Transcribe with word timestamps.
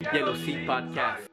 Yellow 0.00 0.36
Seat 0.36 0.64
Podcast. 0.64 1.28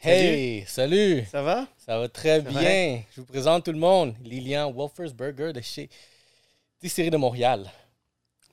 Hey, 0.00 0.64
salut. 0.66 1.24
Ça 1.30 1.42
va? 1.42 1.66
Ça 1.76 1.98
va 1.98 2.08
très 2.08 2.42
Ça 2.42 2.48
bien. 2.48 3.02
Je 3.14 3.20
vous 3.20 3.26
présente 3.26 3.66
tout 3.66 3.72
le 3.72 3.78
monde. 3.78 4.14
Lilian 4.24 4.72
Wolfersberger 4.72 5.52
de 5.52 5.60
chez 5.60 5.90
Distillerie 6.80 7.10
de 7.10 7.18
Montréal. 7.18 7.70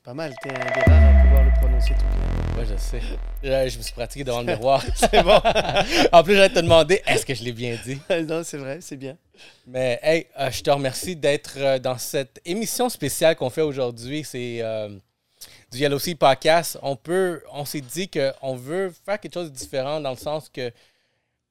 Pas 0.04 0.14
mal, 0.14 0.34
t'es 0.44 0.50
un 0.50 0.54
des 0.54 0.82
rares 0.82 1.18
à 1.18 1.24
pouvoir 1.24 1.44
le 1.46 1.52
prononcer 1.62 1.94
tout 1.94 2.06
bien. 2.18 2.29
Ouais, 2.60 2.66
je 2.66 2.76
sais. 2.76 3.02
Je 3.42 3.78
me 3.78 3.84
suis 3.84 3.94
pratiqué 3.94 4.26
devant 4.26 4.42
le 4.42 4.48
miroir. 4.48 4.84
C'est 4.96 5.24
bon. 5.24 5.40
en 6.12 6.24
plus, 6.24 6.36
j'allais 6.36 6.54
te 6.54 6.60
demander 6.60 7.02
est-ce 7.08 7.26
que 7.26 7.34
je 7.34 7.42
l'ai 7.42 7.54
bien 7.54 7.78
dit? 7.86 7.98
non, 8.28 8.44
c'est 8.44 8.58
vrai, 8.58 8.80
c'est 8.82 8.98
bien. 8.98 9.16
Mais 9.66 9.98
hey, 10.04 10.28
euh, 10.38 10.52
je 10.52 10.62
te 10.62 10.70
remercie 10.70 11.16
d'être 11.16 11.54
euh, 11.56 11.80
dans 11.80 11.98
cette 11.98 12.42
émission 12.44 12.90
spéciale 12.90 13.38
qu'on 13.38 13.50
fait 13.50 13.62
aujourd'hui. 13.62 14.26
C'est 14.26 14.58
euh, 14.62 14.90
du 15.72 15.78
Yellow 15.78 16.00
Sea 16.00 16.16
Podcast. 16.16 16.78
On 16.82 16.98
peut, 16.98 17.42
on 17.54 17.64
s'est 17.64 17.80
dit 17.80 18.10
qu'on 18.10 18.56
veut 18.58 18.94
faire 19.06 19.22
quelque 19.22 19.36
chose 19.36 19.52
de 19.52 19.56
différent 19.56 20.02
dans 20.02 20.12
le 20.12 20.18
sens 20.18 20.50
que 20.50 20.70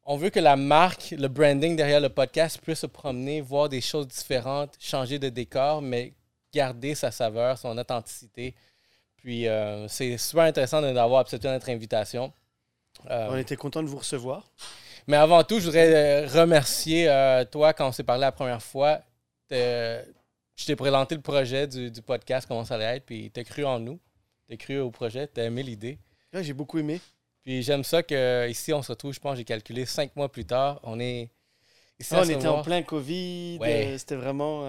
on 0.04 0.18
veut 0.18 0.29
que 0.29 0.40
la 0.40 0.56
marque, 0.56 1.15
le 1.16 1.29
branding 1.29 1.74
derrière 1.74 2.01
le 2.01 2.10
podcast 2.10 2.60
puisse 2.62 2.80
se 2.80 2.87
promener, 2.87 3.40
voir 3.40 3.70
des 3.70 3.80
choses 3.80 4.09
différentes, 4.09 4.74
changer 4.79 5.18
de 5.18 5.30
décor, 5.30 5.80
mais 5.80 6.12
garder 6.52 6.95
sa 6.95 7.10
saveur, 7.10 7.56
son 7.56 7.79
authenticité. 7.79 8.54
Puis 9.18 9.46
euh, 9.48 9.86
c'est 9.88 10.16
super 10.16 10.45
intéressant 10.45 10.80
d'avoir 10.80 11.20
accepté 11.20 11.48
notre 11.48 11.68
invitation. 11.70 12.32
Euh, 13.10 13.28
On 13.30 13.36
était 13.36 13.56
content 13.56 13.82
de 13.82 13.88
vous 13.88 13.98
recevoir. 13.98 14.50
mais 15.06 15.16
avant 15.16 15.42
tout, 15.45 15.60
je 15.60 15.66
voudrais 15.66 15.92
euh, 16.24 16.26
remercier 16.28 17.09
euh, 17.09 17.45
toi 17.45 17.73
quand 17.73 17.88
on 17.88 17.92
s'est 17.92 18.04
parlé 18.04 18.23
la 18.23 18.32
première 18.32 18.62
fois. 18.62 19.00
Je 19.50 20.66
t'ai 20.66 20.74
présenté 20.76 21.14
le 21.14 21.20
projet 21.20 21.66
du, 21.66 21.90
du 21.90 22.02
podcast, 22.02 22.46
comment 22.48 22.64
ça 22.64 22.74
allait 22.74 22.96
être, 22.96 23.06
puis 23.06 23.30
tu 23.32 23.38
as 23.40 23.45
cru 23.45 23.64
en 23.64 23.78
nous. 23.78 24.00
Tu 24.48 24.54
as 24.54 24.56
cru 24.56 24.78
au 24.80 24.90
projet, 24.90 25.28
tu 25.28 25.40
as 25.40 25.45
aimé 25.45 25.62
l'idée. 25.62 25.98
Ouais, 26.32 26.43
J'ai 26.43 26.52
beaucoup 26.52 26.78
aimé. 26.78 27.00
Puis 27.45 27.62
j'aime 27.62 27.84
ça 27.84 28.02
qu'ici, 28.02 28.73
on 28.73 28.82
se 28.82 28.90
retrouve, 28.93 29.12
je 29.15 29.21
pense, 29.21 29.37
j'ai 29.37 29.45
calculé 29.45 29.87
cinq 29.87 30.15
mois 30.16 30.30
plus 30.30 30.45
tard. 30.45 30.80
On 30.82 30.98
est 30.98 31.30
ici 31.98 32.12
Ah, 32.15 32.23
on 32.24 32.28
était 32.28 32.46
en 32.48 32.62
plein 32.62 32.82
Covid. 32.82 33.59
Ouais. 33.60 33.95
C'était 33.98 34.16
vraiment. 34.16 34.65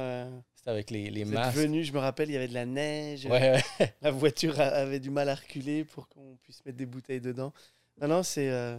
C'était 0.59 0.71
avec 0.71 0.91
les, 0.91 1.09
les 1.09 1.23
vous 1.23 1.31
êtes 1.31 1.35
masques. 1.39 1.57
venus, 1.57 1.87
je 1.87 1.93
me 1.93 1.99
rappelle, 1.99 2.29
il 2.29 2.33
y 2.33 2.35
avait 2.35 2.49
de 2.49 2.53
la 2.53 2.65
neige. 2.65 3.25
Ouais, 3.27 3.61
ouais. 3.79 3.93
La 4.01 4.11
voiture 4.11 4.59
avait 4.59 4.99
du 4.99 5.09
mal 5.09 5.29
à 5.29 5.35
reculer 5.35 5.85
pour 5.85 6.07
qu'on 6.09 6.35
puisse 6.43 6.63
mettre 6.65 6.77
des 6.77 6.85
bouteilles 6.85 7.21
dedans. 7.21 7.53
Non, 8.01 8.07
non, 8.09 8.23
c'est 8.23 8.49
euh, 8.49 8.77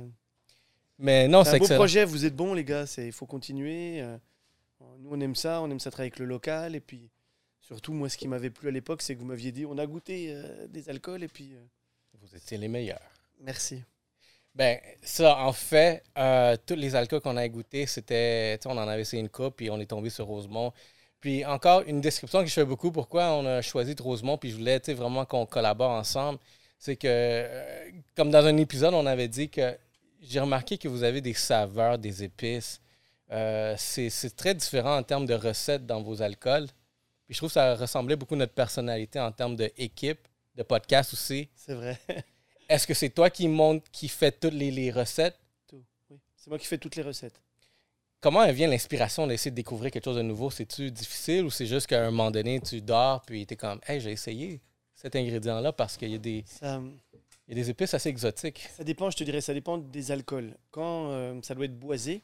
Mais 0.98 1.26
non, 1.26 1.42
c'est 1.42 1.50
un 1.54 1.58
beau 1.58 1.64
excellent. 1.64 1.78
projet. 1.78 2.04
Vous 2.04 2.26
êtes 2.26 2.36
bons, 2.36 2.52
les 2.52 2.64
gars. 2.64 2.84
c'est- 2.86 3.06
Il 3.06 3.12
faut 3.12 3.24
continuer. 3.24 4.02
euh, 4.02 4.18
nous, 4.98 5.08
on 5.10 5.20
aime 5.20 5.34
ça. 5.34 5.62
On 5.62 5.70
aime 5.70 5.80
ça 5.80 5.90
travailler 5.90 6.08
avec 6.12 6.18
le 6.18 6.26
local. 6.26 6.74
Et 6.76 6.80
puis, 6.80 7.08
surtout, 7.62 7.94
moi, 7.94 8.10
ce 8.10 8.18
qui 8.18 8.28
m'avait 8.28 8.50
plu 8.50 8.68
à 8.68 8.72
l'époque, 8.72 9.00
c'est 9.00 9.14
que 9.14 9.20
vous 9.20 9.26
m'aviez 9.26 9.50
dit 9.50 9.64
on 9.64 9.78
a 9.78 9.86
goûté 9.86 10.34
euh, 10.34 10.66
des 10.68 10.88
alcools. 10.90 11.22
Et 11.22 11.28
puis, 11.28 11.54
euh, 11.54 11.64
Vous 12.20 12.36
étiez 12.36 12.58
les 12.58 12.68
meilleurs. 12.68 13.00
merci. 13.40 13.82
Ben, 14.54 14.78
ça, 15.00 15.38
en 15.46 15.52
fait, 15.52 16.02
tous 16.66 16.74
les 16.74 16.94
alcools 16.94 17.20
qu'on 17.22 17.36
a 17.38 17.48
goûtés, 17.48 17.86
c'était. 17.86 18.58
tu 18.58 18.68
On 18.68 18.72
en 18.72 18.78
avait 18.88 19.00
essayé 19.02 19.22
une 19.22 19.28
coupe, 19.30 19.56
puis 19.56 19.70
on 19.70 19.78
est 19.80 19.86
tombé 19.86 20.10
sur 20.10 20.26
Rosemont. 20.26 20.72
Puis 21.20 21.44
encore, 21.44 21.82
une 21.86 22.00
description 22.00 22.40
que 22.40 22.46
je 22.48 22.52
fais 22.54 22.64
beaucoup, 22.64 22.90
pourquoi 22.90 23.32
on 23.32 23.44
a 23.46 23.60
choisi 23.60 23.94
de 23.94 24.02
Rosemont, 24.02 24.38
puis 24.38 24.50
je 24.50 24.56
voulais 24.56 24.78
vraiment 24.88 25.24
qu'on 25.26 25.44
collabore 25.44 25.90
ensemble. 25.90 26.38
C'est 26.78 26.96
que, 26.96 27.06
euh, 27.08 27.90
comme 28.16 28.30
dans 28.30 28.44
un 28.46 28.56
épisode, 28.56 28.94
on 28.94 29.04
avait 29.04 29.28
dit 29.28 29.50
que 29.50 29.76
j'ai 30.22 30.40
remarqué 30.40 30.78
que 30.78 30.88
vous 30.88 31.02
avez 31.02 31.20
des 31.20 31.34
saveurs, 31.34 31.98
des 31.98 32.24
épices. 32.24 32.80
Euh, 33.30 33.74
c'est 33.78 34.10
c'est 34.10 34.34
très 34.34 34.54
différent 34.54 34.96
en 34.96 35.02
termes 35.02 35.26
de 35.26 35.34
recettes 35.34 35.86
dans 35.86 36.02
vos 36.02 36.22
alcools. 36.22 36.66
Puis 37.26 37.34
je 37.34 37.38
trouve 37.38 37.50
que 37.50 37.54
ça 37.54 37.74
ressemblait 37.74 38.16
beaucoup 38.16 38.34
à 38.34 38.38
notre 38.38 38.54
personnalité 38.54 39.20
en 39.20 39.30
termes 39.30 39.56
d'équipe, 39.56 40.26
de 40.56 40.62
podcast 40.62 41.12
aussi. 41.12 41.48
C'est 41.54 41.74
vrai. 41.74 42.00
Est-ce 42.68 42.86
que 42.86 42.94
c'est 42.94 43.10
toi 43.10 43.28
qui 43.30 43.46
monte, 43.46 43.84
qui 43.92 44.08
fait 44.08 44.32
toutes 44.32 44.54
les, 44.54 44.70
les 44.70 44.90
recettes? 44.90 45.38
Tout, 45.68 45.84
oui. 46.08 46.18
C'est 46.34 46.48
moi 46.48 46.58
qui 46.58 46.66
fais 46.66 46.78
toutes 46.78 46.96
les 46.96 47.02
recettes. 47.02 47.40
Comment 48.20 48.50
vient 48.52 48.68
l'inspiration 48.68 49.26
d'essayer 49.26 49.50
de 49.50 49.56
découvrir 49.56 49.90
quelque 49.90 50.04
chose 50.04 50.16
de 50.16 50.22
nouveau? 50.22 50.50
C'est-tu 50.50 50.90
difficile 50.90 51.44
ou 51.44 51.50
c'est 51.50 51.66
juste 51.66 51.86
qu'à 51.86 52.02
un 52.06 52.10
moment 52.10 52.30
donné, 52.30 52.60
tu 52.60 52.82
dors 52.82 53.22
puis 53.22 53.46
tu 53.46 53.54
es 53.54 53.56
comme, 53.56 53.80
hey, 53.86 54.00
j'ai 54.00 54.10
essayé 54.10 54.60
cet 54.94 55.16
ingrédient-là 55.16 55.72
parce 55.72 55.96
qu'il 55.96 56.10
y, 56.10 56.14
a 56.14 56.18
des- 56.18 56.44
Ça, 56.46 56.82
il 57.48 57.56
y 57.56 57.58
a 57.58 57.62
des 57.62 57.70
épices 57.70 57.94
assez 57.94 58.10
exotiques. 58.10 58.68
ça 58.76 58.84
dépend, 58.84 59.08
je 59.10 59.16
te 59.16 59.24
dirais, 59.24 59.40
ça 59.40 59.54
dépend 59.54 59.78
des 59.78 60.10
alcools. 60.10 60.54
Quand 60.70 61.10
euh, 61.12 61.40
ça 61.42 61.54
doit 61.54 61.64
être 61.64 61.78
boisé, 61.78 62.20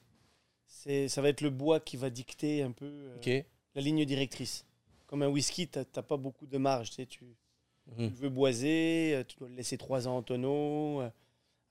c'est, 0.66 1.08
ça 1.08 1.22
va 1.22 1.30
être 1.30 1.40
le 1.40 1.48
bois 1.50 1.80
qui 1.80 1.96
va 1.96 2.10
dicter 2.10 2.62
un 2.62 2.72
peu 2.72 2.84
euh, 3.26 3.40
la 3.74 3.80
ligne 3.80 4.04
directrice. 4.04 4.66
Comme 5.06 5.22
un 5.22 5.28
whisky, 5.28 5.66
tu 5.66 5.78
n'as 5.78 6.02
pas 6.02 6.16
beaucoup 6.18 6.46
de 6.46 6.58
marge. 6.58 6.90
Tu, 6.90 6.96
sais, 6.96 7.06
tu, 7.06 7.24
tu 7.96 8.02
Mhm. 8.02 8.08
veux 8.16 8.28
boiser, 8.28 9.12
euh, 9.14 9.24
tu 9.26 9.36
dois 9.38 9.48
le 9.48 9.54
laisser 9.54 9.78
trois 9.78 10.06
ans 10.08 10.18
en 10.18 10.22
tonneau. 10.22 11.00
euh, 11.00 11.08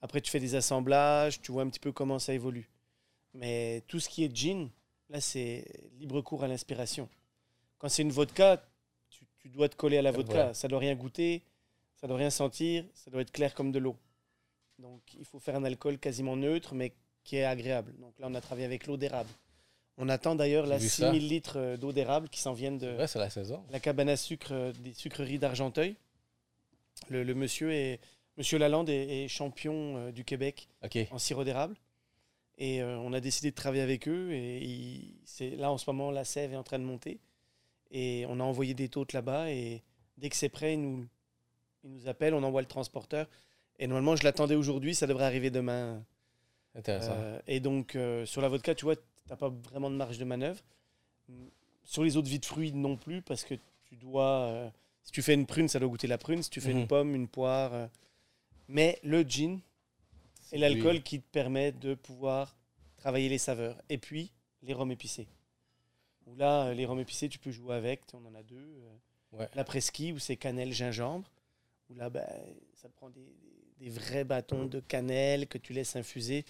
Après, 0.00 0.20
tu 0.20 0.30
fais 0.32 0.40
des 0.40 0.54
assemblages, 0.56 1.40
tu 1.42 1.52
vois 1.52 1.62
un 1.62 1.68
petit 1.68 1.78
peu 1.78 1.92
comment 1.92 2.18
ça 2.18 2.32
évolue. 2.34 2.68
Mais 3.38 3.82
tout 3.88 4.00
ce 4.00 4.08
qui 4.08 4.24
est 4.24 4.34
gin, 4.34 4.68
là, 5.10 5.20
c'est 5.20 5.64
libre 5.98 6.20
cours 6.22 6.44
à 6.44 6.48
l'inspiration. 6.48 7.08
Quand 7.78 7.88
c'est 7.88 8.02
une 8.02 8.12
vodka, 8.12 8.64
tu, 9.10 9.24
tu 9.38 9.48
dois 9.48 9.68
te 9.68 9.76
coller 9.76 9.98
à 9.98 10.02
la 10.02 10.10
Ouais. 10.10 10.16
vodka. 10.16 10.54
Ça 10.54 10.68
doit 10.68 10.78
rien 10.78 10.94
goûter, 10.94 11.42
ça 12.00 12.06
doit 12.06 12.16
rien 12.16 12.30
sentir, 12.30 12.84
ça 12.94 13.10
doit 13.10 13.20
être 13.22 13.32
clair 13.32 13.54
comme 13.54 13.72
de 13.72 13.78
l'eau. 13.78 13.96
Donc, 14.78 15.00
il 15.18 15.24
faut 15.24 15.38
faire 15.38 15.56
un 15.56 15.64
alcool 15.64 15.98
quasiment 15.98 16.36
neutre, 16.36 16.74
mais 16.74 16.92
qui 17.24 17.36
est 17.36 17.44
agréable. 17.44 17.92
Donc 17.98 18.18
là, 18.18 18.26
on 18.30 18.34
a 18.34 18.40
travaillé 18.40 18.66
avec 18.66 18.86
l'eau 18.86 18.96
d'érable. 18.96 19.30
On 19.98 20.08
attend 20.10 20.34
d'ailleurs 20.34 20.66
ça. 20.68 20.78
6000 20.78 21.26
litres 21.28 21.58
euh, 21.58 21.76
d'eau 21.78 21.90
d'érable 21.92 22.28
qui 22.28 22.40
s'en 22.40 22.52
viennent 22.52 22.78
de 22.78 22.88
Ouais, 22.98 23.06
la 23.14 23.30
saison. 23.30 23.64
la 23.70 23.80
cabane 23.80 24.10
à 24.10 24.16
sucre 24.16 24.52
euh, 24.52 24.72
des 24.80 24.92
sucreries 24.92 25.38
d'Argenteuil. 25.38 25.96
Le, 27.08 27.24
le 27.24 27.34
monsieur 27.34 27.72
est, 27.72 28.00
Monsieur 28.36 28.58
Lalande 28.58 28.90
est, 28.90 29.24
est 29.24 29.28
champion 29.28 29.96
euh, 29.96 30.12
du 30.12 30.22
Québec 30.24 30.68
en 31.10 31.18
sirop 31.18 31.44
d'érable. 31.44 31.74
Et 32.58 32.80
euh, 32.82 32.98
on 32.98 33.12
a 33.12 33.20
décidé 33.20 33.50
de 33.50 33.54
travailler 33.54 33.82
avec 33.82 34.08
eux. 34.08 34.30
Et 34.32 35.14
c'est 35.24 35.50
là, 35.56 35.70
en 35.70 35.78
ce 35.78 35.88
moment, 35.90 36.10
la 36.10 36.24
sève 36.24 36.52
est 36.52 36.56
en 36.56 36.62
train 36.62 36.78
de 36.78 36.84
monter. 36.84 37.18
Et 37.90 38.24
on 38.28 38.40
a 38.40 38.44
envoyé 38.44 38.74
des 38.74 38.88
tôtes 38.88 39.12
là-bas. 39.12 39.50
Et 39.50 39.82
dès 40.16 40.28
que 40.30 40.36
c'est 40.36 40.48
prêt, 40.48 40.74
ils 40.74 40.80
nous, 40.80 41.06
ils 41.84 41.90
nous 41.92 42.08
appellent, 42.08 42.34
on 42.34 42.42
envoie 42.42 42.62
le 42.62 42.66
transporteur. 42.66 43.28
Et 43.78 43.86
normalement, 43.86 44.16
je 44.16 44.24
l'attendais 44.24 44.54
aujourd'hui, 44.54 44.94
ça 44.94 45.06
devrait 45.06 45.26
arriver 45.26 45.50
demain. 45.50 46.02
Intéressant. 46.74 47.12
Euh, 47.16 47.38
et 47.46 47.60
donc, 47.60 47.94
euh, 47.94 48.24
sur 48.26 48.40
la 48.40 48.48
vodka, 48.48 48.74
tu 48.74 48.84
vois, 48.86 48.96
tu 48.96 49.02
n'as 49.28 49.36
pas 49.36 49.48
vraiment 49.48 49.90
de 49.90 49.96
marge 49.96 50.18
de 50.18 50.24
manœuvre. 50.24 50.60
Sur 51.84 52.04
les 52.04 52.16
autres 52.16 52.28
vies 52.28 52.38
de 52.38 52.44
fruits, 52.46 52.72
non 52.72 52.96
plus, 52.96 53.22
parce 53.22 53.44
que 53.44 53.54
tu 53.84 53.96
dois. 53.96 54.40
euh, 54.46 54.70
si 55.02 55.12
tu 55.12 55.22
fais 55.22 55.34
une 55.34 55.46
prune, 55.46 55.68
ça 55.68 55.78
doit 55.78 55.88
goûter 55.88 56.06
la 56.08 56.18
prune. 56.18 56.42
Si 56.42 56.50
tu 56.50 56.60
fais 56.60 56.72
Mhm. 56.74 56.80
une 56.80 56.86
pomme, 56.88 57.14
une 57.14 57.28
poire. 57.28 57.88
mais 58.68 58.98
le 59.04 59.22
gin 59.22 59.60
est 60.52 60.58
l'alcool 60.58 61.02
qui 61.02 61.20
te 61.20 61.26
permet 61.30 61.72
de 61.72 61.94
pouvoir 61.94 62.56
travailler 62.96 63.28
les 63.28 63.38
saveurs. 63.38 63.80
Et 63.88 63.98
puis, 63.98 64.32
les 64.62 64.72
rhums 64.74 64.90
épicés. 64.92 65.28
Où 66.26 66.34
là, 66.34 66.66
euh, 66.66 66.74
les 66.74 66.86
rhums 66.86 66.98
épicés, 67.00 67.28
tu 67.28 67.38
peux 67.38 67.50
jouer 67.50 67.74
avec. 67.76 68.00
On 68.12 68.24
en 68.26 68.34
a 68.34 68.42
deux. 68.42 68.56
euh, 68.56 68.96
Ouais. 69.32 69.48
La 69.54 69.64
presqu'île, 69.64 70.14
où 70.14 70.18
c'est 70.18 70.36
cannelle, 70.36 70.72
gingembre. 70.72 71.30
Où 71.90 71.94
là, 71.94 72.08
ben, 72.08 72.24
ça 72.74 72.88
prend 72.88 73.10
des, 73.10 73.90
vrais 73.90 74.24
bâtons 74.24 74.64
de 74.64 74.80
cannelle 74.80 75.46
que 75.46 75.58
tu 75.58 75.72
laisses 75.72 75.94
infuser. 75.96 76.44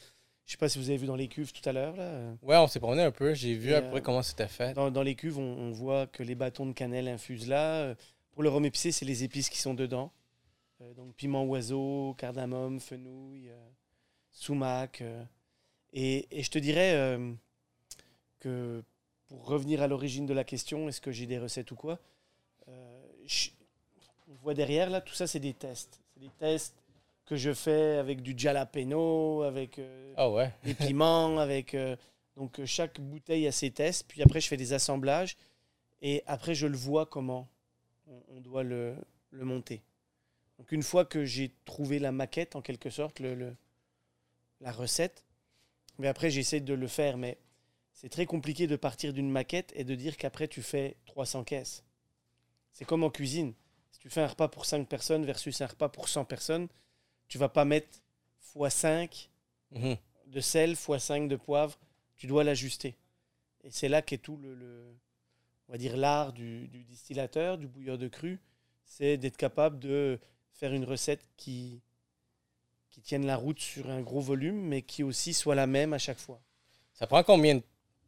Je 0.44 0.52
sais 0.52 0.56
pas 0.58 0.68
si 0.68 0.78
vous 0.78 0.88
avez 0.90 0.98
vu 0.98 1.06
dans 1.06 1.16
les 1.16 1.26
cuves 1.26 1.52
tout 1.52 1.66
à 1.68 1.72
l'heure. 1.72 1.96
là. 1.96 2.36
Ouais, 2.42 2.56
on 2.56 2.68
s'est 2.68 2.78
promené 2.78 3.02
un 3.02 3.10
peu. 3.10 3.34
J'ai 3.34 3.54
vu 3.54 3.70
Et, 3.70 3.74
à 3.74 3.82
peu 3.82 3.88
près 3.90 3.98
euh, 3.98 4.02
comment 4.02 4.22
c'était 4.22 4.46
fait. 4.46 4.74
Dans, 4.74 4.90
dans 4.90 5.02
les 5.02 5.16
cuves, 5.16 5.38
on, 5.38 5.42
on 5.42 5.70
voit 5.72 6.06
que 6.06 6.22
les 6.22 6.34
bâtons 6.36 6.66
de 6.66 6.72
cannelle 6.72 7.08
infusent 7.08 7.48
là. 7.48 7.80
Euh, 7.82 7.94
Pour 8.30 8.42
le 8.44 8.50
rhum 8.50 8.64
épicé, 8.64 8.92
c'est 8.92 9.04
les 9.06 9.24
épices 9.24 9.48
qui 9.48 9.58
sont 9.58 9.74
dedans. 9.74 10.12
Euh, 10.82 10.94
donc 10.94 11.14
piment 11.16 11.44
oiseau, 11.44 12.14
cardamome, 12.18 12.78
fenouil, 12.78 13.48
euh, 13.48 13.56
sumac. 14.36 15.00
euh. 15.00 15.24
et, 15.92 16.26
et 16.30 16.42
je 16.42 16.50
te 16.50 16.58
dirais 16.58 16.94
euh, 16.94 17.32
que 18.40 18.82
pour 19.28 19.46
revenir 19.46 19.82
à 19.82 19.88
l'origine 19.88 20.26
de 20.26 20.34
la 20.34 20.44
question, 20.44 20.88
est-ce 20.88 21.00
que 21.00 21.10
j'ai 21.10 21.26
des 21.26 21.38
recettes 21.38 21.70
ou 21.72 21.76
quoi 21.76 21.98
euh, 22.68 23.02
je- 23.26 23.50
On 24.28 24.34
voit 24.34 24.54
derrière 24.54 24.90
là, 24.90 25.00
tout 25.00 25.14
ça 25.14 25.26
c'est 25.26 25.40
des 25.40 25.54
tests. 25.54 26.00
C'est 26.14 26.20
des 26.20 26.30
tests 26.38 26.74
que 27.24 27.36
je 27.36 27.52
fais 27.52 27.96
avec 27.96 28.22
du 28.22 28.34
jalapeno, 28.36 29.42
avec 29.42 29.78
euh, 29.78 30.14
Ah 30.16 30.30
ouais. 30.30 30.52
des 30.64 30.74
piments, 30.74 31.38
avec. 31.46 31.74
euh, 31.74 31.96
donc, 32.36 32.62
chaque 32.66 33.00
bouteille 33.00 33.46
a 33.46 33.52
ses 33.52 33.70
tests. 33.70 34.04
Puis 34.06 34.22
après, 34.22 34.40
je 34.42 34.46
fais 34.48 34.58
des 34.58 34.74
assemblages. 34.74 35.36
Et 36.02 36.22
après, 36.26 36.54
je 36.54 36.66
le 36.66 36.76
vois 36.76 37.06
comment 37.06 37.48
on, 38.06 38.22
on 38.28 38.40
doit 38.40 38.62
le, 38.62 38.94
le 39.30 39.44
monter. 39.46 39.80
Donc, 40.58 40.70
une 40.70 40.82
fois 40.82 41.06
que 41.06 41.24
j'ai 41.24 41.50
trouvé 41.64 41.98
la 41.98 42.12
maquette, 42.12 42.54
en 42.54 42.60
quelque 42.60 42.90
sorte, 42.90 43.20
le, 43.20 43.34
le- 43.34 43.56
la 44.60 44.72
recette, 44.72 45.24
mais 45.98 46.08
après, 46.08 46.30
j'essaie 46.30 46.60
de 46.60 46.74
le 46.74 46.88
faire. 46.88 47.16
Mais 47.16 47.38
c'est 47.92 48.08
très 48.08 48.26
compliqué 48.26 48.66
de 48.66 48.76
partir 48.76 49.12
d'une 49.12 49.30
maquette 49.30 49.72
et 49.74 49.84
de 49.84 49.94
dire 49.94 50.16
qu'après, 50.16 50.48
tu 50.48 50.62
fais 50.62 50.96
300 51.06 51.44
caisses. 51.44 51.84
C'est 52.72 52.84
comme 52.84 53.04
en 53.04 53.10
cuisine. 53.10 53.54
Si 53.90 53.98
tu 54.00 54.10
fais 54.10 54.20
un 54.20 54.26
repas 54.26 54.48
pour 54.48 54.66
5 54.66 54.86
personnes 54.88 55.24
versus 55.24 55.60
un 55.60 55.66
repas 55.66 55.88
pour 55.88 56.08
100 56.08 56.24
personnes, 56.26 56.68
tu 57.28 57.38
vas 57.38 57.48
pas 57.48 57.64
mettre 57.64 57.88
x 58.54 58.74
5 58.74 59.30
Mhm. 59.72 59.96
de 60.26 60.40
sel 60.40 60.72
x 60.72 60.98
5 60.98 61.28
de 61.28 61.36
poivre, 61.36 61.78
tu 62.16 62.26
dois 62.26 62.44
l'ajuster. 62.44 62.94
Et 63.64 63.70
c'est 63.70 63.88
là 63.88 64.02
qu'est 64.02 64.18
tout 64.18 64.36
le, 64.36 64.54
le- 64.54 64.94
on 65.68 65.72
va 65.72 65.78
dire, 65.78 65.96
l'art 65.96 66.32
du, 66.32 66.68
du 66.68 66.84
distillateur, 66.84 67.58
du 67.58 67.66
bouilleur 67.66 67.98
de 67.98 68.06
cru, 68.08 68.38
c'est 68.84 69.16
d'être 69.16 69.36
capable 69.36 69.78
de 69.80 70.20
faire 70.52 70.72
une 70.72 70.84
recette 70.84 71.26
qui, 71.36 71.82
qui 72.96 73.02
tienne 73.02 73.26
la 73.26 73.36
route 73.36 73.60
sur 73.60 73.90
un 73.90 74.00
gros 74.00 74.20
volume, 74.20 74.58
mais 74.58 74.80
qui 74.80 75.02
aussi 75.02 75.34
soit 75.34 75.54
la 75.54 75.66
même 75.66 75.92
à 75.92 75.98
chaque 75.98 76.16
fois. 76.18 76.40
Ça 76.94 77.06
prend 77.06 77.22
combien, 77.22 77.56
de- 77.56 77.62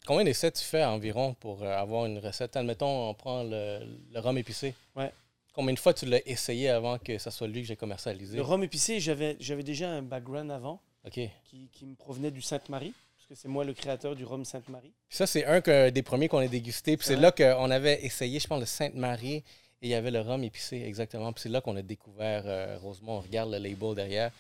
combien 0.06 0.24
d'essais 0.24 0.50
tu 0.50 0.64
fais 0.64 0.82
environ 0.82 1.34
pour 1.34 1.62
euh, 1.62 1.76
avoir 1.76 2.06
une 2.06 2.18
recette? 2.18 2.56
Admettons, 2.56 3.10
on 3.10 3.12
prend 3.14 3.42
le, 3.42 3.80
le 4.12 4.18
rhum 4.20 4.38
épicé. 4.38 4.74
Ouais. 4.96 5.12
Combien 5.52 5.74
de 5.74 5.78
fois 5.78 5.92
tu 5.92 6.06
l'as 6.06 6.26
essayé 6.26 6.70
avant 6.70 6.98
que 6.98 7.18
ça 7.18 7.30
soit 7.30 7.48
lui 7.48 7.60
que 7.60 7.68
j'ai 7.68 7.76
commercialisé? 7.76 8.34
Le 8.36 8.42
rhum 8.42 8.62
épicé, 8.64 8.98
j'avais 8.98 9.34
déjà 9.62 9.90
un 9.90 10.00
background 10.02 10.50
avant 10.50 10.80
OK. 11.06 11.20
qui, 11.44 11.68
qui 11.70 11.84
me 11.84 11.94
provenait 11.94 12.30
du 12.30 12.40
Sainte-Marie, 12.40 12.94
parce 13.16 13.26
que 13.28 13.34
c'est 13.34 13.48
moi 13.48 13.64
le 13.64 13.74
créateur 13.74 14.16
du 14.16 14.24
rhum 14.24 14.44
Sainte-Marie. 14.46 14.92
Ça, 15.10 15.26
c'est 15.26 15.44
un 15.44 15.60
que- 15.60 15.90
des 15.90 16.02
premiers 16.02 16.28
qu'on 16.28 16.38
a 16.38 16.48
dégusté. 16.48 16.96
Puis 16.96 17.06
c'est 17.06 17.16
là 17.16 17.30
qu'on 17.30 17.70
avait 17.70 18.02
essayé, 18.06 18.40
je 18.40 18.46
pense, 18.46 18.60
le 18.60 18.66
Sainte-Marie. 18.66 19.44
Et 19.80 19.86
il 19.86 19.90
y 19.90 19.94
avait 19.94 20.10
le 20.10 20.20
rhum 20.20 20.42
épicé, 20.42 20.82
exactement. 20.82 21.32
Puis 21.32 21.42
c'est 21.42 21.48
là 21.50 21.60
qu'on 21.60 21.76
a 21.76 21.82
découvert 21.82 22.42
euh, 22.46 22.78
Rosemont. 22.80 23.18
On 23.18 23.20
regarde 23.20 23.50
le 23.52 23.58
label 23.58 23.94
derrière. 23.94 24.32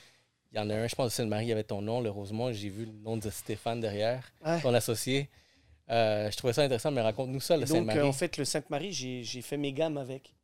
Il 0.52 0.56
y 0.56 0.60
en 0.60 0.70
a 0.70 0.74
un, 0.74 0.86
je 0.86 0.94
pense, 0.94 1.06
le 1.06 1.10
Sainte-Marie, 1.10 1.46
il 1.46 1.48
y 1.48 1.52
avait 1.52 1.64
ton 1.64 1.82
nom, 1.82 2.00
le 2.00 2.10
Rosemont. 2.10 2.52
J'ai 2.52 2.70
vu 2.70 2.86
le 2.86 2.92
nom 2.92 3.16
de 3.16 3.28
Stéphane 3.28 3.80
derrière, 3.80 4.32
Ouais. 4.44 4.60
ton 4.62 4.72
associé. 4.72 5.28
Euh, 5.90 6.30
je 6.30 6.36
trouvais 6.36 6.52
ça 6.52 6.62
intéressant, 6.62 6.90
mais 6.90 7.00
raconte-nous 7.02 7.40
ça, 7.40 7.56
le 7.56 7.62
Et 7.62 7.66
donc, 7.66 7.76
Sainte-Marie. 7.76 7.98
euh, 7.98 8.06
en 8.06 8.12
fait, 8.12 8.36
le 8.38 8.44
Sainte-Marie, 8.44 8.92
j'ai 8.92 9.42
fait 9.42 9.56
mes 9.58 9.72
gammes 9.72 9.98
avec. 9.98 10.34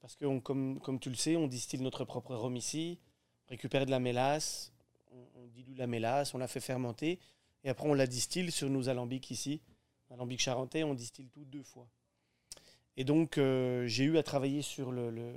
Parce 0.00 0.16
que, 0.16 0.24
on- 0.26 0.40
comme, 0.40 0.80
comme 0.80 1.00
tu 1.00 1.08
le 1.08 1.14
sais, 1.16 1.36
on 1.36 1.46
distille 1.46 1.80
notre 1.80 2.04
propre 2.04 2.34
rhum 2.34 2.56
ici, 2.56 2.98
on 3.46 3.50
récupère 3.50 3.84
de 3.86 3.90
la 3.90 3.98
mélasse, 3.98 4.72
on, 5.12 5.40
on 5.42 5.46
dilue 5.46 5.74
la 5.76 5.86
mélasse, 5.86 6.34
on 6.34 6.38
la 6.38 6.46
fait 6.48 6.60
fermenter, 6.60 7.18
et 7.64 7.68
après 7.70 7.88
on 7.88 7.94
la 7.94 8.06
distille 8.06 8.50
sur 8.52 8.68
nos 8.70 8.88
alambics 8.88 9.30
ici. 9.30 9.60
Alambic 10.10 10.40
charentais, 10.40 10.84
on 10.84 10.94
distille 10.94 11.28
tout 11.28 11.44
deux 11.44 11.62
fois. 11.62 11.86
Et 12.96 13.04
donc, 13.04 13.38
euh, 13.38 13.86
j'ai 13.86 14.04
eu 14.04 14.16
à 14.18 14.22
travailler 14.22 14.62
sur 14.62 14.90
le, 14.92 15.10
le, 15.10 15.32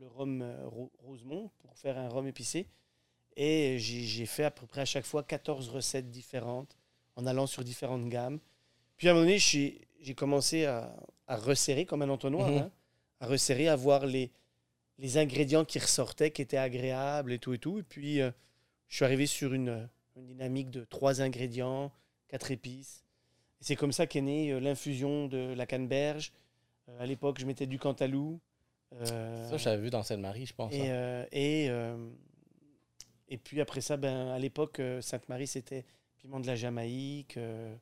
le 0.00 0.06
rhum 0.08 0.42
Ro- 0.64 0.90
Rosemont 1.04 1.50
pour 1.58 1.76
faire 1.76 1.96
un 1.98 2.08
rhum 2.08 2.26
épicé. 2.26 2.66
Et 3.36 3.78
j'ai 3.78 4.26
fait 4.26 4.44
à 4.44 4.50
peu 4.50 4.66
près 4.66 4.82
à 4.82 4.84
chaque 4.84 5.06
fois 5.06 5.22
14 5.22 5.68
recettes 5.70 6.10
différentes 6.10 6.76
en 7.16 7.26
allant 7.26 7.46
sur 7.46 7.64
différentes 7.64 8.08
gammes. 8.08 8.38
Puis 8.96 9.08
à 9.08 9.12
un 9.12 9.14
moment 9.14 9.26
donné, 9.26 9.38
j'ai 9.38 10.14
commencé 10.16 10.64
à, 10.66 10.94
à 11.26 11.36
resserrer 11.36 11.86
comme 11.86 12.02
un 12.02 12.08
entonnoir, 12.08 12.48
Mhm. 12.50 12.58
hein, 12.58 12.70
à 13.20 13.26
resserrer, 13.26 13.68
à 13.68 13.76
voir 13.76 14.04
les, 14.06 14.30
les 14.98 15.16
ingrédients 15.18 15.64
qui 15.64 15.78
ressortaient, 15.78 16.30
qui 16.30 16.42
étaient 16.42 16.56
agréables 16.56 17.32
et 17.32 17.38
tout 17.38 17.54
et 17.54 17.58
tout. 17.58 17.78
Et 17.78 17.82
puis, 17.82 18.20
euh, 18.20 18.30
je 18.88 18.96
suis 18.96 19.04
arrivé 19.04 19.26
sur 19.26 19.54
une, 19.54 19.88
une 20.16 20.26
dynamique 20.26 20.70
de 20.70 20.84
trois 20.84 21.22
ingrédients, 21.22 21.92
quatre 22.28 22.50
épices. 22.50 23.04
Et 23.60 23.64
c'est 23.64 23.76
comme 23.76 23.92
ça 23.92 24.06
qu'est 24.06 24.20
née 24.22 24.50
euh, 24.52 24.60
l'infusion 24.60 25.26
de 25.28 25.54
la 25.54 25.66
canneberge. 25.66 26.32
Euh, 26.88 27.00
à 27.00 27.06
l'époque, 27.06 27.38
je 27.38 27.46
mettais 27.46 27.66
du 27.66 27.78
cantalou. 27.78 28.40
euh, 28.94 29.48
Ça, 29.48 29.56
j'avais 29.56 29.80
vu 29.82 29.90
dans 29.90 30.02
Sainte-Marie, 30.02 30.46
je 30.46 30.54
pense. 30.54 30.72
et, 30.74 30.90
hein. 30.90 31.26
et, 31.32 31.68
et 33.30 33.38
puis 33.38 33.60
après 33.60 33.80
ça, 33.80 33.96
ben, 33.96 34.28
à 34.28 34.38
l'époque, 34.38 34.80
euh, 34.80 35.00
Sainte-Marie, 35.00 35.46
c'était 35.46 35.84
piment 36.18 36.40
de 36.40 36.46
la 36.46 36.56
Jamaïque, 36.56 37.36
euh, 37.36 37.74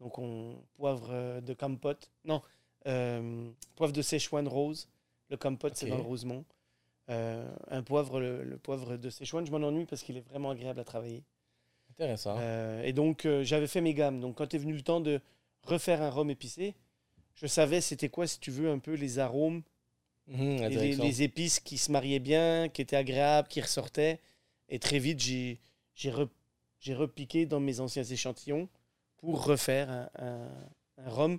donc 0.00 0.18
on, 0.18 0.56
poivre 0.74 1.08
euh, 1.10 1.40
de 1.40 1.54
campote, 1.54 2.10
non, 2.24 2.42
poivre 3.74 3.92
de 3.92 4.02
Szechuan 4.02 4.46
rose. 4.46 4.88
Le 5.30 5.36
campote, 5.36 5.76
c'est 5.76 5.86
dans 5.86 5.96
le 5.96 6.02
Rosemont. 6.02 6.44
Un 7.08 7.82
poivre, 7.84 8.20
le, 8.20 8.44
le 8.44 8.58
poivre 8.58 8.96
de 8.96 9.10
Szechuan, 9.10 9.44
je 9.44 9.50
m'en 9.50 9.66
ennuie 9.66 9.86
parce 9.86 10.02
qu'il 10.02 10.16
est 10.16 10.28
vraiment 10.28 10.50
agréable 10.50 10.80
à 10.80 10.84
travailler. 10.84 11.24
Intéressant. 11.92 12.36
Euh, 12.38 12.82
et 12.82 12.92
donc, 12.92 13.26
euh, 13.26 13.44
j'avais 13.44 13.66
fait 13.66 13.80
mes 13.80 13.94
gammes. 13.94 14.20
Donc, 14.20 14.36
quand 14.36 14.54
est 14.54 14.58
venu 14.58 14.72
le 14.72 14.82
temps 14.82 15.00
de 15.00 15.20
refaire 15.62 16.00
un 16.00 16.10
rhum 16.10 16.30
épicé, 16.30 16.74
je 17.34 17.46
savais 17.46 17.80
c'était 17.80 18.08
quoi, 18.08 18.26
si 18.26 18.40
tu 18.40 18.50
veux, 18.50 18.70
un 18.70 18.78
peu 18.78 18.94
les 18.94 19.18
arômes 19.18 19.62
les, 20.28 20.68
direction. 20.68 21.04
les 21.04 21.22
épices 21.22 21.60
qui 21.60 21.76
se 21.76 21.92
mariaient 21.92 22.20
bien, 22.20 22.68
qui 22.68 22.80
étaient 22.80 22.96
agréables, 22.96 23.48
qui 23.48 23.60
ressortaient. 23.60 24.20
Et 24.68 24.78
très 24.78 24.98
vite, 24.98 25.20
j'ai 25.20 25.60
j'ai 25.94 26.10
re- 26.10 26.28
j'ai 26.80 26.94
repiqué 26.94 27.46
dans 27.46 27.60
mes 27.60 27.80
anciens 27.80 28.02
échantillons 28.04 28.68
pour 29.18 29.44
refaire 29.44 29.90
un, 29.90 30.10
un- 30.18 30.68
un 30.98 31.08
rhum 31.10 31.38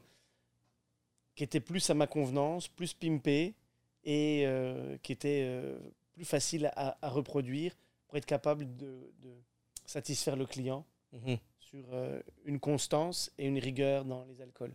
qui 1.35 1.43
était 1.43 1.59
plus 1.59 1.89
à 1.89 1.93
ma 1.93 2.07
convenance, 2.07 2.67
plus 2.67 2.93
pimpé 2.93 3.53
et 4.03 4.43
euh, 4.45 4.97
qui 5.01 5.11
était 5.11 5.41
euh, 5.45 5.79
plus 6.13 6.25
facile 6.25 6.71
à, 6.75 6.97
à 7.01 7.09
reproduire 7.09 7.73
pour 8.07 8.17
être 8.17 8.25
capable 8.25 8.75
de, 8.77 9.11
de 9.21 9.33
satisfaire 9.85 10.35
le 10.35 10.45
client 10.45 10.85
Mhm. 11.13 11.37
sur 11.59 11.85
euh, 11.93 12.19
une 12.45 12.59
constance 12.59 13.31
et 13.37 13.45
une 13.45 13.59
rigueur 13.59 14.03
dans 14.05 14.25
les 14.25 14.41
alcools. 14.41 14.73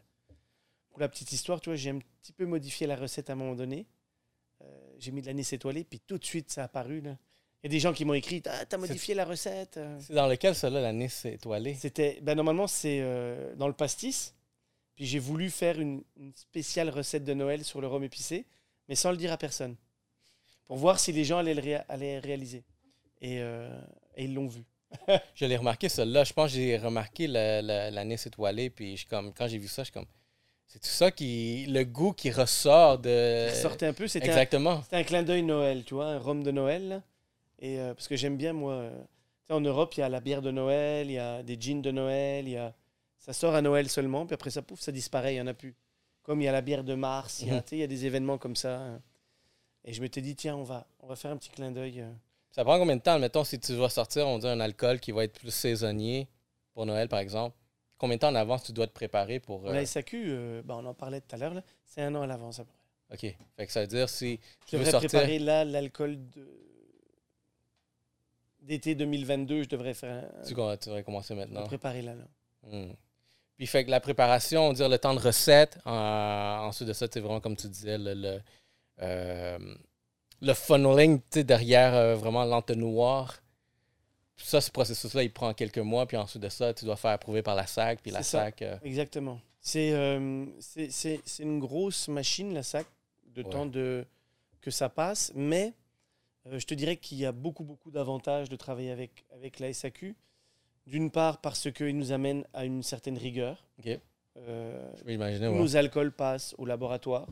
Pour 0.91 1.01
la 1.01 1.09
petite 1.09 1.33
histoire, 1.33 1.61
tu 1.61 1.69
vois, 1.71 1.77
j'ai 1.77 1.91
un 1.91 1.99
petit 1.99 2.33
peu 2.33 2.47
modifié 2.47 2.87
la 2.87 2.95
recette 2.97 3.29
à 3.31 3.33
un 3.33 3.37
moment 3.37 3.55
donné. 3.57 3.87
J'ai 4.99 5.11
mis 5.13 5.21
de 5.21 5.27
l'anis 5.27 5.53
étoilé, 5.53 5.85
puis 5.85 6.01
tout 6.01 6.19
de 6.19 6.25
suite, 6.25 6.51
ça 6.51 6.63
a 6.63 6.65
apparu. 6.65 7.01
là. 7.01 7.17
Il 7.63 7.67
y 7.67 7.69
a 7.69 7.71
des 7.71 7.81
gens 7.81 7.93
qui 7.93 8.05
m'ont 8.05 8.15
écrit 8.15 8.43
Ah, 8.47 8.65
t'as 8.67 8.77
modifié 8.77 9.15
la 9.15 9.25
recette. 9.25 9.77
euh. 9.79 9.99
C'est 10.01 10.13
dans 10.15 10.27
lequel, 10.29 10.55
cela, 10.55 10.81
la 10.81 10.93
Nice 10.93 11.25
étoilée? 11.25 11.75
C'était, 11.75 12.19
ben, 12.23 12.35
normalement, 12.37 12.67
c'est 12.67 12.99
euh, 13.01 13.55
dans 13.57 13.67
le 13.67 13.73
pastis. 13.75 14.35
Puis 14.95 15.07
j'ai 15.07 15.19
voulu 15.19 15.51
faire 15.51 15.81
une, 15.81 16.03
une 16.17 16.33
spéciale 16.35 16.89
recette 16.91 17.25
de 17.25 17.35
Noël 17.35 17.65
sur 17.65 17.81
le 17.81 17.87
rhum 17.87 18.03
épicé, 18.05 18.47
mais 18.89 18.95
sans 18.95 19.11
le 19.11 19.17
dire 19.17 19.33
à 19.33 19.37
personne. 19.37 19.77
Pour 20.67 20.77
voir 20.77 20.99
si 21.01 21.13
les 21.13 21.25
gens 21.25 21.39
allaient 21.39 21.55
le 21.55 21.63
réa- 21.63 21.85
allaient 21.89 22.19
réaliser. 22.19 22.65
Et, 23.21 23.39
euh, 23.41 23.71
et 24.17 24.25
ils 24.25 24.35
l'ont 24.35 24.49
vu. 24.49 24.65
Je 25.35 25.45
l'ai 25.45 25.57
remarqué, 25.57 25.89
celle-là. 25.89 26.25
Je 26.25 26.33
pense 26.33 26.51
que 26.51 26.57
j'ai 26.57 26.77
remarqué 26.79 27.27
la, 27.27 27.61
la, 27.63 27.91
la 27.91 28.05
Nice 28.05 28.27
étoilée. 28.27 28.71
Puis 28.71 28.97
je, 28.97 29.07
comme, 29.07 29.33
quand 29.35 29.47
j'ai 29.49 29.59
vu 29.59 29.69
ça, 29.69 29.83
je 29.83 29.87
suis 29.87 29.93
comme. 29.93 30.07
C'est 30.67 30.79
tout 30.81 30.87
ça 30.89 31.11
qui. 31.11 31.67
Le 31.69 31.85
goût 31.85 32.13
qui 32.13 32.31
ressort 32.31 32.99
de. 32.99 33.47
Il 33.49 33.51
ressortait 33.51 33.87
un 33.87 33.93
peu. 33.93 34.07
C'était 34.09 34.27
Exactement. 34.27 34.83
C'était 34.83 34.97
un 34.97 35.03
clin 35.05 35.23
d'œil 35.23 35.43
Noël, 35.43 35.85
tu 35.85 35.95
vois, 35.95 36.07
un 36.07 36.19
rhum 36.19 36.43
de 36.43 36.51
Noël. 36.51 36.89
là. 36.89 37.03
Et 37.61 37.79
euh, 37.81 37.95
parce 37.95 38.09
que 38.09 38.17
j'aime 38.17 38.37
bien, 38.37 38.53
moi. 38.53 38.73
euh, 38.75 39.03
en 39.51 39.61
Europe, 39.61 39.95
il 39.97 40.01
y 40.01 40.03
a 40.03 40.09
la 40.11 40.21
bière 40.21 40.43
de 40.43 40.51
Noël, 40.51 41.09
il 41.09 41.15
y 41.15 41.19
a 41.19 41.43
des 41.43 41.57
jeans 41.59 41.81
de 41.81 41.91
Noël, 41.91 42.47
il 42.47 42.53
y 42.53 42.57
a... 42.59 42.75
ça 43.19 43.33
sort 43.33 43.55
à 43.55 43.63
Noël 43.63 43.89
seulement, 43.89 44.27
puis 44.27 44.35
après 44.35 44.51
ça, 44.51 44.61
pouf, 44.61 44.79
ça 44.81 44.93
disparaît, 44.93 45.33
il 45.33 45.37
n'y 45.37 45.41
en 45.41 45.47
a 45.47 45.55
plus. 45.55 45.75
Comme 46.23 46.43
il 46.43 46.45
y 46.45 46.49
a 46.49 46.53
la 46.53 46.61
bière 46.61 46.85
de 46.85 46.95
mars, 46.95 47.41
il 47.41 47.49
y 47.49 47.51
a, 47.51 47.55
Mhm. 47.55 47.63
il 47.73 47.79
y 47.79 47.83
a 47.83 47.87
des 47.87 48.05
événements 48.05 48.37
comme 48.37 48.55
ça. 48.57 48.79
hein. 48.79 49.01
Et 49.85 49.95
je 49.95 50.03
m'étais 50.03 50.21
dit, 50.21 50.37
tiens, 50.37 50.57
on 50.57 50.65
va, 50.65 50.87
on 51.01 51.07
va 51.07 51.17
faire 51.17 51.31
un 51.31 51.39
petit 51.39 51.49
clin 51.49 51.71
d'œil. 51.71 52.03
euh. 52.03 52.13
Ça 52.51 52.63
prend 52.65 52.79
combien 52.79 52.97
de 52.97 53.01
temps, 53.01 53.19
mettons, 53.19 53.43
si 53.45 53.59
tu 53.59 53.73
vas 53.75 53.89
sortir, 53.89 54.27
on 54.29 54.39
dit 54.39 54.47
un 54.47 54.61
alcool 54.61 55.01
qui 55.01 55.13
va 55.13 55.25
être 55.25 55.39
plus 55.39 55.51
saisonnier 55.51 56.29
pour 56.75 56.85
Noël, 56.85 57.09
par 57.09 57.21
exemple? 57.21 57.57
Combien 57.97 58.17
de 58.17 58.21
temps 58.21 58.29
en 58.29 58.35
avance 58.35 58.65
tu 58.65 58.73
dois 58.73 58.87
te 58.87 58.93
préparer 58.93 59.41
pour. 59.41 59.63
La 59.71 59.85
SAQ, 59.87 60.25
euh, 60.29 60.63
ben, 60.63 60.75
on 60.77 60.85
en 60.87 60.95
parlait 60.95 61.21
tout 61.23 61.35
à 61.35 61.39
l'heure, 61.39 61.55
c'est 61.87 62.03
un 62.03 62.15
an 62.15 62.23
à 62.23 62.27
l'avance. 62.27 62.61
OK. 63.11 63.21
Fait 63.57 63.67
que 63.67 63.73
ça 63.73 63.81
veut 63.81 63.87
dire 63.87 64.09
si 64.11 64.39
Je 64.71 64.77
devrais 64.77 64.91
sortir. 64.91 65.09
préparer 65.09 65.39
là 65.39 65.65
l'alcool 65.65 66.19
de... 66.31 66.47
d'été 68.69 68.95
2022, 68.95 69.65
je 69.65 69.69
devrais 69.69 69.95
faire. 69.95 70.31
Tu, 70.47 70.55
tu 70.55 70.89
devrais 70.89 71.03
commencer 71.03 71.35
maintenant. 71.35 71.65
préparer 71.67 72.03
là. 72.03 72.15
là. 72.15 72.25
Hmm. 72.71 72.93
Puis 73.57 73.67
fait 73.67 73.85
que 73.85 73.91
la 73.91 73.99
préparation, 73.99 74.69
on 74.69 74.73
dire 74.73 74.89
le 74.89 74.99
temps 74.99 75.15
de 75.15 75.19
recette, 75.19 75.79
euh, 75.87 75.91
ensuite 76.59 76.87
de 76.87 76.93
ça, 76.93 77.07
c'est 77.11 77.19
vraiment 77.21 77.41
comme 77.41 77.57
tu 77.57 77.67
disais, 77.69 77.99
le, 77.99 78.15
le, 78.15 78.41
euh, 79.01 79.59
le 80.41 80.55
funneling 80.55 81.19
tu 81.19 81.25
sais, 81.41 81.45
derrière 81.45 81.95
euh, 81.95 82.15
vraiment 82.15 82.45
l'entonnoir. 82.45 83.43
Ça, 84.37 84.61
ce 84.61 84.71
processus-là, 84.71 85.25
il 85.25 85.33
prend 85.33 85.53
quelques 85.55 85.79
mois, 85.79 86.07
puis 86.07 86.17
ensuite 86.17 86.43
de 86.43 86.49
ça, 86.49 86.73
tu 86.73 86.85
dois 86.85 86.95
faire 86.97 87.11
approuver 87.11 87.43
par 87.43 87.57
la 87.57 87.67
SAC, 87.67 88.01
puis 88.03 88.13
la 88.13 88.23
ça. 88.23 88.43
SAC. 88.45 88.63
euh, 88.63 88.77
Exactement. 88.85 89.41
C'est 89.61 89.93
euh, 89.93 90.47
c'est- 90.61 90.91
c'est- 90.93 91.21
c'est 91.25 91.43
une 91.43 91.59
grosse 91.59 92.07
machine, 92.07 92.55
la 92.55 92.63
SAC, 92.63 92.87
de 93.35 93.43
Ouais. 93.43 93.51
temps 93.51 93.67
de, 93.67 94.07
que 94.61 94.71
ça 94.71 94.89
passe, 94.89 95.33
mais 95.35 95.73
je 96.53 96.65
te 96.65 96.75
dirais 96.75 96.97
qu'il 96.97 97.19
y 97.19 97.27
a 97.27 97.33
beaucoup, 97.33 97.65
beaucoup 97.65 97.91
d'avantages 97.91 98.49
de 98.49 98.57
travailler 98.57 98.91
avec, 98.91 99.25
avec 99.31 99.59
la 99.59 99.73
SAQ. 99.73 100.17
D'une 100.87 101.11
part, 101.11 101.41
parce 101.43 101.71
qu'il 101.71 101.97
nous 101.99 102.13
amène 102.13 102.47
à 102.55 102.65
une 102.65 102.83
certaine 102.83 103.19
rigueur. 103.19 103.67
OK. 103.79 103.99
Euh, 104.39 104.91
je 104.97 105.05
peux 105.05 105.13
imaginer, 105.13 105.47
tous 105.47 105.53
ouais. 105.53 105.59
nos 105.59 105.77
alcools 105.77 106.13
passent 106.13 106.55
au 106.59 106.65
laboratoire, 106.65 107.27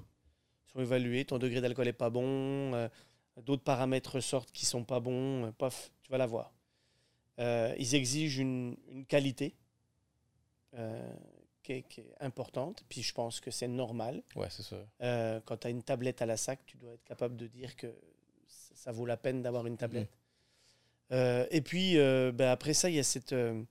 sont 0.67 0.81
évalués, 0.81 1.25
ton 1.25 1.39
degré 1.39 1.61
d'alcool 1.61 1.87
n'est 1.87 1.93
pas 1.93 2.11
bon, 2.11 2.75
euh, 2.75 2.89
d'autres 3.43 3.63
paramètres 3.63 4.21
sortent 4.21 4.51
qui 4.51 4.67
sont 4.67 4.85
pas 4.85 5.01
bons, 5.01 5.47
euh, 5.47 5.53
paf, 5.53 5.93
tu 6.03 6.11
vas 6.11 6.19
l'avoir. 6.19 6.53
Euh, 7.39 7.75
ils 7.79 7.95
exigent 7.95 8.41
une, 8.41 8.77
une 8.91 9.07
qualité 9.07 9.55
euh, 10.75 11.15
qui, 11.63 11.73
est, 11.73 11.83
qui 11.83 12.01
est 12.01 12.15
importante, 12.21 12.83
puis 12.89 13.03
je 13.03 13.15
pense 13.15 13.41
que 13.41 13.51
c'est 13.51 13.69
normal. 13.69 14.23
Ouais, 14.35 14.49
c'est. 14.51 14.75
Euh, 15.03 15.41
quand 15.45 15.59
tu 15.59 15.67
as 15.67 15.71
une 15.71 15.83
tablette 15.83 16.23
à 16.23 16.27
la 16.27 16.37
sac, 16.37 16.61
tu 16.67 16.77
dois 16.77 16.93
être 16.95 17.05
capable 17.05 17.37
de 17.37 17.47
dire 17.47 17.77
que 17.77 17.95
ça, 18.77 18.93
vaut 18.93 19.07
la 19.07 19.17
peine 19.17 19.43
d'avoir 19.43 19.67
une 19.67 19.77
tablette. 19.77 20.17
Euh, 21.13 21.47
et 21.51 21.61
puis, 21.61 21.99
euh, 21.99 22.33
ben, 22.33 22.51
après 22.51 22.75
ça, 22.75 22.91
il 22.91 22.97
y 22.97 22.99
a 22.99 23.05
cette, 23.05 23.33
euh, 23.33 23.63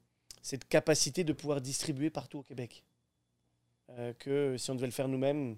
cette 0.42 0.68
capacité 0.68 1.24
de 1.24 1.34
pouvoir 1.34 1.62
distribuer 1.62 2.10
partout 2.10 2.40
au 2.40 2.44
Québec. 2.44 2.84
Que 4.18 4.58
si 4.58 4.72
on 4.72 4.76
devait 4.76 4.88
le 4.88 4.92
faire 4.92 5.08
nous-mêmes, 5.08 5.58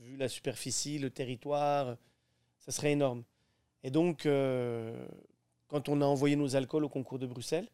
vu 0.00 0.16
la 0.16 0.28
superficie, 0.28 0.98
le 0.98 1.10
territoire, 1.10 1.98
ça 2.58 2.72
serait 2.72 2.92
énorme. 2.92 3.22
Et 3.82 3.90
donc, 3.90 4.26
quand 5.68 5.88
on 5.90 6.00
a 6.00 6.04
envoyé 6.06 6.36
nos 6.36 6.56
alcools 6.56 6.84
au 6.84 6.88
concours 6.88 7.18
de 7.18 7.26
Bruxelles, 7.26 7.68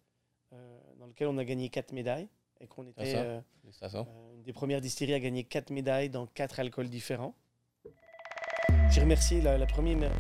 dans 0.99 1.07
lequel 1.07 1.29
on 1.29 1.39
a 1.39 1.45
gagné 1.45 1.69
quatre 1.69 1.93
médailles, 1.93 2.29
et 2.61 2.67
qu'on 2.67 2.85
était 2.85 3.13
ça. 3.13 4.07
une 4.35 4.43
des 4.43 4.53
premières 4.53 4.81
distilleries 4.81 5.15
à 5.15 5.21
gagner 5.21 5.45
quatre 5.45 5.71
médailles 5.71 6.11
dans 6.11 6.27
quatre 6.27 6.59
alcools 6.59 6.91
différents. 6.91 7.37
J'ai 8.93 9.01
remercié 9.01 9.41
la, 9.41 9.57
la 9.57 9.67
première 9.67 10.11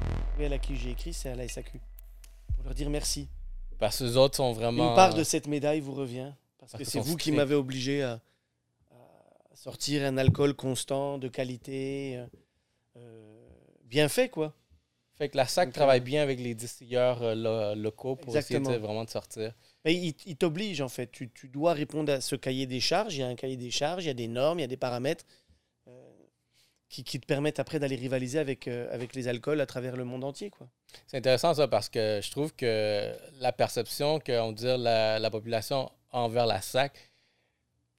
à 0.40 0.58
qui 0.58 0.76
j'ai 0.76 0.90
écrit, 0.90 1.12
c'est 1.12 1.28
à 1.28 1.34
la 1.34 1.46
SAQ. 1.46 1.78
Pour 2.56 2.64
leur 2.64 2.74
dire 2.74 2.88
merci. 2.88 3.28
Parce 3.78 3.98
que 3.98 4.04
les 4.04 4.16
autres 4.16 4.36
sont 4.36 4.52
vraiment. 4.52 4.90
Une 4.90 4.96
part 4.96 5.14
de 5.14 5.22
cette 5.24 5.46
médaille 5.46 5.80
vous 5.80 5.92
revient. 5.92 6.32
Parce 6.58 6.72
Parce 6.72 6.84
que 6.84 6.90
c'est 6.90 7.00
vous 7.00 7.16
qui 7.16 7.32
m'avez 7.32 7.54
obligé 7.54 8.02
à, 8.02 8.20
à 8.92 9.56
sortir 9.56 10.04
un 10.06 10.16
alcool 10.16 10.54
constant, 10.54 11.18
de 11.18 11.28
qualité, 11.28 12.16
euh, 12.16 12.26
euh, 12.96 13.48
bien 13.84 14.08
fait, 14.08 14.28
quoi. 14.28 14.54
Fait 15.18 15.28
que 15.28 15.36
la 15.36 15.46
SAC 15.46 15.68
Donc, 15.68 15.74
travaille 15.74 16.00
euh, 16.00 16.04
bien 16.04 16.22
avec 16.22 16.40
les 16.40 16.54
distilleurs 16.54 17.22
euh, 17.22 17.34
lo- 17.34 17.74
locaux 17.80 18.16
pour 18.16 18.34
essayer 18.36 18.58
de, 18.58 18.76
vraiment 18.76 19.04
de 19.04 19.10
sortir. 19.10 19.52
Mais 19.84 19.94
il, 19.94 20.14
il 20.24 20.36
t'oblige, 20.36 20.80
en 20.80 20.88
fait. 20.88 21.08
Tu, 21.12 21.30
tu 21.30 21.48
dois 21.48 21.74
répondre 21.74 22.10
à 22.10 22.20
ce 22.20 22.36
cahier 22.36 22.66
des 22.66 22.80
charges. 22.80 23.16
Il 23.16 23.20
y 23.20 23.22
a 23.22 23.28
un 23.28 23.34
cahier 23.34 23.56
des 23.58 23.70
charges, 23.70 24.04
il 24.04 24.08
y 24.08 24.10
a 24.10 24.14
des 24.14 24.28
normes, 24.28 24.60
il 24.60 24.62
y 24.62 24.64
a 24.64 24.68
des 24.68 24.76
paramètres 24.78 25.24
qui, 26.92 27.04
qui 27.04 27.18
te 27.18 27.26
permettent 27.26 27.58
après 27.58 27.78
d'aller 27.80 27.96
rivaliser 27.96 28.38
avec, 28.38 28.68
euh, 28.68 28.92
avec 28.94 29.14
les 29.14 29.26
alcools 29.26 29.60
à 29.62 29.66
travers 29.66 29.96
le 29.96 30.04
monde 30.04 30.24
entier, 30.24 30.50
quoi. 30.50 30.68
C'est 31.06 31.16
intéressant 31.16 31.54
ça 31.54 31.66
parce 31.66 31.88
que 31.88 32.20
je 32.22 32.30
trouve 32.30 32.52
que 32.54 33.12
la 33.40 33.50
perception 33.50 34.20
qu'on 34.20 34.52
dire 34.52 34.76
la, 34.76 35.18
la 35.18 35.30
population 35.30 35.90
envers 36.10 36.44
la 36.44 36.60
SAC 36.60 36.92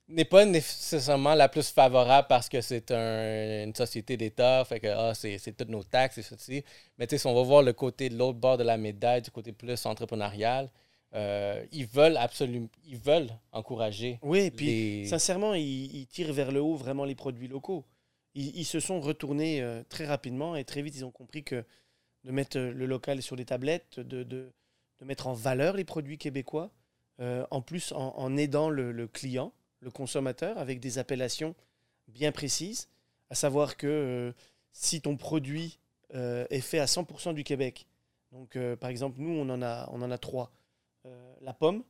n'est 0.09 0.25
pas 0.25 0.45
nécessairement 0.45 1.33
la 1.33 1.49
plus 1.49 1.69
favorable 1.69 2.27
parce 2.27 2.49
que 2.49 2.61
c'est 2.61 2.91
un- 2.91 3.63
une 3.63 3.73
société 3.73 4.15
d'État, 4.15 4.63
fait 4.65 4.79
que 4.79 4.87
ah, 4.87 5.13
c'est 5.15 5.37
c'est 5.39 5.53
toutes 5.53 5.69
nos 5.69 5.83
taxes 5.83 6.19
et 6.19 6.21
ceci. 6.23 6.63
Mais 6.97 7.07
tu 7.07 7.11
sais, 7.15 7.19
si 7.19 7.27
on 7.27 7.33
va 7.33 7.41
voir 7.41 7.63
le 7.63 7.73
côté 7.73 8.09
de 8.09 8.15
l'autre 8.17 8.37
bord 8.37 8.57
de 8.57 8.63
la 8.63 8.77
médaille, 8.77 9.21
du 9.23 9.31
côté 9.31 9.53
plus 9.53 9.83
entrepreneurial, 9.87 10.69
euh, 11.15 11.63
ils 11.71 11.87
veulent 11.87 12.17
absolument, 12.17 12.67
ils 12.85 12.97
veulent 12.99 13.29
encourager 13.51 14.19
Oui, 14.21 14.39
et 14.41 14.51
puis 14.51 14.65
les... 15.01 15.07
sincèrement, 15.07 15.53
ils, 15.55 15.95
ils 15.95 16.05
tirent 16.07 16.33
vers 16.33 16.51
le 16.51 16.61
haut 16.61 16.75
vraiment 16.75 17.05
les 17.05 17.15
produits 17.15 17.47
locaux. 17.47 17.83
Ils, 18.35 18.55
ils 18.57 18.65
se 18.65 18.79
sont 18.79 18.99
retournés 18.99 19.61
euh, 19.61 19.83
très 19.89 20.05
rapidement 20.05 20.55
et 20.55 20.63
très 20.63 20.81
vite, 20.81 20.95
ils 20.95 21.05
ont 21.05 21.11
compris 21.11 21.43
que 21.43 21.63
de 22.23 22.31
mettre 22.31 22.57
euh, 22.57 22.71
le 22.71 22.85
local 22.85 23.21
sur 23.21 23.35
les 23.35 23.45
tablettes, 23.45 23.99
de, 23.99 24.23
de, 24.23 24.51
de 24.99 25.05
mettre 25.05 25.27
en 25.27 25.33
valeur 25.33 25.75
les 25.75 25.83
produits 25.83 26.17
québécois, 26.17 26.71
euh, 27.19 27.45
en 27.51 27.61
plus 27.61 27.91
en, 27.91 28.15
en 28.17 28.37
aidant 28.37 28.69
le, 28.69 28.91
le 28.91 29.07
client, 29.07 29.53
le 29.81 29.91
consommateur, 29.91 30.57
avec 30.57 30.79
des 30.79 30.97
appellations 30.97 31.55
bien 32.07 32.31
précises, 32.31 32.89
à 33.29 33.35
savoir 33.35 33.77
que 33.77 33.87
euh, 33.87 34.31
si 34.71 35.01
ton 35.01 35.15
produit 35.15 35.79
euh, 36.15 36.45
est 36.49 36.61
fait 36.61 36.79
à 36.79 36.85
100% 36.85 37.33
du 37.33 37.43
Québec, 37.43 37.85
donc 38.31 38.57
par 38.79 38.89
exemple, 38.89 39.21
nous, 39.21 39.29
on 39.29 39.47
en 39.47 39.61
a, 39.61 39.87
on 39.91 40.01
en 40.01 40.09
a 40.09 40.17
trois. 40.17 40.51
La 41.41 41.53
pomme, 41.53 41.83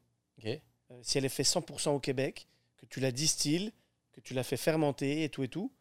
si 1.01 1.17
elle 1.17 1.23
est 1.23 1.29
faite 1.29 1.45
100% 1.45 1.91
au 1.91 2.01
Québec, 2.01 2.49
que 2.75 2.85
tu 2.85 2.99
la 2.99 3.13
distilles, 3.13 3.71
que 4.11 4.19
tu 4.19 4.33
la 4.33 4.43
fais 4.43 4.57
fermenter 4.57 5.23
et 5.23 5.29
tout 5.29 5.43
et 5.43 5.47
tout, 5.47 5.71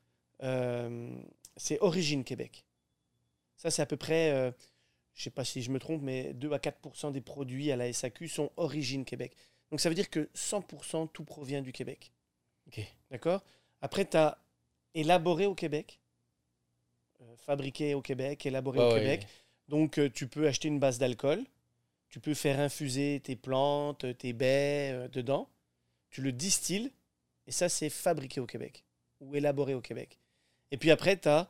euh, 0.43 1.15
c'est 1.57 1.81
origine 1.81 2.25
Québec. 2.25 2.65
Ça, 3.57 3.71
c'est 3.71 3.83
à 3.83 3.87
peu 3.87 3.97
près, 3.97 4.31
euh, 4.31 4.51
je 5.15 5.21
ne 5.21 5.25
sais 5.25 5.31
pas 5.31 5.45
si 5.45 5.63
je 5.63 5.71
me 5.71 5.79
trompe, 5.79 6.03
mais 6.03 6.33
2 6.35 6.53
à 6.53 6.59
4% 6.59 7.13
des 7.13 7.21
produits 7.21 7.71
à 7.71 7.77
la 7.77 7.93
SAQ 7.93 8.29
sont 8.29 8.51
origine 8.57 9.05
Québec. 9.05 9.37
Donc 9.71 9.81
ça 9.81 9.89
veut 9.89 9.95
dire 9.95 10.11
que 10.11 10.29
100% 10.35 11.09
tout 11.13 11.25
provient 11.25 11.63
du 11.63 11.73
Québec. 11.73 12.13
Ok. 12.67 12.81
D'accord? 13.11 13.43
Après, 13.81 14.05
tu 14.05 14.17
as 14.17 14.39
élaboré 14.95 15.47
au 15.47 15.55
Québec, 15.55 16.01
euh, 17.21 17.37
fabriqué 17.39 17.95
au 17.95 18.03
Québec, 18.03 18.45
élaboré 18.47 18.81
au. 18.81 18.95
Québec. 18.95 19.27
Donc, 19.69 19.99
tu 20.13 20.27
peux 20.27 20.47
acheter 20.47 20.69
une 20.69 20.81
base 20.81 20.99
d'alcool, 20.99 21.43
tu 22.11 22.21
peux 22.21 22.35
faire 22.35 22.61
infuser 22.61 23.21
tes 23.21 23.37
plantes, 23.37 24.05
tes 24.19 24.33
baies 24.33 25.09
dedans, 25.11 25.49
tu 26.11 26.21
le 26.21 26.31
distilles, 26.31 26.93
et 27.47 27.53
ça, 27.53 27.69
c'est 27.69 27.89
fabriqué 27.91 28.41
au 28.41 28.47
Québec 28.47 28.85
ou 29.21 29.35
élaboré 29.35 29.75
au 29.75 29.81
Québec. 29.81 30.19
Et 30.73 30.79
puis 30.79 30.91
après, 30.91 31.17
tu 31.17 31.29
as, 31.29 31.49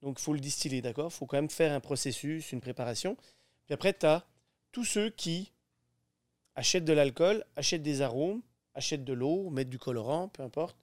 donc 0.00 0.18
il 0.18 0.22
faut 0.22 0.32
le 0.32 0.40
distiller, 0.40 0.80
d'accord? 0.80 1.10
Il 1.12 1.14
faut 1.14 1.26
quand 1.26 1.36
même 1.36 1.50
faire 1.50 1.72
un 1.72 1.80
processus, 1.80 2.52
une 2.52 2.60
préparation. 2.60 3.16
Puis 3.66 3.74
après, 3.74 3.92
tu 3.92 4.06
as 4.06 4.24
tous 4.72 4.84
ceux 4.84 5.10
qui 5.10 5.52
achètent 6.54 6.84
de 6.84 6.92
l'alcool, 6.92 7.44
achètent 7.56 7.82
des 7.82 8.00
arômes, 8.00 8.40
achètent 8.74 9.04
de 9.04 9.12
l'eau, 9.12 9.50
mettent 9.50 9.68
du 9.68 9.78
colorant, 9.78 10.28
peu 10.28 10.42
importe. 10.42 10.76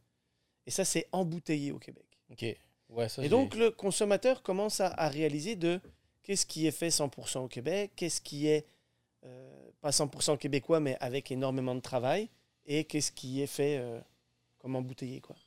Et 0.65 0.72
ça, 0.72 0.84
c'est 0.86 1.08
embouteillé 1.13 1.72
au 1.72 1.79
Québec. 1.79 2.06
Ok. 2.29 2.46
Ouais, 2.89 3.10
ça, 3.10 3.24
Et 3.24 3.29
donc, 3.29 3.56
le 3.56 3.72
consommateur 3.72 4.44
commence 4.44 4.82
à, 4.82 4.88
à 4.88 5.08
réaliser 5.08 5.56
de 5.56 5.79
qu'est-ce 6.24 6.46
qui 6.46 6.67
est 6.67 6.72
fait 6.72 6.89
100% 6.89 7.39
au 7.39 7.48
Québec, 7.48 7.94
qu'est-ce 7.96 8.20
qui 8.20 8.48
est 8.48 8.65
euh, 9.25 9.70
pas 9.79 9.91
100% 9.91 10.38
québécois, 10.38 10.82
mais 10.82 10.98
avec 11.00 11.32
énormément 11.32 11.74
de 11.74 11.79
travail, 11.79 12.29
et 12.65 12.84
qu'est-ce 12.84 13.13
qui 13.13 13.41
est 13.41 13.48
fait 13.48 13.77
euh, 13.77 14.00
comme 14.60 14.75
embouteillé. 14.75 15.22
Quoi. 15.22 15.38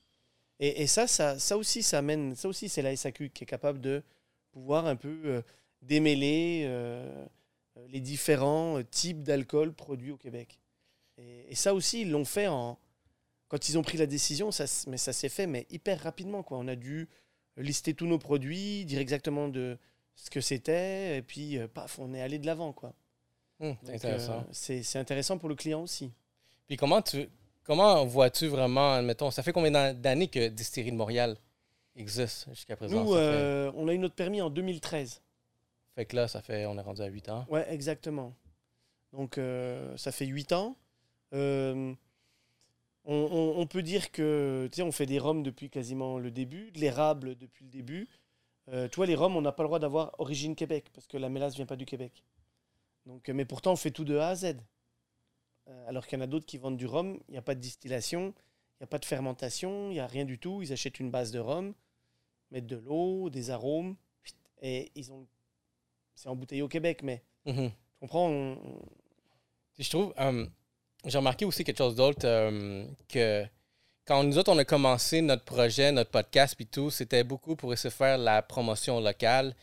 Et, 0.61 0.83
et 0.83 0.87
ça, 0.87 1.07
ça, 1.07 1.39
ça 1.39 1.57
aussi, 1.57 1.83
ça 1.83 1.99
amène, 1.99 2.37
ça 2.37 2.47
aussi, 2.49 2.69
c'est 2.69 2.83
la 2.83 2.95
SAQ 2.95 3.31
qui 3.31 3.45
est 3.45 3.47
capable 3.47 3.81
de 3.81 4.03
pouvoir 4.53 4.87
un 4.87 4.95
peu 4.97 5.21
euh, 5.25 5.43
démêler 5.83 6.63
euh, 6.67 7.27
euh, 7.77 7.87
les 7.89 8.01
différents 8.01 8.81
types 8.91 9.23
d'alcool 9.23 9.73
produits 9.73 10.13
au 10.13 10.17
Québec. 10.17 10.61
Et, 11.19 11.47
et 11.51 11.55
ça 11.55 11.75
aussi, 11.75 12.03
ils 12.03 12.11
l'ont 12.11 12.25
fait 12.25 12.47
en... 12.47 12.79
Quand 13.49 13.69
ils 13.69 13.77
ont 13.79 13.83
pris 13.83 13.99
la 13.99 14.07
décision, 14.07 14.53
ça, 14.53 14.67
mais 14.87 14.97
ça 14.97 15.13
s'est 15.13 15.29
fait 15.29 15.49
mais 15.49 15.67
hyper 15.71 15.99
rapidement. 16.01 16.45
Quoi. 16.45 16.59
On 16.59 16.69
a 16.69 16.77
dû 16.77 17.09
lister 17.57 17.95
tous 17.95 18.07
nos 18.07 18.19
produits, 18.19 18.85
dire 18.85 19.01
exactement 19.01 19.49
de 19.49 19.77
ce 20.15 20.31
que 20.31 20.41
c'était, 20.41 21.17
et 21.17 21.23
puis 21.23 21.59
euh, 21.59 21.67
paf, 21.67 21.99
on 21.99 22.15
est 22.15 22.21
allé 22.21 22.39
de 22.39 22.47
l'avant. 22.47 22.73
quoi. 22.73 22.93
Hmm, 23.59 23.73
Donc, 23.83 23.95
intéressant. 23.95 24.45
c'est 24.53 24.83
c'est 24.83 24.99
intéressant 24.99 25.37
pour 25.39 25.49
le 25.49 25.55
client 25.57 25.83
aussi. 25.83 26.13
Puis 26.69 26.77
comment 26.77 27.03
tu 27.03 27.29
comment 27.65 28.05
vois-tu 28.07 28.47
vraiment, 28.49 29.01
mettons, 29.03 29.31
ça 29.31 29.43
fait 29.43 29.53
combien 29.53 29.71
d'an- 29.71 29.95
d'années 29.95 30.29
que 30.29 30.49
Distillerie 30.49 30.93
de 30.93 30.97
Montréal 30.97 31.37
existe 31.97 32.49
jusqu'à 32.51 32.77
présent? 32.77 33.03
Nous, 33.05 33.13
fait- 33.13 33.19
euh, 33.19 33.73
on 33.75 33.89
a 33.89 33.93
eu 33.95 33.99
notre 33.99 34.15
permis 34.15 34.41
en 34.41 34.51
2013. 34.51 35.23
fait... 35.95 36.05
que 36.07 36.17
là, 36.17 36.29
ça 36.29 36.41
fait, 36.43 36.67
on 36.67 36.77
est 36.79 36.83
rendu 36.83 37.03
à 37.03 37.07
8 37.07 37.29
ans. 37.29 37.47
Ouais, 37.49 37.67
exactement. 37.73 38.35
Donc, 39.13 39.39
euh, 39.39 39.97
ça 39.97 40.13
fait 40.13 40.27
8 40.27 40.53
ans. 40.53 40.77
Euh, 41.33 41.93
on, 43.05 43.15
on- 43.15 43.61
on 43.61 43.67
peut 43.67 43.83
dire 43.83 44.11
que, 44.13 44.69
tu 44.73 44.77
sais, 44.77 44.83
on 44.83 44.93
fait 44.93 45.07
des 45.07 45.19
rhums 45.19 45.43
depuis 45.43 45.71
quasiment 45.71 46.19
le 46.19 46.31
début, 46.31 46.71
de 46.73 46.79
l'érable 46.81 47.37
depuis 47.37 47.65
le 47.65 47.71
début. 47.71 48.09
Euh, 48.69 48.89
toi, 48.89 49.07
les 49.07 49.15
rhums, 49.17 49.37
on 49.37 49.41
n'a 49.43 49.53
pas 49.53 49.63
le 49.65 49.69
droit 49.69 49.79
d'avoir 49.79 50.15
origine 50.19 50.55
Québec, 50.55 50.91
parce 50.93 51.07
que 51.07 51.17
la 51.17 51.29
mélasse 51.29 51.57
vient 51.57 51.67
pas 51.67 51.77
du 51.77 51.87
Québec. 51.87 52.23
Donc, 53.07 53.29
mais 53.29 53.45
pourtant, 53.45 53.73
on 53.73 53.77
fait 53.77 53.91
tout 53.91 54.05
de 54.05 54.17
A 54.17 54.29
à 54.29 54.35
Z. 54.37 54.57
Euh, 55.71 55.89
alors 55.89 56.07
qu'il 56.07 56.19
y 56.19 56.21
en 56.21 56.25
a 56.25 56.27
d'autres 56.27 56.47
qui 56.47 56.59
vendent 56.59 56.77
du 56.77 56.87
rhum, 56.87 57.19
il 57.29 57.33
n'y 57.33 57.39
a 57.39 57.43
pas 57.43 57.55
de 57.55 57.61
distillation, 57.61 58.35
il 58.79 58.83
n'y 58.83 58.85
a 58.85 58.87
pas 58.89 58.99
de 58.99 59.05
fermentation, 59.05 59.91
il 59.91 59.95
n'y 59.95 60.01
a 60.01 60.07
rien 60.07 60.25
du 60.25 60.39
tout. 60.39 60.63
Ils 60.63 60.73
achètent 60.73 61.01
une 61.01 61.11
base 61.11 61.31
de 61.31 61.39
rhum, 61.39 61.75
mettent 62.51 62.67
de 62.67 62.77
l'eau, 62.77 63.31
des 63.31 63.51
arômes, 63.51 63.97
et 64.63 64.91
ils 64.95 65.13
ont... 65.13 65.27
C'est 66.15 66.29
embouteillé 66.29 66.61
au 66.63 66.69
Québec, 66.69 67.03
mais 67.03 67.23
Mhm. 67.47 67.71
tu 67.71 67.75
comprends 68.01 68.29
on- 68.29 68.83
je 69.79 69.89
trouve, 69.89 70.13
euh, 70.19 70.47
j'ai 71.07 71.17
remarqué 71.17 71.47
aussi 71.47 71.65
quelque 71.65 71.79
chose 71.79 71.95
d'autre, 71.95 72.27
euh, 72.27 72.85
que 73.09 73.47
quand 74.05 74.23
nous 74.25 74.37
autres, 74.37 74.53
on 74.53 74.59
a 74.59 74.65
commencé 74.65 75.23
notre 75.23 75.45
projet, 75.45 75.93
notre 75.93 76.11
podcast, 76.11 76.55
puis 76.57 76.67
tout, 76.67 76.91
c'était 76.91 77.25
beaucoup 77.25 77.57
pour 77.57 77.73
essayer 77.73 77.89
de 77.89 77.95
faire 77.95 78.19
la 78.19 78.43
promotion 78.43 79.01
locale. 79.01 79.55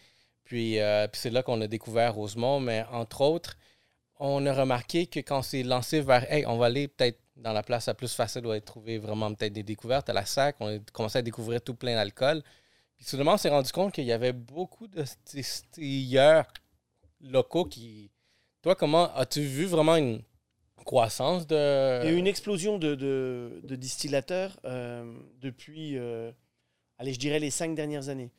Puis, 0.45 0.79
euh, 0.79 1.07
puis 1.07 1.19
c'est 1.21 1.29
là 1.29 1.43
qu'on 1.43 1.59
a 1.61 1.67
découvert 1.67 2.15
Rosemont, 2.15 2.59
mais 2.59 2.83
entre 2.91 3.21
autres, 3.21 3.57
on 4.19 4.45
a 4.45 4.53
remarqué 4.53 5.05
que 5.07 5.19
quand 5.19 5.39
on 5.39 5.43
s'est 5.43 5.63
lancé 5.63 6.01
vers, 6.01 6.31
hey, 6.31 6.45
on 6.45 6.57
va 6.57 6.67
aller 6.67 6.87
peut-être 6.87 7.19
dans 7.35 7.53
la 7.53 7.61
place 7.63 7.85
la 7.87 7.93
plus 7.93 8.13
facile 8.13 8.45
où 8.47 8.53
être 8.53 8.65
trouver 8.65 8.97
vraiment 8.97 9.31
peut-être 9.33 9.53
des 9.53 9.63
découvertes 9.63 10.09
à 10.09 10.13
la 10.13 10.25
SAC, 10.25 10.55
on 10.59 10.75
a 10.75 10.79
commencé 10.91 11.19
à 11.19 11.21
découvrir 11.21 11.61
tout 11.61 11.75
plein 11.75 11.93
d'alcool. 11.95 12.41
Puis 12.95 13.05
soudainement, 13.05 13.33
on 13.33 13.37
s'est 13.37 13.49
rendu 13.49 13.71
compte 13.71 13.93
qu'il 13.93 14.05
y 14.05 14.11
avait 14.11 14.33
beaucoup 14.33 14.87
de 14.87 15.03
distilleurs 15.31 16.45
locaux 17.21 17.65
qui. 17.65 18.09
Toi, 18.63 18.75
comment 18.75 19.13
as-tu 19.15 19.41
vu 19.41 19.65
vraiment 19.65 19.95
une 19.95 20.21
croissance 20.83 21.45
de. 21.45 22.01
Il 22.03 22.09
y 22.09 22.09
a 22.09 22.11
eu 22.13 22.17
une 22.17 22.27
explosion 22.27 22.77
de, 22.79 22.95
de- 22.95 23.61
de 23.63 23.75
distillateurs 23.75 24.59
euh, 24.65 25.13
depuis, 25.39 25.97
euh, 25.97 26.31
allez, 26.97 27.13
je 27.13 27.19
dirais, 27.19 27.39
les 27.39 27.51
cinq 27.51 27.75
dernières 27.75 28.09
années. 28.09 28.31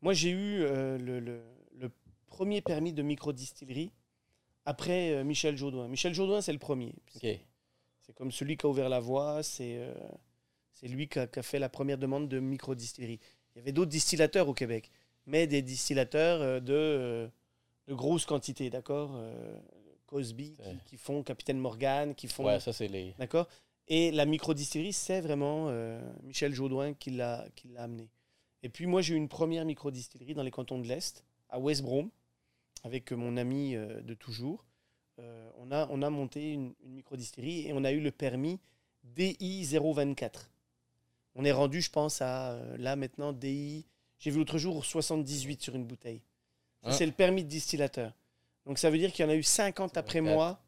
Moi, 0.00 0.12
j'ai 0.12 0.30
eu 0.30 0.62
euh, 0.62 0.96
le, 0.98 1.18
le- 1.18 1.42
le 1.76 1.90
premier 2.28 2.60
permis 2.60 2.92
de 2.92 3.02
microdistillerie 3.02 3.90
après 4.64 5.12
euh, 5.12 5.24
Michel 5.24 5.56
Jaudoin. 5.56 5.88
Michel 5.88 6.14
Jaudoin, 6.14 6.40
c'est 6.40 6.52
le 6.52 6.58
premier. 6.58 6.94
C'est 7.20 8.14
comme 8.14 8.30
celui 8.30 8.56
qui 8.56 8.66
a 8.66 8.68
ouvert 8.68 8.88
la 8.88 9.00
voie, 9.00 9.42
c'est 9.42 9.76
euh, 9.78 9.94
c'est 10.72 10.88
lui 10.88 11.08
qui 11.08 11.18
a, 11.18 11.26
qui 11.26 11.38
a 11.38 11.42
fait 11.42 11.58
la 11.58 11.68
première 11.68 11.98
demande 11.98 12.28
de 12.28 12.38
microdistillerie. 12.38 13.18
Il 13.54 13.58
y 13.58 13.60
avait 13.60 13.72
d'autres 13.72 13.90
distillateurs 13.90 14.48
au 14.48 14.54
Québec, 14.54 14.90
mais 15.26 15.46
des 15.46 15.62
distillateurs 15.62 16.42
euh, 16.42 16.60
de, 16.60 17.30
de 17.88 17.94
grosses 17.94 18.26
quantités, 18.26 18.68
d'accord 18.68 19.18
Cosby, 20.06 20.52
qui, 20.52 20.78
qui 20.86 20.96
font 20.98 21.22
Capitaine 21.22 21.58
Morgan, 21.58 22.14
qui 22.14 22.28
font... 22.28 22.44
Ouais, 22.44 22.60
ça, 22.60 22.72
c'est 22.72 22.88
les. 22.88 23.14
D'accord 23.18 23.48
Et 23.88 24.10
la 24.10 24.26
microdistillerie, 24.26 24.92
c'est 24.92 25.20
vraiment 25.22 25.70
Michel 26.22 26.52
Jaudoin 26.52 26.92
qui 26.92 27.10
l'a 27.10 27.46
qui 27.54 27.68
l'a 27.68 27.84
amené. 27.84 28.10
Et 28.62 28.68
puis 28.68 28.86
moi, 28.86 29.02
j'ai 29.02 29.14
eu 29.14 29.16
une 29.16 29.28
première 29.28 29.64
microdistillerie 29.64 30.34
dans 30.34 30.42
les 30.42 30.50
cantons 30.50 30.78
de 30.78 30.86
l'Est, 30.86 31.24
à 31.48 31.58
West 31.58 31.82
Brom, 31.82 32.10
avec 32.84 33.10
mon 33.12 33.36
ami 33.36 33.74
euh, 33.74 34.00
de 34.02 34.14
toujours. 34.14 34.64
Euh, 35.18 35.50
on, 35.58 35.72
a, 35.72 35.88
on 35.90 36.02
a 36.02 36.10
monté 36.10 36.52
une, 36.52 36.74
une 36.84 36.92
microdistillerie 36.92 37.66
et 37.66 37.72
on 37.72 37.82
a 37.84 37.90
eu 37.92 38.00
le 38.00 38.10
permis 38.12 38.60
DI 39.02 39.64
024. 39.64 40.50
On 41.34 41.44
est 41.44 41.52
rendu, 41.52 41.80
je 41.80 41.90
pense, 41.90 42.22
à 42.22 42.52
euh, 42.52 42.76
là 42.78 42.94
maintenant 42.94 43.32
DI. 43.32 43.86
J'ai 44.18 44.30
vu 44.30 44.38
l'autre 44.38 44.58
jour 44.58 44.84
78 44.84 45.62
sur 45.62 45.74
une 45.74 45.84
bouteille. 45.84 46.22
Ça, 46.82 46.90
Ah. 46.90 46.92
C'est 46.92 47.06
le 47.06 47.12
permis 47.12 47.42
de 47.42 47.48
distillateur. 47.48 48.12
Donc 48.66 48.78
ça 48.78 48.90
veut 48.90 48.98
dire 48.98 49.12
qu'il 49.12 49.24
y 49.24 49.28
en 49.28 49.30
a 49.30 49.34
eu 49.34 49.42
50 49.42 49.96
après 49.96 50.18
54. 50.20 50.34
moi 50.34 50.60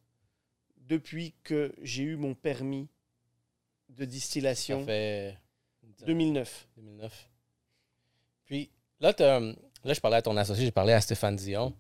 depuis 0.79 1.35
que 1.43 1.75
j'ai 1.83 2.05
eu 2.05 2.17
mon 2.17 2.35
permis 2.35 2.89
de 3.89 4.05
Ça 4.05 4.07
distillation 4.07 4.85
fait 4.85 5.37
2009. 6.07 6.69
2009. 6.77 7.29
Puis 8.45 8.71
là, 9.01 9.13
là, 9.19 9.93
je 9.95 10.01
parlais 10.01 10.19
à 10.19 10.23
ton 10.23 10.37
associé, 10.37 10.65
j'ai 10.67 10.71
parlé 10.71 10.93
à 10.93 11.01
Stéphane 11.01 11.37
Dion. 11.37 11.75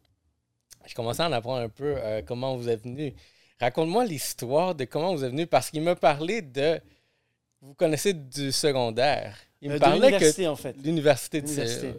Je 0.86 0.94
commençais 0.94 1.22
à 1.22 1.28
en 1.28 1.32
apprendre 1.32 1.60
un 1.62 1.68
peu 1.68 1.94
euh, 1.96 2.22
comment 2.24 2.56
vous 2.56 2.68
êtes 2.68 2.82
venu. 2.82 3.14
Raconte-moi 3.60 4.04
l'histoire 4.04 4.74
de 4.74 4.84
comment 4.84 5.14
vous 5.14 5.24
êtes 5.24 5.30
venu, 5.30 5.46
parce 5.46 5.70
qu'il 5.70 5.82
m'a 5.82 5.96
parlé 5.96 6.42
de. 6.42 6.80
Vous 7.62 7.74
connaissez 7.74 8.12
du 8.12 8.52
secondaire. 8.52 9.36
Il 9.62 9.70
Euh, 9.70 9.74
me 9.74 9.78
parlait 9.78 10.12
que. 10.12 10.46
en 10.46 10.56
fait. 10.56 10.76
L'université 10.82 11.40
de 11.40 11.46
L'université. 11.46 11.94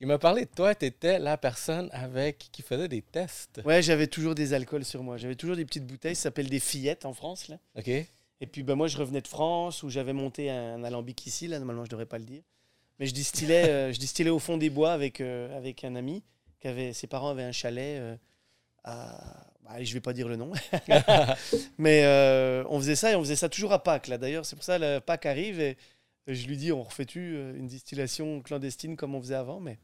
Il 0.00 0.06
m'a 0.08 0.18
parlé 0.18 0.46
de 0.46 0.50
toi, 0.50 0.74
tu 0.74 0.86
étais 0.86 1.18
la 1.20 1.36
personne 1.36 1.88
avec 1.92 2.38
qui 2.50 2.62
faisait 2.62 2.88
des 2.88 3.02
tests. 3.02 3.60
Ouais, 3.64 3.82
j'avais 3.82 4.08
toujours 4.08 4.34
des 4.34 4.52
alcools 4.52 4.84
sur 4.84 5.02
moi. 5.04 5.16
J'avais 5.16 5.36
toujours 5.36 5.54
des 5.54 5.64
petites 5.64 5.86
bouteilles, 5.86 6.16
ça 6.16 6.22
s'appelle 6.22 6.48
des 6.48 6.58
fillettes 6.58 7.04
en 7.04 7.12
France. 7.14 7.46
Là. 7.48 7.58
OK? 7.78 7.86
Et 7.88 8.46
puis 8.50 8.64
ben, 8.64 8.74
moi, 8.74 8.88
je 8.88 8.96
revenais 8.96 9.20
de 9.20 9.28
France 9.28 9.84
où 9.84 9.90
j'avais 9.90 10.12
monté 10.12 10.50
un 10.50 10.82
alambic 10.82 11.24
ici. 11.26 11.46
Là, 11.46 11.58
normalement, 11.58 11.84
je 11.84 11.90
devrais 11.90 12.06
pas 12.06 12.18
le 12.18 12.24
dire. 12.24 12.42
Mais 12.98 13.06
je 13.06 13.14
distillais, 13.14 13.68
euh, 13.68 13.92
je 13.92 13.98
distillais 14.00 14.30
au 14.30 14.40
fond 14.40 14.56
des 14.56 14.70
bois 14.70 14.92
avec, 14.92 15.20
euh, 15.20 15.56
avec 15.56 15.84
un 15.84 15.94
ami. 15.94 16.24
Qui 16.62 16.68
avait, 16.68 16.92
ses 16.92 17.08
parents 17.08 17.30
avaient 17.30 17.42
un 17.42 17.50
chalet 17.52 17.98
euh, 18.00 18.16
à. 18.84 19.48
bah, 19.64 19.82
je 19.82 19.92
vais 19.92 20.00
pas 20.00 20.12
dire 20.12 20.28
le 20.28 20.36
nom. 20.36 20.52
Mais 21.78 22.04
euh, 22.04 22.62
on 22.68 22.78
faisait 22.78 22.94
ça 22.94 23.10
et 23.10 23.16
on 23.16 23.20
faisait 23.20 23.34
ça 23.36 23.48
toujours 23.48 23.72
à 23.72 23.82
Pâques. 23.82 24.06
Là. 24.06 24.16
D'ailleurs, 24.16 24.46
c'est 24.46 24.54
pour 24.54 24.64
ça 24.64 24.78
que 24.78 24.98
Pâques 25.00 25.26
arrive 25.26 25.60
et 25.60 25.76
je 26.28 26.46
lui 26.46 26.56
dis 26.56 26.70
on 26.70 26.84
refait-tu 26.84 27.34
euh, 27.34 27.56
une 27.56 27.66
distillation 27.66 28.40
clandestine 28.42 28.96
comme 28.96 29.16
on 29.16 29.20
faisait 29.20 29.34
avant? 29.34 29.58
Mais 29.58 29.76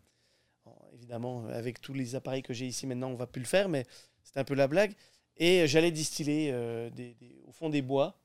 bon, 0.64 0.73
évidemment, 0.94 1.47
avec 1.49 1.80
tous 1.80 1.94
les 1.94 2.14
appareils 2.14 2.42
que 2.42 2.54
j'ai 2.54 2.66
ici 2.66 2.87
maintenant, 2.87 3.08
on 3.11 3.16
va 3.16 3.26
plus 3.26 3.40
le 3.42 3.49
faire. 3.49 3.68
Mais 3.68 3.85
c'était 4.23 4.38
un 4.38 4.44
peu 4.44 4.54
la 4.54 4.68
blague. 4.68 4.92
Et 5.37 5.66
j'allais 5.66 5.90
distiller 5.90 6.50
euh, 6.52 6.90
des- 6.90 7.14
des- 7.14 7.42
au 7.49 7.50
fond 7.52 7.70
des 7.70 7.82
bois 7.82 8.16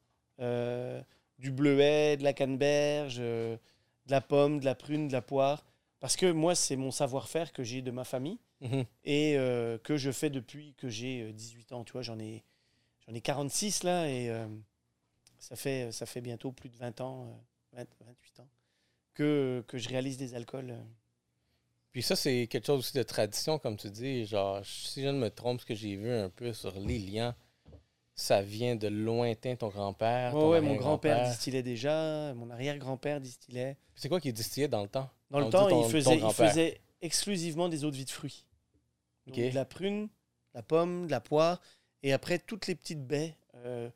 du 1.39 1.51
bleuet, 1.51 2.17
de 2.17 2.24
la 2.24 2.33
canneberge, 2.33 3.17
de 3.17 3.57
la 4.10 4.22
pomme, 4.22 4.60
de 4.60 4.65
la 4.65 4.75
prune, 4.75 5.07
de 5.07 5.13
la 5.13 5.22
poire. 5.24 5.65
Parce 6.03 6.17
que 6.17 6.29
moi, 6.29 6.53
c'est 6.53 6.75
mon 6.75 6.91
savoir-faire 6.91 7.53
que 7.53 7.63
j'ai 7.63 7.81
de 7.81 7.89
ma 7.89 8.03
famille 8.03 8.38
Mhm. 8.60 8.83
et 9.05 9.38
euh, 9.38 9.77
que 9.77 9.95
je 9.95 10.12
fais 10.12 10.29
depuis 10.29 10.74
que 10.74 10.89
j'ai 10.89 11.22
euh, 11.22 11.31
18 11.31 11.72
ans. 11.72 11.86
Tu 11.86 11.93
vois, 11.93 12.01
j'en 12.01 12.19
ai, 12.19 12.43
j'en 13.07 13.13
ai 13.13 13.22
46 13.22 13.83
là 13.83 14.10
et 14.10 14.29
euh, 14.29 14.45
ça, 15.39 15.55
fait, 15.55 15.93
ça 15.93 16.05
fait 16.05 16.19
bientôt 16.19 16.51
plus 16.51 16.67
de 16.67 16.75
20 16.75 17.00
ans, 17.00 17.41
euh, 17.74 17.77
20, 17.77 17.88
28 18.05 18.39
ans, 18.41 18.48
que, 19.13 19.63
que 19.65 19.77
je 19.77 19.88
réalise 19.88 20.17
des 20.17 20.36
alcools. 20.36 20.72
euh. 20.72 20.83
Puis 21.93 22.03
ça, 22.03 22.17
c'est 22.17 22.48
quelque 22.48 22.65
chose 22.65 22.79
aussi 22.79 22.98
de 22.98 23.03
tradition, 23.03 23.57
comme 23.57 23.77
tu 23.77 23.89
dis. 23.89 24.25
Genre, 24.25 24.60
si 24.65 25.03
je 25.03 25.07
ne 25.07 25.17
me 25.17 25.29
trompe, 25.29 25.62
ce 25.62 25.65
que 25.65 25.74
j'ai 25.74 25.95
vu 25.95 26.12
un 26.12 26.29
peu 26.29 26.51
sur 26.51 26.77
les 26.81 27.00
liens, 27.00 27.33
ça 28.13 28.41
vient 28.41 28.75
de 28.75 28.89
lointain, 28.89 29.55
ton 29.55 29.69
grand-père. 29.69 30.33
Ouais, 30.36 30.41
ton 30.41 30.50
ouais, 30.50 30.60
mon 30.60 30.75
grand-père 30.75 31.29
distillait 31.29 31.63
déjà, 31.63 32.33
mon 32.33 32.50
arrière-grand-père 32.50 33.22
distillait. 33.22 33.77
C'est 33.95 34.10
quoi 34.10 34.19
qui 34.19 34.33
distillait 34.33 34.67
dans 34.67 34.81
le 34.81 34.89
temps? 34.89 35.10
Dans 35.34 35.40
le 35.40 35.50
temps, 35.52 35.68
ton- 35.70 35.86
il, 35.88 35.92
faisait, 35.92 36.16
il 36.16 36.22
exclusivement 37.02 37.68
des 37.70 37.84
eaux 37.84 37.92
de 37.92 37.96
vie 37.98 38.06
de 38.06 38.10
fruits. 38.10 38.46
Donc, 39.28 39.36
de 39.50 39.56
la 39.56 39.66
prune, 39.66 40.06
de 40.06 40.10
la 40.56 40.62
pomme, 40.63 41.06
de 41.08 41.12
la 41.12 41.20
poire, 41.22 41.60
et 42.04 42.13
après 42.13 42.40
toutes 42.40 42.68
les 42.68 42.75
petites 42.75 43.06
baies, 43.06 43.36
euh, 43.56 43.90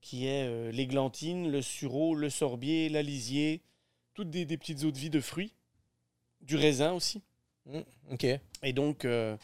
qui 0.00 0.26
est 0.26 0.46
euh, 0.46 0.70
l'églantine, 0.72 1.50
le 1.50 1.62
sureau, 1.62 2.14
le 2.14 2.30
sorbier, 2.30 2.88
la 2.88 3.02
lisier, 3.02 3.60
toutes 4.14 4.30
des, 4.30 4.44
des 4.44 4.56
petites 4.56 4.82
eaux 4.84 4.90
de 4.90 4.98
vie 4.98 5.10
de 5.10 5.20
fruits, 5.20 5.54
du 6.40 6.56
raisin 6.56 6.92
aussi, 6.92 7.22
Mm, 7.66 7.80
OK. 8.12 8.24
et 8.62 8.72
donc 8.72 9.04
euh, 9.04 9.36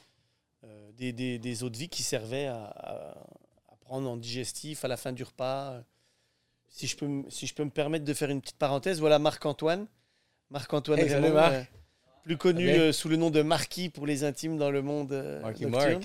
des, 0.94 1.12
des- 1.12 1.38
des 1.38 1.62
eaux 1.62 1.68
de 1.70 1.76
vie 1.76 1.88
qui 1.90 2.02
servaient 2.02 2.46
à, 2.46 2.64
à- 2.64 3.18
à 3.68 3.76
prendre 3.82 4.08
en 4.08 4.16
digestif 4.16 4.84
à 4.84 4.88
la 4.88 4.96
fin 4.96 5.12
du 5.12 5.22
repas. 5.24 5.82
Si 6.68 6.86
je 6.86 6.96
peux, 6.96 7.24
si 7.28 7.46
je 7.46 7.54
peux 7.54 7.64
me 7.64 7.70
permettre 7.70 8.04
de 8.06 8.14
faire 8.14 8.30
une 8.30 8.40
petite 8.40 8.56
parenthèse, 8.56 8.98
voilà 9.00 9.18
Marc-Antoine. 9.18 9.86
Marc-Antoine 10.50 10.98
Hey, 11.00 11.08
salut, 11.08 11.24
Raymond, 11.26 11.34
Marc. 11.40 11.52
euh, 11.54 11.62
plus 12.22 12.36
connu 12.36 12.68
euh, 12.68 12.92
sous 12.92 13.08
le 13.08 13.16
nom 13.16 13.30
de 13.30 13.42
Marquis 13.42 13.88
pour 13.88 14.06
les 14.06 14.24
intimes 14.24 14.56
dans 14.58 14.70
le 14.70 14.82
monde 14.82 15.12
euh, 15.12 15.40
Marky 15.40 15.66
nocturne. 15.66 16.02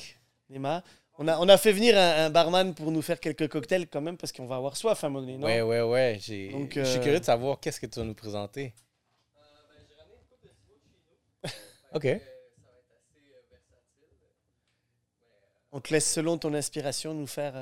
Mark. 0.60 0.84
On 1.22 1.28
a, 1.28 1.38
on 1.40 1.50
a 1.50 1.58
fait 1.58 1.74
venir 1.74 1.98
un, 1.98 2.26
un 2.26 2.30
barman 2.30 2.74
pour 2.74 2.92
nous 2.92 3.02
faire 3.02 3.20
quelques 3.20 3.50
cocktails 3.50 3.88
quand 3.90 4.02
même 4.02 4.18
parce 4.18 4.32
qu'on 4.32 4.46
va 4.46 4.56
avoir 4.56 4.78
soif 4.78 5.04
à 5.04 5.08
un 5.08 5.10
moment 5.10 5.26
donné, 5.26 5.38
non 5.38 5.46
Ouais, 5.46 5.62
ouais, 5.62 5.82
ouais. 5.82 6.18
j'ai- 6.22 6.50
Donc, 6.50 6.74
Je 6.76 6.84
suis 6.86 7.00
curieux 7.02 7.20
de 7.20 7.26
savoir 7.26 7.60
qu'est-ce 7.60 7.80
que 7.80 7.86
tu 7.86 8.00
vas 8.00 8.06
nous 8.06 8.14
présenter. 8.14 8.74
OK. 11.94 12.08
On 15.72 15.80
te 15.82 15.94
laisse 15.94 16.12
selon 16.12 16.38
ton 16.38 16.54
inspiration 16.54 17.14
nous 17.14 17.28
faire... 17.28 17.54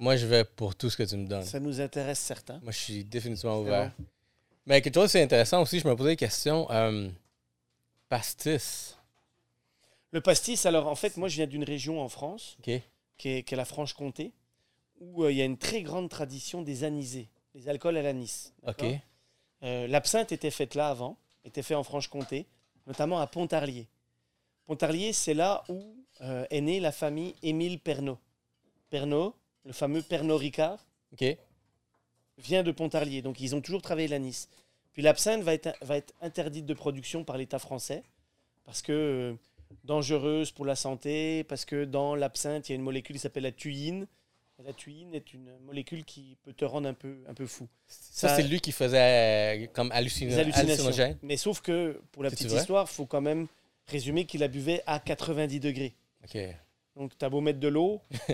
Moi, 0.00 0.16
je 0.16 0.26
vais 0.26 0.44
pour 0.44 0.74
tout 0.74 0.90
ce 0.90 0.96
que 0.96 1.02
tu 1.02 1.16
me 1.16 1.26
donnes. 1.26 1.44
Ça 1.44 1.60
nous 1.60 1.80
intéresse 1.80 2.18
certains. 2.20 2.60
Moi, 2.62 2.72
je 2.72 2.78
suis 2.78 3.04
définitivement 3.04 3.58
ouvert. 3.58 3.92
Mais 4.68 4.82
quelque 4.82 4.94
chose, 4.94 5.10
c'est 5.10 5.22
intéressant 5.22 5.62
aussi, 5.62 5.80
je 5.80 5.88
me 5.88 5.96
posais 5.96 6.10
des 6.10 6.16
questions. 6.16 6.70
Euh, 6.70 7.08
pastis. 8.10 8.98
Le 10.12 10.20
pastis, 10.20 10.66
alors 10.66 10.88
en 10.88 10.94
fait, 10.94 11.16
moi 11.16 11.28
je 11.28 11.36
viens 11.36 11.46
d'une 11.46 11.64
région 11.64 12.02
en 12.02 12.08
France 12.10 12.58
qui 12.62 12.72
est, 12.72 12.82
qui 13.16 13.28
est 13.54 13.56
la 13.56 13.64
Franche-Comté, 13.64 14.32
où 15.00 15.24
euh, 15.24 15.32
il 15.32 15.38
y 15.38 15.42
a 15.42 15.46
une 15.46 15.56
très 15.56 15.82
grande 15.82 16.10
tradition 16.10 16.60
des 16.60 16.84
anisés, 16.84 17.30
les 17.54 17.66
alcools 17.68 17.96
à 17.96 18.02
l'anis. 18.02 18.52
Euh, 19.62 19.86
L'absinthe 19.86 20.32
était 20.32 20.50
faite 20.50 20.74
là 20.74 20.88
avant, 20.90 21.16
était 21.46 21.62
fait 21.62 21.74
en 21.74 21.82
Franche-Comté, 21.82 22.46
notamment 22.86 23.20
à 23.20 23.26
Pontarlier. 23.26 23.88
Pontarlier, 24.66 25.14
c'est 25.14 25.34
là 25.34 25.64
où 25.70 25.94
est 26.20 26.60
née 26.60 26.78
la 26.80 26.92
famille 26.92 27.34
Émile 27.42 27.78
Pernod. 27.78 28.18
Pernod, 28.90 29.32
le 29.64 29.72
fameux 29.72 30.02
Pernod 30.02 30.38
Ricard, 30.40 30.84
vient 32.38 32.62
de 32.62 32.70
Pontarlier. 32.72 33.22
Donc 33.22 33.40
ils 33.40 33.54
ont 33.54 33.60
toujours 33.60 33.82
travaillé 33.82 34.08
l'anis. 34.08 34.48
Puis 34.92 35.02
l'absinthe 35.02 35.42
va 35.42 35.54
être, 35.54 35.70
va 35.82 35.96
être 35.96 36.12
interdite 36.20 36.66
de 36.66 36.74
production 36.74 37.24
par 37.24 37.36
l'État 37.38 37.58
français 37.58 38.02
parce 38.64 38.82
que 38.82 38.92
euh, 38.92 39.34
dangereuse 39.84 40.50
pour 40.50 40.64
la 40.66 40.74
santé, 40.76 41.44
parce 41.44 41.64
que 41.64 41.84
dans 41.84 42.14
l'absinthe, 42.14 42.68
il 42.68 42.72
y 42.72 42.74
a 42.74 42.76
une 42.76 42.82
molécule 42.82 43.16
qui 43.16 43.20
s'appelle 43.20 43.44
la 43.44 43.52
thuine. 43.52 44.06
La 44.64 44.72
thuine 44.72 45.14
est 45.14 45.32
une 45.32 45.56
molécule 45.66 46.04
qui 46.04 46.36
peut 46.42 46.52
te 46.52 46.64
rendre 46.64 46.88
un 46.88 46.94
peu, 46.94 47.18
un 47.28 47.34
peu 47.34 47.46
fou. 47.46 47.68
Ça, 47.86 48.28
Ça- 48.28 48.36
c'est 48.36 48.42
lui 48.42 48.60
qui 48.60 48.72
faisait 48.72 49.64
euh, 49.64 49.66
comme 49.72 49.90
hallucino- 49.92 50.32
hallucinogène. 50.72 51.18
Mais 51.22 51.36
sauf 51.36 51.60
que, 51.60 52.00
pour 52.10 52.24
la 52.24 52.30
petite 52.30 52.48
histoire, 52.58 52.86
il 52.90 52.92
faut 52.92 53.06
quand 53.06 53.20
même 53.20 53.46
résumer 53.86 54.24
qu'il 54.26 54.40
la 54.40 54.48
buvait 54.48 54.82
à 54.84 54.98
90 54.98 55.60
degrés. 55.60 55.94
Donc, 56.98 57.16
tu 57.16 57.24
as 57.24 57.28
beau 57.30 57.40
mettre 57.40 57.60
de 57.60 57.68
l'eau. 57.68 58.00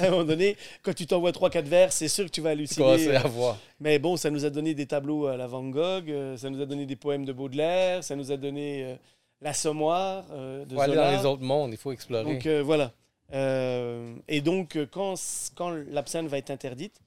à 0.00 0.06
un 0.06 0.10
moment 0.10 0.24
donné, 0.24 0.56
quand 0.82 0.94
tu 0.94 1.06
t'envoies 1.06 1.30
3-4 1.32 1.62
verres, 1.64 1.92
c'est 1.92 2.08
sûr 2.08 2.26
que 2.26 2.30
tu 2.30 2.40
vas 2.40 2.50
halluciner. 2.50 2.84
commences 2.84 3.24
à 3.24 3.28
voir. 3.28 3.58
Mais 3.80 3.98
bon, 3.98 4.16
ça 4.16 4.30
nous 4.30 4.44
a 4.44 4.50
donné 4.50 4.74
des 4.74 4.86
tableaux 4.86 5.26
à 5.26 5.36
la 5.36 5.46
Van 5.46 5.64
Gogh, 5.64 6.10
euh, 6.10 6.36
ça 6.36 6.50
nous 6.50 6.60
a 6.60 6.66
donné 6.66 6.84
des 6.86 6.96
poèmes 6.96 7.24
de 7.24 7.32
Baudelaire, 7.32 8.04
ça 8.04 8.14
nous 8.16 8.30
a 8.32 8.36
donné 8.36 8.84
euh, 8.84 8.94
l'Assommoir 9.40 10.26
euh, 10.32 10.64
de 10.66 10.76
aller 10.76 10.94
dans 10.94 11.10
les 11.10 11.26
autres 11.26 11.42
mondes, 11.42 11.72
il 11.72 11.78
faut 11.78 11.90
explorer. 11.92 12.24
Donc 12.34 12.46
euh, 12.46 12.62
voilà. 12.62 12.92
Euh, 13.32 14.14
et 14.28 14.40
donc, 14.42 14.76
quand, 14.90 15.14
quand 15.54 15.70
l'absinthe 15.70 16.26
va 16.28 16.38
être 16.38 16.50
interdite, 16.50 17.00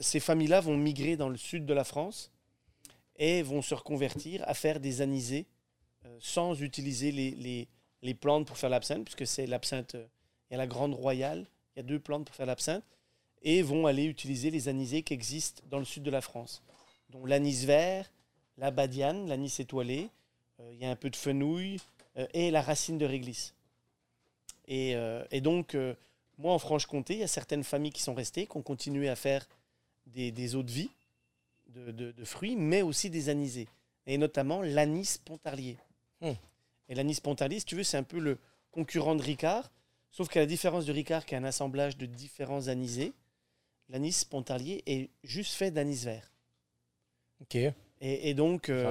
ces 0.00 0.18
familles-là 0.20 0.60
vont 0.60 0.76
migrer 0.76 1.16
dans 1.16 1.28
le 1.28 1.36
sud 1.36 1.64
de 1.66 1.74
la 1.74 1.84
France 1.84 2.32
et 3.18 3.42
vont 3.42 3.60
se 3.62 3.74
reconvertir 3.74 4.42
à 4.46 4.54
faire 4.54 4.80
des 4.80 5.00
anisés 5.02 5.46
euh, 6.06 6.08
sans 6.20 6.60
utiliser 6.62 7.12
les, 7.12 7.30
les- 7.32 7.68
les 8.06 8.14
plantes 8.14 8.46
pour 8.46 8.56
faire 8.56 8.70
l'absinthe, 8.70 9.04
puisque 9.04 9.26
c'est 9.26 9.46
l'absinthe, 9.46 9.96
euh, 9.96 10.06
il 10.48 10.54
y 10.54 10.56
a 10.56 10.58
la 10.58 10.66
Grande 10.66 10.94
Royale, 10.94 11.46
il 11.74 11.80
y 11.80 11.80
a 11.80 11.82
deux 11.82 11.98
plantes 11.98 12.24
pour 12.24 12.34
faire 12.34 12.46
l'absinthe, 12.46 12.84
et 13.42 13.62
vont 13.62 13.86
aller 13.86 14.04
utiliser 14.04 14.50
les 14.50 14.68
anisés 14.68 15.02
qui 15.02 15.12
existent 15.12 15.62
dans 15.68 15.78
le 15.78 15.84
sud 15.84 16.02
de 16.04 16.10
la 16.10 16.20
France, 16.20 16.62
dont 17.10 17.26
l'anis 17.26 17.64
vert, 17.64 18.10
la 18.56 18.70
badiane, 18.70 19.28
l'anis 19.28 19.60
étoilé, 19.60 20.08
euh, 20.60 20.70
il 20.72 20.78
y 20.78 20.86
a 20.86 20.90
un 20.90 20.96
peu 20.96 21.10
de 21.10 21.16
fenouil 21.16 21.80
euh, 22.16 22.26
et 22.32 22.50
la 22.50 22.62
racine 22.62 22.96
de 22.96 23.04
réglisse. 23.04 23.54
Et, 24.68 24.96
donc, 25.42 25.76
moi, 26.38 26.52
en 26.52 26.58
Franche-Comté, 26.58 27.14
il 27.14 27.20
y 27.20 27.22
a 27.22 27.28
certaines 27.28 27.62
familles 27.62 27.92
qui 27.92 28.02
sont 28.02 28.14
restées, 28.14 28.48
qui 28.48 28.56
ont 28.56 28.62
continué 28.62 29.08
à 29.08 29.14
faire 29.14 29.46
des, 30.06 30.56
eaux 30.56 30.64
de 30.64 30.72
vie, 30.72 30.90
de, 31.68 32.24
fruits, 32.24 32.56
mais 32.56 32.82
aussi 32.82 33.08
des 33.08 33.28
anisés. 33.28 33.68
Et 34.08 34.18
notamment 34.18 34.62
l'anis 34.62 35.18
pontarlier. 35.18 35.76
Hmm. 36.20 36.32
Et 36.88 36.94
l'anis 36.94 37.20
pontarlier, 37.20 37.58
si 37.60 37.64
tu 37.66 37.74
veux, 37.76 37.82
c'est 37.82 37.96
un 37.96 38.02
peu 38.02 38.18
le 38.18 38.38
concurrent 38.70 39.14
de 39.14 39.22
Ricard, 39.22 39.70
sauf 40.10 40.28
qu'à 40.28 40.40
la 40.40 40.46
différence 40.46 40.84
de 40.86 40.92
Ricard, 40.92 41.24
qui 41.26 41.34
est 41.34 41.38
un 41.38 41.44
assemblage 41.44 41.96
de 41.96 42.06
différents 42.06 42.68
anisés, 42.68 43.12
l'anis 43.88 44.24
pontarlier 44.24 44.82
est 44.86 45.10
juste 45.22 45.54
fait 45.54 45.70
d'anis 45.70 46.04
vert. 46.04 46.30
OK. 47.40 47.54
Et, 47.56 47.72
et 48.00 48.34
donc, 48.34 48.68
euh, 48.68 48.84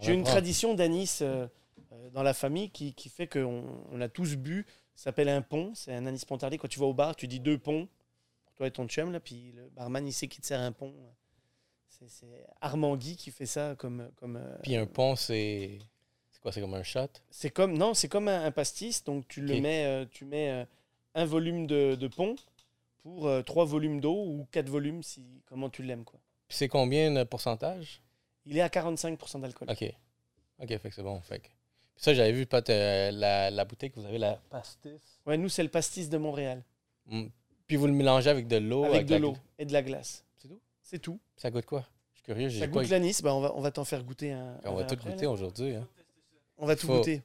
j'ai 0.00 0.12
une 0.12 0.20
tradition 0.24 0.74
d'anis 0.74 1.18
euh, 1.22 1.46
euh, 1.92 2.10
dans 2.10 2.22
la 2.22 2.34
famille 2.34 2.70
qui, 2.70 2.92
qui 2.94 3.08
fait 3.08 3.26
qu'on 3.26 3.84
on 3.90 4.00
a 4.00 4.08
tous 4.08 4.36
bu. 4.36 4.66
Ça 4.94 5.04
s'appelle 5.04 5.28
un 5.28 5.42
pont. 5.42 5.72
C'est 5.74 5.92
un 5.94 6.06
anis 6.06 6.24
pontarlier. 6.24 6.58
Quand 6.58 6.68
tu 6.68 6.78
vas 6.78 6.86
au 6.86 6.94
bar, 6.94 7.16
tu 7.16 7.26
dis 7.26 7.40
deux 7.40 7.58
ponts 7.58 7.88
pour 8.44 8.54
toi 8.54 8.66
et 8.66 8.70
ton 8.70 8.86
chum. 8.86 9.12
Là, 9.12 9.20
puis 9.20 9.52
le 9.52 9.68
barman, 9.70 10.06
il 10.06 10.12
sait 10.12 10.28
qu'il 10.28 10.40
te 10.42 10.46
sert 10.46 10.60
un 10.60 10.72
pont. 10.72 10.94
C'est- 11.88 12.08
C'est 12.08 12.44
Armand 12.60 12.96
Guy 12.96 13.16
qui 13.16 13.30
fait 13.30 13.46
ça 13.46 13.74
comme. 13.78 14.10
comme 14.16 14.36
euh, 14.36 14.56
Puis 14.62 14.76
un 14.76 14.86
pont, 14.86 15.16
c'est. 15.16 15.78
C'est 16.44 16.50
quoi 16.50 16.52
C'est 16.52 16.60
comme 16.60 16.74
un 16.74 16.82
shot? 16.82 17.08
C'est 17.30 17.50
comme 17.50 17.78
non, 17.78 17.94
c'est 17.94 18.08
comme 18.08 18.28
un, 18.28 18.44
un 18.44 18.50
pastis. 18.50 19.02
Donc 19.04 19.26
tu 19.28 19.40
le 19.40 19.60
mets, 19.60 19.86
euh, 19.86 20.04
tu 20.10 20.24
mets 20.26 20.50
euh, 20.50 20.64
un 21.14 21.24
volume 21.24 21.66
de, 21.66 21.94
de 21.94 22.06
pont 22.08 22.36
pour 23.02 23.26
euh, 23.28 23.42
trois 23.42 23.64
volumes 23.64 24.00
d'eau 24.00 24.14
ou 24.26 24.46
quatre 24.50 24.68
volumes 24.68 25.02
si 25.02 25.22
comment 25.46 25.70
tu 25.70 25.82
l'aimes 25.82 26.04
quoi. 26.04 26.20
Puis 26.48 26.58
c'est 26.58 26.68
combien 26.68 27.10
de 27.10 27.24
pourcentage? 27.24 28.02
Il 28.44 28.58
est 28.58 28.60
à 28.60 28.68
45% 28.68 29.40
d'alcool. 29.40 29.68
Ok. 29.70 29.84
Ok, 30.60 30.68
fait 30.68 30.88
que 30.90 30.94
c'est 30.94 31.02
bon. 31.02 31.18
Fait 31.22 31.38
que... 31.38 31.44
Puis 31.46 32.04
ça, 32.04 32.12
j'avais 32.12 32.32
vu 32.32 32.44
peut-être 32.46 32.68
euh, 32.70 33.10
la, 33.10 33.50
la 33.50 33.64
bouteille 33.64 33.90
que 33.90 33.98
vous 33.98 34.06
avez, 34.06 34.18
la 34.18 34.34
pastis. 34.50 34.92
Ouais, 35.26 35.38
nous 35.38 35.48
c'est 35.48 35.62
le 35.62 35.68
pastis 35.70 36.08
de 36.10 36.18
Montréal 36.18 36.62
Mm. 37.06 37.24
Puis 37.66 37.76
vous 37.76 37.86
le 37.86 37.92
mélangez 37.92 38.30
avec 38.30 38.46
de 38.48 38.56
l'eau. 38.56 38.84
avec 38.84 39.06
de 39.06 39.16
l'eau 39.16 39.36
et 39.58 39.64
de 39.66 39.72
la 39.74 39.82
glace. 39.82 40.24
C'est 40.38 40.48
tout? 40.48 40.60
C'est 40.82 40.98
tout. 40.98 41.20
Ça 41.36 41.50
goûte 41.50 41.66
quoi? 41.66 41.86
Je 42.12 42.18
suis 42.18 42.24
curieux. 42.24 42.48
Ça 42.50 42.56
J'ai 42.58 42.66
goûte 42.68 42.82
pas... 42.84 42.88
l'anis. 42.88 43.20
Bah, 43.22 43.34
on 43.34 43.40
va 43.40 43.54
on 43.54 43.60
va 43.60 43.70
t'en 43.70 43.84
faire 43.84 44.02
goûter 44.04 44.32
un. 44.32 44.58
On 44.64 44.74
va 44.74 44.84
tout 44.84 44.94
après, 44.94 45.10
goûter 45.10 45.26
aujourd'hui. 45.26 45.74
Hein. 45.74 45.86
On 46.58 46.66
va 46.66 46.76
tout 46.76 46.86
goûter. 46.86 47.22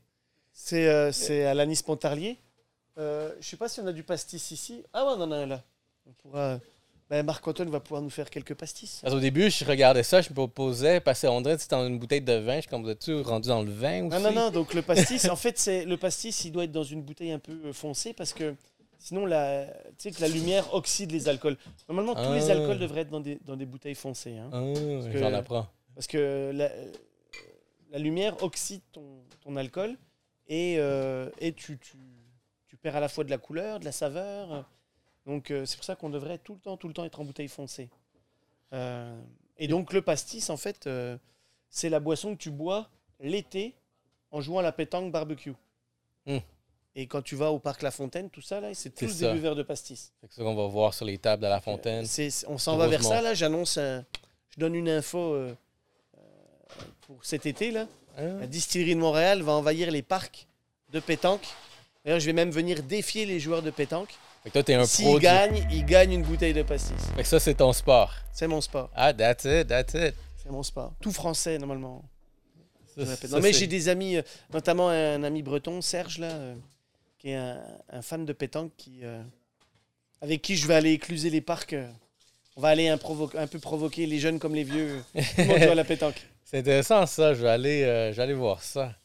C'est 0.51 0.87
euh, 0.87 1.11
c'est 1.11 1.45
à 1.45 1.53
l'anis 1.53 1.81
Pontarlier. 1.81 2.37
Euh, 2.97 3.31
je 3.39 3.47
sais 3.47 3.57
pas 3.57 3.69
si 3.69 3.79
on 3.79 3.87
a 3.87 3.93
du 3.93 4.03
pastis 4.03 4.51
ici. 4.51 4.83
Ah 4.93 5.05
ouais, 5.05 5.13
on 5.17 5.21
en 5.21 5.31
a 5.31 5.37
un 5.37 5.45
là. 5.45 5.63
On 6.07 6.11
pourra. 6.13 6.59
Ben, 7.09 7.25
Marc 7.25 7.47
Antoine 7.47 7.69
va 7.71 7.79
pouvoir 7.79 8.01
nous 8.03 8.09
faire 8.11 8.29
quelques 8.29 8.53
pastis. 8.53 8.99
Parce 9.01 9.13
qu'au 9.15 9.19
début, 9.19 9.49
je 9.49 9.65
regardais 9.65 10.03
ça, 10.03 10.21
je 10.21 10.29
me 10.29 10.45
posais, 10.47 10.99
parce 10.99 11.21
qu'on 11.21 11.41
dirait 11.41 11.55
que 11.55 11.61
c'était 11.63 11.75
dans 11.75 11.87
une 11.87 11.97
bouteille 11.97 12.21
de 12.21 12.33
vin. 12.33 12.57
Je 12.57 12.61
suis 12.61 12.69
comme, 12.69 12.83
vous 12.83 12.89
êtes-tu 12.89 13.21
rendu 13.21 13.47
dans 13.49 13.63
le 13.63 13.71
vin 13.71 14.05
aussi? 14.05 14.15
Non, 14.21 14.31
non, 14.31 14.31
non. 14.31 14.49
Donc 14.51 14.75
le 14.75 14.83
pastis, 14.83 15.27
en 15.27 15.35
fait, 15.35 15.57
c'est 15.57 15.85
le 15.85 15.97
pastis, 15.97 16.45
il 16.45 16.51
doit 16.51 16.65
être 16.65 16.71
dans 16.71 16.83
une 16.83 17.01
bouteille 17.01 17.31
un 17.31 17.39
peu 17.39 17.57
euh, 17.65 17.73
foncée 17.73 18.13
parce 18.13 18.31
que 18.33 18.53
sinon, 18.99 19.25
la, 19.25 19.65
tu 19.97 20.09
sais 20.09 20.11
que 20.11 20.21
la 20.21 20.27
lumière 20.27 20.71
oxyde 20.73 21.11
les 21.11 21.27
alcools. 21.29 21.57
Normalement, 21.87 22.13
tous 22.13 22.31
les 22.33 22.51
Ah. 22.51 22.53
alcools 22.53 22.77
devraient 22.77 23.01
être 23.01 23.09
dans 23.09 23.21
des, 23.21 23.39
dans 23.43 23.55
des 23.55 23.65
bouteilles 23.65 23.95
foncées. 23.95 24.37
hein. 24.37 24.49
Ah, 24.53 25.09
que- 25.11 25.17
J'en 25.17 25.33
apprends. 25.33 25.67
Parce 25.95 26.05
que 26.05 26.51
la, 26.53 26.65
euh, 26.65 26.91
la 27.91 27.97
lumière 27.97 28.35
oxyde 28.43 28.81
ton, 28.91 29.18
ton 29.39 29.55
alcool 29.55 29.97
et, 30.47 30.75
euh, 30.77 31.29
et 31.39 31.53
tu, 31.53 31.77
tu, 31.77 31.97
tu 32.67 32.77
perds 32.77 32.95
à 32.95 32.99
la 32.99 33.09
fois 33.09 33.23
de 33.23 33.29
la 33.29 33.37
couleur, 33.37 33.79
de 33.79 33.85
la 33.85 33.91
saveur. 33.91 34.65
Donc 35.25 35.51
euh, 35.51 35.65
c'est 35.65 35.75
pour 35.75 35.85
ça 35.85 35.95
qu'on 35.95 36.09
devrait 36.09 36.37
tout 36.37 36.53
le 36.53 36.59
temps, 36.59 36.77
tout 36.77 36.87
le 36.87 36.93
temps 36.93 37.05
être 37.05 37.19
en 37.19 37.25
bouteille 37.25 37.47
foncée. 37.47 37.89
Euh, 38.73 39.19
et 39.57 39.67
donc 39.67 39.93
le 39.93 40.01
pastis, 40.01 40.49
en 40.49 40.57
fait, 40.57 40.89
c'est 41.69 41.89
la 41.89 41.99
boisson 41.99 42.35
que 42.35 42.41
tu 42.41 42.51
bois 42.51 42.89
l'été 43.19 43.75
en 44.31 44.41
jouant 44.41 44.59
à 44.59 44.63
la 44.63 44.71
pétanque 44.71 45.11
barbecue. 45.11 45.53
Hmm. 46.25 46.37
Et 46.95 47.07
quand 47.07 47.21
tu 47.21 47.35
vas 47.35 47.51
au 47.51 47.59
parc 47.59 47.81
La 47.81 47.91
Fontaine, 47.91 48.29
tout 48.29 48.41
ça, 48.41 48.59
là, 48.59 48.73
c'est 48.73 48.89
tous 48.89 49.17
des 49.19 49.31
buveurs 49.31 49.55
de 49.55 49.63
pastis. 49.63 50.11
C'est 50.21 50.33
ça 50.33 50.43
qu'on 50.43 50.55
va 50.55 50.67
voir 50.67 50.93
sur 50.93 51.05
les 51.05 51.17
tables 51.17 51.43
de 51.43 51.47
la 51.47 51.61
fontaine. 51.61 52.05
On 52.47 52.57
s'en 52.57 52.77
va 52.77 52.87
vers 52.87 53.03
ça, 53.03 53.21
là. 53.21 53.33
J'annonce, 53.33 53.75
je 53.77 54.57
donne 54.57 54.75
une 54.75 54.89
info 54.89 55.37
pour 57.01 57.23
cet 57.23 57.45
été, 57.45 57.71
là. 57.71 57.87
Ah. 58.17 58.21
La 58.41 58.47
distillerie 58.47 58.95
de 58.95 58.99
Montréal 58.99 59.41
va 59.41 59.53
envahir 59.53 59.91
les 59.91 60.01
parcs 60.01 60.47
de 60.91 60.99
pétanque. 60.99 61.45
D'ailleurs, 62.03 62.19
je 62.19 62.25
vais 62.25 62.33
même 62.33 62.51
venir 62.51 62.83
défier 62.83 63.25
les 63.25 63.39
joueurs 63.39 63.61
de 63.61 63.71
pétanque. 63.71 64.09
Fait 64.43 64.49
que 64.49 64.53
toi, 64.53 64.63
t'es 64.63 64.73
un 64.73 64.85
S'ils 64.85 65.05
pro. 65.05 65.19
du- 65.19 65.23
gagnent, 65.23 65.67
ils 65.71 65.85
gagnent 65.85 66.13
une 66.13 66.23
bouteille 66.23 66.53
de 66.53 66.63
pastis. 66.63 66.95
Fait 67.15 67.23
que 67.23 67.27
ça, 67.27 67.39
c'est 67.39 67.55
ton 67.55 67.73
sport. 67.73 68.13
C'est 68.33 68.47
mon 68.47 68.61
sport. 68.61 68.89
Ah, 68.95 69.13
that's 69.13 69.43
it, 69.45 69.67
that's 69.67 69.93
it. 69.93 70.15
C'est 70.41 70.49
mon 70.49 70.63
sport. 70.63 70.93
Tout 71.01 71.11
français, 71.11 71.57
normalement. 71.57 72.03
Ça, 72.87 73.03
Je 73.03 73.09
répète. 73.09 73.29
ça, 73.29 73.35
non, 73.35 73.41
mais 73.43 73.51
c'est- 73.53 73.59
j'ai 73.59 73.67
des 73.67 73.89
amis, 73.89 74.15
euh, 74.17 74.21
notamment 74.53 74.89
un 74.89 75.23
ami 75.23 75.41
breton, 75.43 75.81
Serge, 75.81 76.17
là, 76.19 76.27
euh, 76.31 76.55
qui 77.19 77.29
est 77.31 77.35
un, 77.35 77.61
un 77.91 78.01
fan 78.01 78.25
de 78.25 78.31
pétanque, 78.33 78.71
qui, 78.77 78.99
euh, 79.03 79.21
avec 80.21 80.41
qui 80.41 80.55
je 80.55 80.65
vais 80.67 80.75
aller 80.75 80.91
écluser 80.93 81.29
les 81.29 81.41
parcs. 81.41 81.73
euh. 81.73 81.87
On 82.55 82.61
va 82.61 82.69
aller 82.69 82.87
un, 82.89 82.97
provo- 82.97 83.29
un 83.37 83.47
peu 83.47 83.59
provoquer 83.59 84.05
les 84.05 84.19
jeunes 84.19 84.39
comme 84.39 84.55
les 84.55 84.63
vieux. 84.63 85.03
Tout 85.13 85.21
le 85.37 85.43
monde 85.45 85.59
joue 85.59 85.71
à 85.71 85.75
la 85.75 85.83
pétanque. 85.83 86.21
C'est 86.51 86.57
intéressant 86.57 87.05
ça, 87.05 87.35
je 87.35 87.43
vais 87.43 87.49
aller, 87.49 87.83
euh, 87.83 88.11
je 88.11 88.17
vais 88.17 88.23
aller 88.23 88.33
voir 88.33 88.63
ça. 88.63 88.95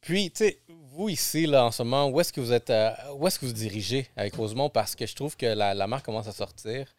Puis, 0.00 0.32
tu 0.32 0.38
sais, 0.38 0.58
vous 0.66 1.08
ici, 1.08 1.46
là, 1.46 1.64
en 1.64 1.70
ce 1.70 1.84
moment, 1.84 2.08
où 2.08 2.20
est-ce 2.20 2.32
que 2.32 2.40
vous 2.40 2.52
êtes, 2.52 2.70
euh, 2.70 2.90
où 3.14 3.24
est-ce 3.28 3.38
que 3.38 3.46
vous 3.46 3.52
dirigez 3.52 4.08
avec 4.16 4.34
Rosemont? 4.34 4.68
Parce 4.68 4.96
que 4.96 5.06
je 5.06 5.14
trouve 5.14 5.36
que 5.36 5.46
la, 5.46 5.74
la 5.74 5.86
marque 5.86 6.04
commence 6.04 6.26
à 6.26 6.32
sortir. 6.32 6.92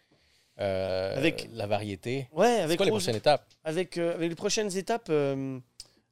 euh, 0.61 1.17
Avec- 1.17 1.49
la 1.51 1.67
variété. 1.67 2.29
Ouais, 2.31 2.61
avec 2.61 2.77
quoi 2.77 2.85
les 2.85 2.91
prochaines 2.93 3.17
étapes? 3.17 3.45
avec, 3.65 3.97
avec 3.97 4.29
les 4.29 4.35
prochaines 4.35 4.73
étapes, 4.77 5.11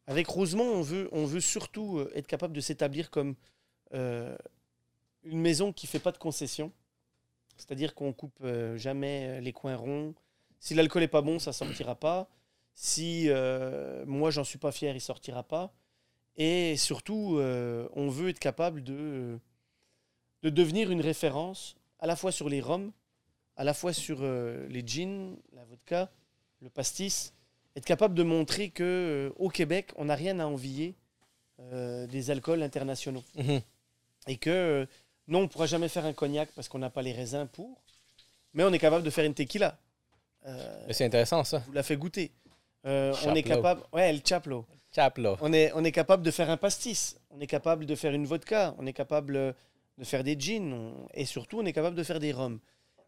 avec 0.05 0.27
Rosemont, 0.27 0.65
on 0.73 0.81
veut, 0.81 1.07
on 1.13 1.23
veut 1.23 1.39
surtout 1.39 2.05
être 2.15 2.27
capable 2.27 2.53
de 2.53 2.59
s'établir 2.59 3.09
comme 3.09 3.36
une 3.93 5.39
maison 5.39 5.71
qui 5.71 5.88
fait 5.88 5.99
pas 5.99 6.12
de 6.12 6.17
concessions. 6.17 6.73
C'est-à-dire 7.55 7.95
qu'on 7.95 8.12
coupe 8.12 8.45
jamais 8.75 9.39
les 9.39 9.53
coins 9.53 9.77
ronds. 9.77 10.13
Si 10.59 10.73
l'alcool 10.73 11.03
est 11.03 11.07
pas 11.07 11.21
bon, 11.21 11.39
ça 11.39 11.53
sortira 11.53 11.95
pas. 11.95 12.27
Si 12.75 13.25
euh, 13.29 14.03
moi 14.05 14.31
j'en 14.31 14.43
suis 14.43 14.57
pas 14.57 14.71
fier, 14.71 14.95
il 14.95 15.01
sortira 15.01 15.43
pas. 15.43 15.73
Et 16.36 16.75
surtout, 16.77 17.38
euh, 17.38 17.88
on 17.93 18.09
veut 18.09 18.29
être 18.29 18.39
capable 18.39 18.83
de, 18.83 19.38
de 20.41 20.49
devenir 20.49 20.89
une 20.91 21.01
référence 21.01 21.75
à 21.99 22.07
la 22.07 22.15
fois 22.15 22.31
sur 22.31 22.49
les 22.49 22.59
rhums, 22.62 22.91
à 23.55 23.63
la 23.63 23.73
fois 23.75 23.93
sur 23.93 24.19
euh, 24.21 24.67
les 24.67 24.83
gins, 24.86 25.36
la 25.53 25.63
vodka, 25.65 26.12
le 26.62 26.69
pastis, 26.69 27.33
être 27.75 27.86
capable 27.86 28.15
de 28.15 28.23
montrer 28.23 28.69
que 28.69 28.83
euh, 28.83 29.33
au 29.38 29.49
Québec, 29.49 29.91
on 29.95 30.05
n'a 30.05 30.15
rien 30.15 30.39
à 30.39 30.45
envier 30.45 30.95
des 32.09 32.29
alcools 32.31 32.62
internationaux 32.63 33.23
Mhm. 33.36 33.62
et 34.27 34.38
que 34.38 34.86
non, 35.27 35.39
on 35.39 35.41
ne 35.43 35.47
pourra 35.47 35.65
jamais 35.67 35.88
faire 35.88 36.03
un 36.03 36.12
cognac 36.12 36.49
parce 36.55 36.67
qu'on 36.67 36.79
n'a 36.79 36.89
pas 36.89 37.01
les 37.03 37.13
raisins 37.13 37.47
pour, 37.47 37.81
mais 38.53 38.63
on 38.65 38.73
est 38.73 38.79
capable 38.79 39.05
de 39.05 39.09
faire 39.09 39.23
une 39.23 39.36
tequila. 39.36 39.77
Euh, 40.45 40.88
C'est 40.91 41.05
intéressant 41.05 41.43
ça. 41.45 41.59
vous 41.59 41.71
la 41.71 41.83
fait 41.83 41.95
goûter. 41.95 42.33
Euh, 42.86 43.13
on 43.26 43.34
est 43.36 43.43
capable, 43.43 43.82
ouais, 43.93 44.12
le 44.13 44.19
chaplo. 44.24 44.65
Chaplo. 44.93 45.38
On 45.41 45.52
est, 45.54 45.72
on 45.74 45.84
est 45.84 45.91
capable 45.91 46.24
de 46.24 46.32
faire 46.32 46.50
un 46.50 46.58
pastis, 46.58 47.17
on 47.30 47.39
est 47.39 47.48
capable 47.48 47.86
de 47.86 47.96
faire 47.96 48.13
une 48.13 48.26
vodka, 48.26 48.76
on 48.78 48.86
est 48.86 48.93
capable 48.93 49.34
de 49.98 50.04
faire 50.04 50.24
des 50.24 50.38
gins, 50.39 50.72
on- 50.74 51.08
et 51.13 51.26
surtout 51.26 51.60
on 51.60 51.65
est 51.65 51.74
capable 51.74 51.96
de 51.96 52.04
faire 52.04 52.19
des 52.19 52.32
rhums. 52.32 52.60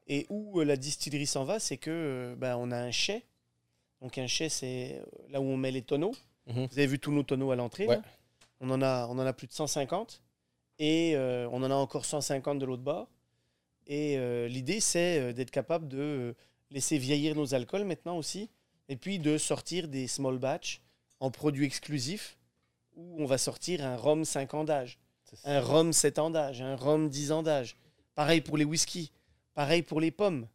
Et 0.08 0.26
où 0.30 0.60
euh, 0.60 0.66
la 0.66 0.78
distillerie 0.78 1.26
s'en 1.28 1.44
va, 1.44 1.60
c'est 1.60 1.78
que 1.78 2.36
ben, 2.38 2.56
on 2.58 2.72
a 2.72 2.78
un 2.78 2.92
chai. 2.92 3.24
Donc 4.02 4.18
un 4.18 4.28
chai, 4.28 4.50
c'est 4.50 5.02
là 5.30 5.42
où 5.42 5.46
on 5.46 5.58
met 5.58 5.72
les 5.72 5.82
tonneaux. 5.82 6.14
Mhm. 6.48 6.68
Vous 6.72 6.78
avez 6.78 6.88
vu 6.88 7.00
tous 7.00 7.12
nos 7.12 7.24
tonneaux 7.24 7.52
à 7.52 7.56
l'entrée. 7.56 7.88
Ouais. 7.88 8.00
On, 8.62 8.70
en 8.70 8.82
a, 8.82 9.08
on 9.08 9.18
en 9.20 9.26
a 9.26 9.34
plus 9.34 9.48
de 9.48 9.54
150. 9.54 10.22
Et 10.80 11.14
euh, 11.16 11.48
on 11.52 11.64
en 11.64 11.72
a 11.72 11.76
encore 11.76 12.06
150 12.06 12.60
de 12.60 12.66
l'autre 12.66 12.84
bord. 12.84 13.08
Et 13.88 14.18
euh, 14.18 14.48
l'idée, 14.48 14.80
c'est 14.80 15.34
d'être 15.34 15.52
capable 15.52 15.88
de 15.88 16.36
laisser 16.72 16.98
vieillir 16.98 17.36
nos 17.36 17.54
alcools 17.56 17.84
maintenant 17.86 18.18
aussi. 18.18 18.50
Et 18.90 18.96
puis 18.96 19.20
de 19.20 19.38
sortir 19.38 19.88
des 19.88 20.08
small 20.08 20.38
batch 20.38 20.82
en 21.20 21.32
produits 21.32 21.66
exclusifs 21.66 22.38
où 22.96 23.22
on 23.22 23.26
va 23.26 23.38
sortir 23.38 23.84
un 23.84 23.96
rhum 23.98 24.24
5 24.26 24.54
ans 24.54 24.64
d'âge, 24.64 24.98
un 25.44 25.60
rhum 25.60 25.92
7 25.92 26.20
ans 26.20 26.30
d'âge, 26.30 26.62
un 26.62 26.76
rhum 26.76 27.10
10 27.10 27.32
ans 27.32 27.44
d'âge. 27.44 27.76
Pareil 28.14 28.42
pour 28.42 28.58
les 28.58 28.64
whiskies, 28.66 29.12
pareil 29.54 29.82
pour 29.82 30.00
les 30.00 30.12
pommes. 30.12 30.48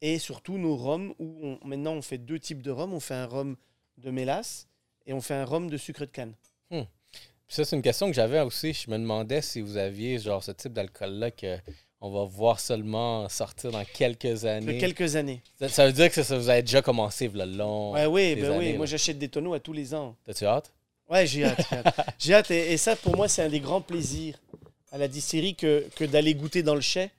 Et 0.00 0.18
surtout 0.18 0.58
nos 0.58 0.76
rhums 0.76 1.14
où 1.18 1.38
on- 1.42 1.66
maintenant 1.66 1.92
on 1.94 2.02
fait 2.02 2.18
deux 2.18 2.38
types 2.38 2.62
de 2.62 2.70
rhum. 2.70 2.92
On 2.92 3.00
fait 3.00 3.14
un 3.14 3.26
rhum 3.26 3.56
de 3.96 4.10
mélasse 4.10 4.68
et 5.06 5.12
on 5.14 5.20
fait 5.20 5.34
un 5.34 5.44
rhum 5.44 5.70
de 5.70 5.76
sucre 5.76 6.04
de 6.04 6.10
canne. 6.10 6.34
Puis 7.46 7.56
ça, 7.56 7.64
c'est 7.66 7.76
une 7.76 7.82
question 7.82 8.06
que 8.06 8.14
j'avais 8.14 8.40
aussi. 8.40 8.72
Je 8.72 8.90
me 8.90 8.96
demandais 8.96 9.42
si 9.42 9.60
vous 9.60 9.76
aviez 9.76 10.18
genre 10.18 10.42
ce 10.42 10.50
type 10.52 10.72
d'alcool-là 10.72 11.30
que 11.30 11.58
on 12.04 12.10
va 12.10 12.24
voir 12.24 12.60
seulement 12.60 13.26
sortir 13.30 13.70
dans 13.70 13.82
quelques 13.82 14.42
De 14.42 14.46
années. 14.46 14.76
quelques 14.76 15.16
années. 15.16 15.40
Ça, 15.58 15.70
ça 15.70 15.86
veut 15.86 15.92
dire 15.92 16.10
que 16.12 16.22
ça, 16.22 16.36
vous 16.36 16.50
avez 16.50 16.60
déjà 16.60 16.82
commencé 16.82 17.28
le 17.28 17.46
long. 17.46 17.92
Ouais, 17.92 18.04
oui, 18.04 18.34
ben 18.34 18.58
oui. 18.58 18.74
Moi 18.74 18.84
j'achète 18.84 19.18
des 19.18 19.30
tonneaux 19.30 19.54
à 19.54 19.60
tous 19.60 19.72
les 19.72 19.94
ans. 19.94 20.14
T'as-tu 20.26 20.44
hâte? 20.44 20.70
Ouais, 21.08 21.26
j'ai 21.26 21.44
hâte. 21.44 21.60
J'ai 21.70 21.76
hâte. 21.76 21.96
J'ai 22.18 22.34
hâte. 22.34 22.50
Et, 22.50 22.72
et 22.72 22.76
ça, 22.76 22.94
pour 22.94 23.16
moi, 23.16 23.26
c'est 23.26 23.42
un 23.42 23.48
des 23.48 23.60
grands 23.60 23.80
plaisirs 23.80 24.38
à 24.92 24.98
la 24.98 25.08
distillerie 25.08 25.54
que, 25.54 25.86
que 25.96 26.04
d'aller 26.04 26.34
goûter 26.34 26.62
dans 26.62 26.74
le 26.74 26.82
chai, 26.82 27.10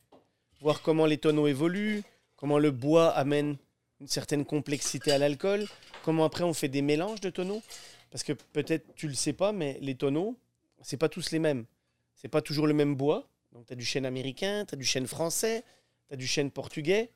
voir 0.62 0.84
comment 0.84 1.08
les 1.08 1.18
tonneaux 1.18 1.48
évoluent, 1.48 2.04
comment 2.36 2.60
le 2.60 2.70
bois 2.70 3.10
amène 3.10 3.58
une 4.02 4.08
certaine 4.08 4.46
complexité 4.46 5.12
à 5.12 5.18
l'alcool, 5.18 5.66
comment 6.04 6.26
après 6.26 6.44
on 6.44 6.54
fait 6.54 6.68
des 6.68 6.84
mélanges 6.84 7.22
de 7.22 7.32
tonneaux. 7.32 7.64
Parce 8.12 8.24
que 8.24 8.34
peut-être 8.34 8.86
tu 8.96 9.08
le 9.08 9.16
sais 9.16 9.34
pas, 9.34 9.52
mais 9.52 9.80
les 9.82 9.96
tonneaux, 9.96 10.38
c'est 10.84 10.98
pas 10.98 11.10
tous 11.10 11.32
les 11.32 11.40
mêmes. 11.40 11.66
C'est 12.14 12.28
pas 12.28 12.42
toujours 12.42 12.68
le 12.68 12.74
même 12.76 12.96
bois. 12.96 13.28
Donc 13.56 13.66
tu 13.68 13.74
as 13.74 13.76
du 13.78 13.86
chêne 13.86 14.06
américain, 14.06 14.66
tu 14.68 14.76
as 14.76 14.78
du 14.78 14.84
chêne 14.84 15.08
français, 15.08 15.64
tu 16.10 16.14
as 16.14 16.18
du 16.18 16.28
chêne 16.28 16.52
portugais. 16.52 17.10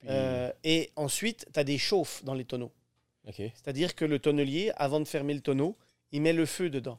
Puis- 0.00 0.08
Euh, 0.10 0.50
et 0.64 0.90
ensuite, 0.96 1.46
tu 1.54 1.60
as 1.60 1.62
des 1.64 1.78
chauffes 1.78 2.24
dans 2.24 2.34
les 2.34 2.44
tonneaux. 2.44 2.72
OK. 3.28 3.36
C'est-à-dire 3.36 3.94
que 3.94 4.04
le 4.04 4.18
tonnelier, 4.18 4.72
avant 4.76 4.98
de 4.98 5.04
fermer 5.06 5.32
le 5.34 5.40
tonneau, 5.40 5.76
il 6.10 6.20
met 6.22 6.32
le 6.32 6.44
feu 6.46 6.68
dedans. 6.68 6.98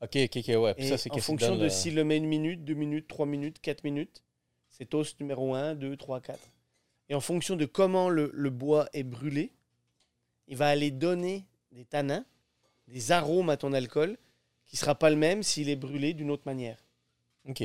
OK, 0.00 0.16
OK, 0.16 0.36
OK, 0.38 0.48
ouais. 0.48 0.74
Puis 0.74 0.86
Et 0.86 0.88
ça, 0.88 0.96
c'est 0.96 1.10
en 1.12 1.16
fonction 1.18 1.48
de 1.58 1.64
le- 1.64 1.68
s'il 1.70 1.94
le 1.94 2.04
met 2.04 2.16
une 2.16 2.24
minute, 2.26 2.64
deux 2.64 2.72
minutes, 2.74 3.06
trois 3.06 3.26
minutes, 3.26 3.60
quatre 3.60 3.84
minutes, 3.84 4.22
c'est 4.70 4.86
toast 4.86 5.20
numéro 5.20 5.54
1, 5.54 5.74
2, 5.74 5.94
3, 5.98 6.20
4. 6.22 6.40
Et 7.10 7.14
en 7.14 7.20
fonction 7.20 7.54
de 7.56 7.66
comment 7.66 8.08
le, 8.08 8.30
le 8.32 8.48
bois 8.50 8.88
est 8.94 9.02
brûlé, 9.02 9.52
il 10.48 10.56
va 10.56 10.68
aller 10.68 10.90
donner 10.90 11.44
des 11.72 11.84
tanins, 11.84 12.24
des 12.88 13.12
arômes 13.12 13.50
à 13.50 13.58
ton 13.58 13.74
alcool 13.74 14.16
qui 14.66 14.78
sera 14.78 14.94
pas 14.94 15.10
le 15.10 15.16
même 15.16 15.42
s'il 15.42 15.68
est 15.68 15.76
brûlé 15.76 16.14
d'une 16.14 16.30
autre 16.30 16.44
manière. 16.46 16.82
OK. 17.48 17.62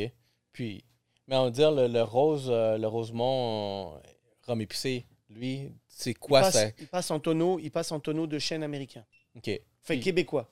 Puis, 0.53 0.83
mais 1.27 1.35
on 1.35 1.45
va 1.45 1.49
dire 1.51 1.71
le, 1.71 1.87
le 1.87 2.01
rose, 2.03 2.47
euh, 2.49 2.77
le 2.77 2.87
rosemont 2.87 3.95
euh, 3.95 3.99
rhum 4.47 4.61
épicé, 4.61 5.05
lui, 5.29 5.71
c'est 5.87 6.13
quoi 6.13 6.39
il, 6.39 6.43
passe, 6.43 6.53
ça? 6.53 6.67
il 6.79 6.87
passe 6.87 7.11
en 7.11 7.19
tonneau, 7.19 7.59
il 7.59 7.69
passe 7.69 7.91
en 7.91 7.99
tonneau 7.99 8.27
de 8.27 8.39
chêne 8.39 8.63
américain. 8.63 9.03
OK. 9.35 9.45
Fait 9.45 9.61
Puis- 9.87 9.99
québécois. 9.99 10.49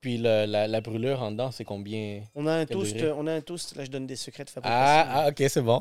Puis 0.00 0.18
le- 0.18 0.46
la, 0.46 0.66
la 0.66 0.80
brûlure 0.80 1.22
en 1.22 1.30
dedans, 1.30 1.52
c'est 1.52 1.64
combien? 1.64 2.22
On 2.34 2.46
a 2.48 2.54
un 2.54 2.66
toast, 2.66 2.94
degré? 2.94 3.12
on 3.12 3.24
a 3.28 3.34
un 3.34 3.40
toast, 3.40 3.76
là 3.76 3.84
je 3.84 3.90
donne 3.90 4.04
des 4.06 4.16
secrets 4.16 4.44
de 4.44 4.50
fabrication. 4.50 4.82
Ah, 4.84 5.24
ah, 5.26 5.28
OK, 5.28 5.44
c'est 5.48 5.62
bon. 5.62 5.80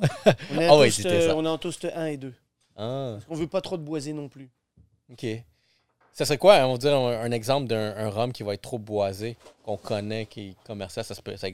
on, 0.52 0.58
a 0.60 0.64
un 0.64 0.68
ah 0.70 0.70
toast, 0.70 1.06
euh, 1.08 1.28
ça. 1.30 1.36
on 1.36 1.44
a 1.46 1.50
un 1.50 1.58
toast 1.58 1.86
1 1.86 2.06
et 2.06 2.18
2. 2.18 2.34
ah, 2.76 3.18
On 3.30 3.34
veut 3.36 3.48
pas 3.48 3.62
trop 3.62 3.78
de 3.78 3.84
boisé 3.84 4.14
non 4.14 4.30
plus. 4.30 4.52
OK. 5.12 5.26
Ça 6.14 6.26
serait 6.26 6.38
quoi, 6.38 6.58
on 6.68 6.74
va 6.74 6.78
dire, 6.78 6.94
un, 6.94 7.22
un 7.22 7.32
exemple 7.32 7.68
d'un 7.68 7.96
un 7.96 8.10
rhum 8.10 8.34
qui 8.34 8.44
va 8.44 8.54
être 8.54 8.62
trop 8.62 8.78
boisé, 8.78 9.38
qu'on 9.64 9.78
connaît, 9.78 10.26
qui 10.26 10.50
est 10.50 10.56
commercial, 10.66 11.06
ça, 11.06 11.16
se 11.16 11.22
peut- 11.22 11.38
ça 11.38 11.48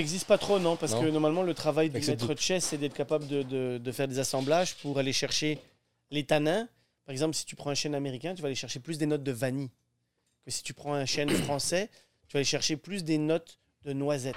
existe 0.00 0.26
pas 0.26 0.36
trop, 0.36 0.58
non, 0.58 0.76
parce 0.76 0.92
Non? 0.92 1.02
que 1.02 1.06
normalement 1.06 1.42
le 1.42 1.54
travail 1.54 1.88
du 1.88 2.00
maître 2.00 2.34
de 2.34 2.40
chess, 2.40 2.64
c'est 2.64 2.78
d'être 2.78 2.94
capable 2.94 3.26
de, 3.28 3.42
de- 3.42 3.78
de 3.78 3.92
faire 3.92 4.08
des 4.08 4.18
assemblages 4.18 4.74
pour 4.76 4.98
aller 4.98 5.12
chercher 5.12 5.58
les 6.10 6.24
tanins. 6.24 6.68
Par 7.06 7.12
exemple, 7.12 7.34
si 7.36 7.46
tu 7.46 7.54
prends 7.56 7.70
un 7.70 7.74
chêne 7.74 7.94
américain, 7.94 8.34
tu 8.34 8.42
vas 8.42 8.46
aller 8.46 8.54
chercher 8.56 8.80
plus 8.80 8.98
des 8.98 9.06
notes 9.06 9.22
de 9.22 9.32
vanille 9.32 9.70
que 10.44 10.50
si 10.50 10.62
tu 10.62 10.74
prends 10.74 10.94
un 10.94 11.06
chêne 11.06 11.30
français, 11.44 11.88
tu 12.28 12.32
vas 12.34 12.38
aller 12.38 12.44
chercher 12.44 12.76
plus 12.76 13.04
des 13.04 13.16
notes 13.18 13.58
de 13.84 13.92
noisette. 13.92 14.36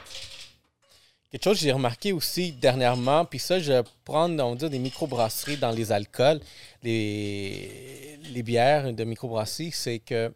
Quelque 1.32 1.44
chose 1.46 1.58
que 1.60 1.64
j'ai 1.64 1.72
remarqué 1.72 2.12
aussi 2.12 2.52
dernièrement, 2.52 3.24
puis 3.24 3.40
ça, 3.40 3.58
je 3.60 3.82
prends, 4.04 4.30
on 4.30 4.50
va 4.52 4.56
dire, 4.56 4.70
des 4.70 4.80
microbrasseries 4.80 5.56
dans 5.58 5.72
les 5.72 5.92
alcools, 5.94 6.42
les, 6.84 8.18
les 8.34 8.44
bières 8.44 8.92
de 8.94 9.04
microbrasserie, 9.04 9.72
c'est 9.72 10.00
que 10.00 10.34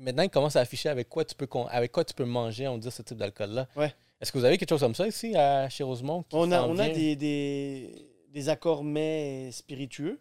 maintenant, 0.00 0.22
ils 0.22 0.30
commencent 0.30 0.56
à 0.56 0.60
afficher 0.60 0.88
avec 0.88 1.08
quoi 1.08 1.24
tu 1.24 1.34
peux, 1.34 1.48
avec 1.70 1.90
quoi 1.92 2.04
tu 2.04 2.14
peux 2.14 2.24
manger, 2.24 2.68
on 2.68 2.74
va 2.74 2.78
dire, 2.78 2.92
ce 2.92 3.02
type 3.02 3.16
d'alcool-là. 3.18 3.66
Ouais. 3.76 3.92
Est-ce 4.20 4.30
que 4.32 4.38
vous 4.38 4.44
avez 4.44 4.56
quelque 4.58 4.68
chose 4.68 4.80
comme 4.80 4.94
ça 4.94 5.06
ici, 5.08 5.34
à, 5.36 5.68
chez 5.68 5.82
Rosemont? 5.82 6.24
On 6.32 6.52
a, 6.52 6.62
on 6.62 6.78
a 6.78 6.88
des, 6.88 7.16
des, 7.16 7.90
des 8.32 8.48
accords 8.48 8.84
mets 8.84 9.50
spiritueux. 9.50 10.20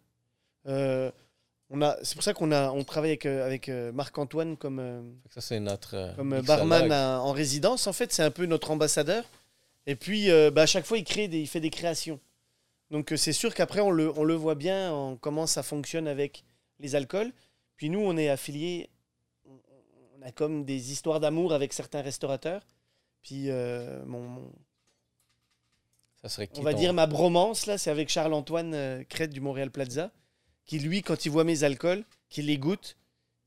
Euh, 0.68 1.12
on 1.70 1.82
a, 1.84 1.98
c'est 2.02 2.16
pour 2.16 2.24
ça 2.24 2.34
qu'on 2.34 2.52
a, 2.52 2.72
on 2.72 2.84
travaille 2.84 3.12
avec, 3.12 3.26
euh, 3.28 3.46
avec 3.46 3.70
euh, 3.70 3.92
Marc-Antoine 3.92 4.58
comme, 4.58 5.14
Ça, 5.30 5.42
c'est 5.42 5.60
notre. 5.60 6.16
comme 6.16 6.42
barman 6.42 6.92
à- 6.92 7.20
en 7.22 7.32
résidence. 7.32 7.86
En 7.86 7.94
fait, 7.94 8.12
c'est 8.12 8.24
un 8.24 8.32
peu 8.32 8.46
notre 8.48 8.72
ambassadeur. 8.72 9.24
Et 9.90 9.96
puis, 9.96 10.30
euh, 10.30 10.52
bah, 10.52 10.62
à 10.62 10.66
chaque 10.68 10.86
fois, 10.86 11.00
il, 11.00 11.04
crée 11.04 11.28
des, 11.28 11.40
il 11.40 11.48
fait 11.48 11.60
des 11.62 11.72
créations. 11.72 12.20
Donc, 12.92 13.12
euh, 13.12 13.18
c'est 13.18 13.34
sûr 13.34 13.56
qu'après, 13.56 13.80
on 13.82 13.90
le, 13.90 14.16
on 14.18 14.24
le 14.24 14.36
voit 14.36 14.54
bien 14.56 14.92
en 14.94 15.16
comment 15.18 15.48
ça 15.48 15.64
fonctionne 15.64 16.08
avec 16.08 16.44
les 16.80 16.94
alcools. 16.96 17.32
Puis, 17.76 17.90
nous, 17.90 18.00
on 18.00 18.16
est 18.16 18.30
affiliés. 18.30 18.90
On, 19.48 19.54
on 20.20 20.22
a 20.28 20.32
comme 20.32 20.64
des 20.64 20.92
histoires 20.92 21.20
d'amour 21.20 21.54
avec 21.54 21.74
certains 21.74 22.02
restaurateurs. 22.02 22.62
Puis, 23.24 23.50
euh, 23.50 24.04
mon, 24.06 24.22
mon- 24.22 24.52
Ça 26.22 26.30
serait 26.30 26.48
qui 26.48 26.60
on 26.60 26.64
va 26.64 26.74
ton- 26.74 26.80
dire 26.80 26.94
ma 26.94 27.08
bromance, 27.08 27.66
là, 27.66 27.78
c'est 27.80 27.90
avec 27.90 28.10
Charles-Antoine 28.10 28.74
euh, 28.76 29.04
Crête 29.10 29.32
du 29.32 29.42
Montréal 29.42 29.72
Plaza, 29.72 30.12
qui, 30.66 30.78
lui, 30.80 31.02
quand 31.02 31.26
il 31.26 31.30
voit 31.32 31.44
mes 31.46 31.64
alcools, 31.64 32.04
qu'il 32.30 32.46
les 32.46 32.58
goûte, 32.60 32.96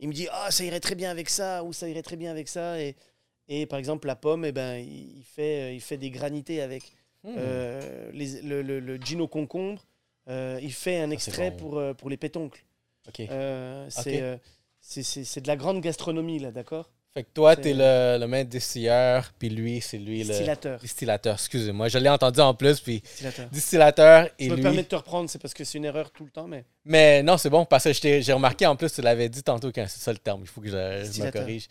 il 0.01 0.09
me 0.09 0.13
dit 0.13 0.27
Ah, 0.33 0.51
ça 0.51 0.65
irait 0.65 0.81
très 0.81 0.97
bien 0.97 1.11
avec 1.11 1.31
ça, 1.31 1.63
ou 1.63 1.73
ça 1.73 1.89
irait 1.89 2.03
très 2.03 2.17
bien 2.17 2.31
avec 2.33 2.49
ça. 2.49 2.81
Et, 2.81 2.97
et 3.61 3.67
par 3.67 3.79
exemple, 3.79 4.07
la 4.07 4.17
pomme, 4.17 4.45
eh 4.45 4.53
ben, 4.53 4.77
il, 4.77 5.23
fait, 5.25 5.63
euh, 5.63 5.73
il 5.73 5.81
fait 5.81 5.97
des 5.99 6.11
granités 6.11 6.61
avec 6.63 6.83
Hmm. 7.25 7.35
euh, 7.39 8.11
les- 8.13 8.43
le, 8.43 8.63
le, 8.63 8.81
le 8.81 8.97
gin 8.97 9.21
au 9.21 9.29
concombre. 9.29 9.87
Euh, 10.29 10.59
il 10.61 10.73
fait 10.73 10.99
un 10.99 11.07
c'est 11.09 11.15
extrait 11.15 11.51
bon. 11.53 11.57
pour, 11.59 11.79
euh, 11.79 11.95
pour 11.95 12.11
les 12.11 12.17
pétoncles. 12.17 12.65
OK. 13.09 13.21
Euh, 13.31 13.87
c'est 13.91 14.17
Ok. 14.17 14.23
euh, 14.23 15.41
de 15.41 15.47
la 15.47 15.57
grande 15.57 15.81
gastronomie, 15.81 16.41
là, 16.41 16.51
d'accord? 16.51 16.91
Fait 17.15 17.25
que 17.25 17.29
toi, 17.35 17.55
t'es 17.57 17.75
le, 17.75 18.17
le 18.19 18.27
maître 18.27 18.49
distilleur, 18.49 19.33
puis 19.39 19.51
lui, 19.51 19.81
c'est 19.83 19.99
lui 19.99 20.21
le. 20.25 20.31
Distillateur. 20.31 20.81
Distillateur, 20.81 21.35
excusez-moi. 21.35 21.89
Je 21.89 21.99
l'ai 21.99 22.09
entendu 22.09 22.41
en 22.41 22.55
plus, 22.55 22.81
puis 22.81 23.01
Distillateur. 23.03 23.49
distillateur 23.51 24.29
et 24.39 24.47
Je 24.47 24.51
me 24.51 24.57
lui. 24.57 24.63
permets 24.63 24.83
de 24.83 24.89
te 24.89 24.97
reprendre, 24.97 25.29
c'est 25.29 25.39
parce 25.41 25.53
que 25.55 25.63
c'est 25.63 25.77
une 25.79 25.85
erreur 25.85 26.11
tout 26.11 26.25
le 26.25 26.31
temps, 26.31 26.49
mais 26.49 26.65
Mais 26.87 27.23
non, 27.23 27.37
c'est 27.37 27.51
bon, 27.51 27.67
parce 27.67 27.85
que 27.85 28.21
j'ai 28.21 28.33
remarqué 28.33 28.67
en 28.67 28.77
plus, 28.77 28.93
tu 28.95 29.03
l'avais 29.03 29.29
dit 29.29 29.43
tantôt 29.43 29.71
quand 29.71 29.85
c'est 29.89 30.01
ça 30.01 30.11
le 30.13 30.19
terme, 30.19 30.41
il 30.43 30.47
faut 30.49 30.61
que 30.63 30.69
je, 30.69 31.11
je 31.13 31.23
me 31.23 31.31
corrige. 31.31 31.69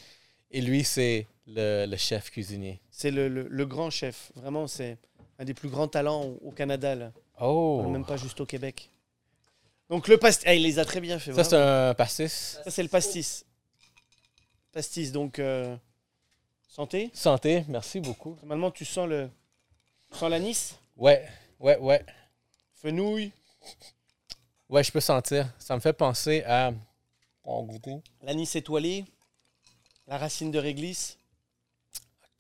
Et 0.52 0.62
lui, 0.62 0.84
c'est 0.84 1.26
le, 1.54 1.86
le 1.86 1.98
chef 1.98 2.30
cuisinier. 2.32 2.80
c'est 2.90 3.12
le, 3.12 3.28
le- 3.28 3.48
le 3.48 3.66
grand 3.66 3.90
chef. 3.90 4.32
Vraiment, 4.36 4.68
c'est 4.68 4.98
un 5.40 5.46
des 5.46 5.54
plus 5.54 5.70
grands 5.70 5.88
talents 5.88 6.24
au, 6.24 6.40
au 6.50 6.52
Canada, 6.52 6.96
là. 6.96 7.12
Oh! 7.40 7.84
même 7.90 8.06
pas 8.06 8.18
juste 8.18 8.40
au 8.42 8.46
Québec. 8.46 8.90
Donc 9.90 10.08
le 10.08 10.18
pastis, 10.18 10.48
il 10.54 10.64
les 10.64 10.80
a 10.80 10.86
très 10.86 11.02
bien 11.02 11.20
fait. 11.20 11.34
Ça, 11.34 11.44
c'est 11.44 11.56
un 11.58 11.94
pastis? 11.94 12.60
Ça, 12.64 12.72
c'est 12.72 12.84
le 12.84 12.90
pastis. 12.90 13.46
Pastis, 14.72 15.12
donc 15.12 15.38
euh, 15.40 15.76
santé. 16.70 17.10
Santé, 17.14 17.66
merci 17.68 18.00
beaucoup. 18.00 18.36
Normalement, 18.42 18.72
tu 18.72 18.86
sens 18.86 19.08
le, 19.10 19.30
tu 20.12 20.18
sens 20.18 20.30
l'anis, 20.30 20.76
Ouais, 20.96 21.28
ouais, 21.60 21.78
ouais. 21.78 22.06
fenouil, 22.76 23.32
Ouais, 24.70 24.84
je 24.84 24.92
peux 24.92 25.02
sentir. 25.02 25.52
Ça 25.60 25.76
me 25.76 25.82
fait 25.82 25.92
penser 25.94 26.44
à. 26.46 26.72
L'anis 28.22 28.56
étoilé, 28.56 29.04
la 30.08 30.18
racine 30.18 30.52
de 30.52 30.60
réglisse. 30.60 31.18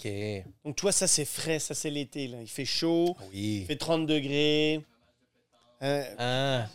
Ok. 0.03 0.11
Donc 0.65 0.75
tu 0.75 0.81
vois, 0.81 0.91
ça 0.91 1.07
c'est 1.07 1.25
frais, 1.25 1.59
ça 1.59 1.73
c'est 1.73 1.89
l'été. 1.89 2.27
Là. 2.27 2.37
Il 2.41 2.47
fait 2.49 2.65
chaud, 2.65 3.15
il 3.33 3.59
Oui. 3.59 3.65
fait 3.67 3.75
30 3.75 4.05
degrés. 4.07 4.81
Hein, 5.81 6.03
Ah, 6.17 6.67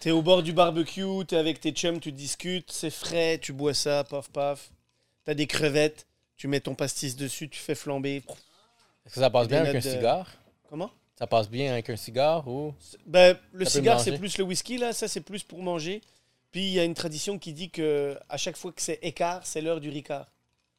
t'es 0.00 0.10
au 0.10 0.22
bord 0.22 0.42
du 0.42 0.52
barbecue, 0.52 1.24
t'es 1.28 1.36
avec 1.36 1.60
tes 1.60 1.72
chums, 1.72 2.00
tu 2.00 2.10
discutes, 2.12 2.70
c'est 2.72 2.90
frais, 2.90 3.38
tu 3.38 3.52
bois 3.52 3.74
ça, 3.74 4.02
paf 4.04 4.28
paf. 4.30 4.70
T'as 5.24 5.34
des 5.34 5.46
crevettes, 5.46 6.06
tu 6.36 6.48
mets 6.48 6.60
ton 6.60 6.74
pastis 6.74 7.16
dessus, 7.16 7.48
tu 7.48 7.60
fais 7.60 7.74
flamber. 7.74 8.22
est-ce 9.06 9.14
que 9.14 9.20
ça 9.20 9.30
passe 9.30 9.48
bien 9.48 9.60
avec 9.60 9.74
un 9.76 9.78
de- 9.78 9.94
cigare? 9.94 10.30
Comment? 10.68 10.90
Ça 11.18 11.26
passe 11.26 11.48
bien 11.48 11.72
avec 11.72 11.88
un 11.90 11.96
cigare 11.96 12.48
ou? 12.48 12.74
Ben, 13.06 13.38
le 13.52 13.64
cigare, 13.66 14.00
c'est 14.00 14.18
plus 14.18 14.36
le 14.38 14.44
whisky, 14.44 14.78
là. 14.78 14.92
Ça, 14.92 15.06
c'est 15.06 15.20
plus 15.20 15.42
pour 15.42 15.62
manger. 15.62 16.00
Puis, 16.50 16.62
il 16.66 16.72
y 16.72 16.80
a 16.80 16.84
une 16.84 16.94
tradition 16.94 17.38
qui 17.38 17.52
dit 17.52 17.70
que 17.70 18.18
à 18.28 18.36
chaque 18.36 18.56
fois 18.56 18.72
que 18.72 18.80
c'est 18.82 18.98
écart, 19.02 19.46
c'est 19.46 19.60
l'heure 19.60 19.80
du 19.80 19.90
ricard. 19.90 20.26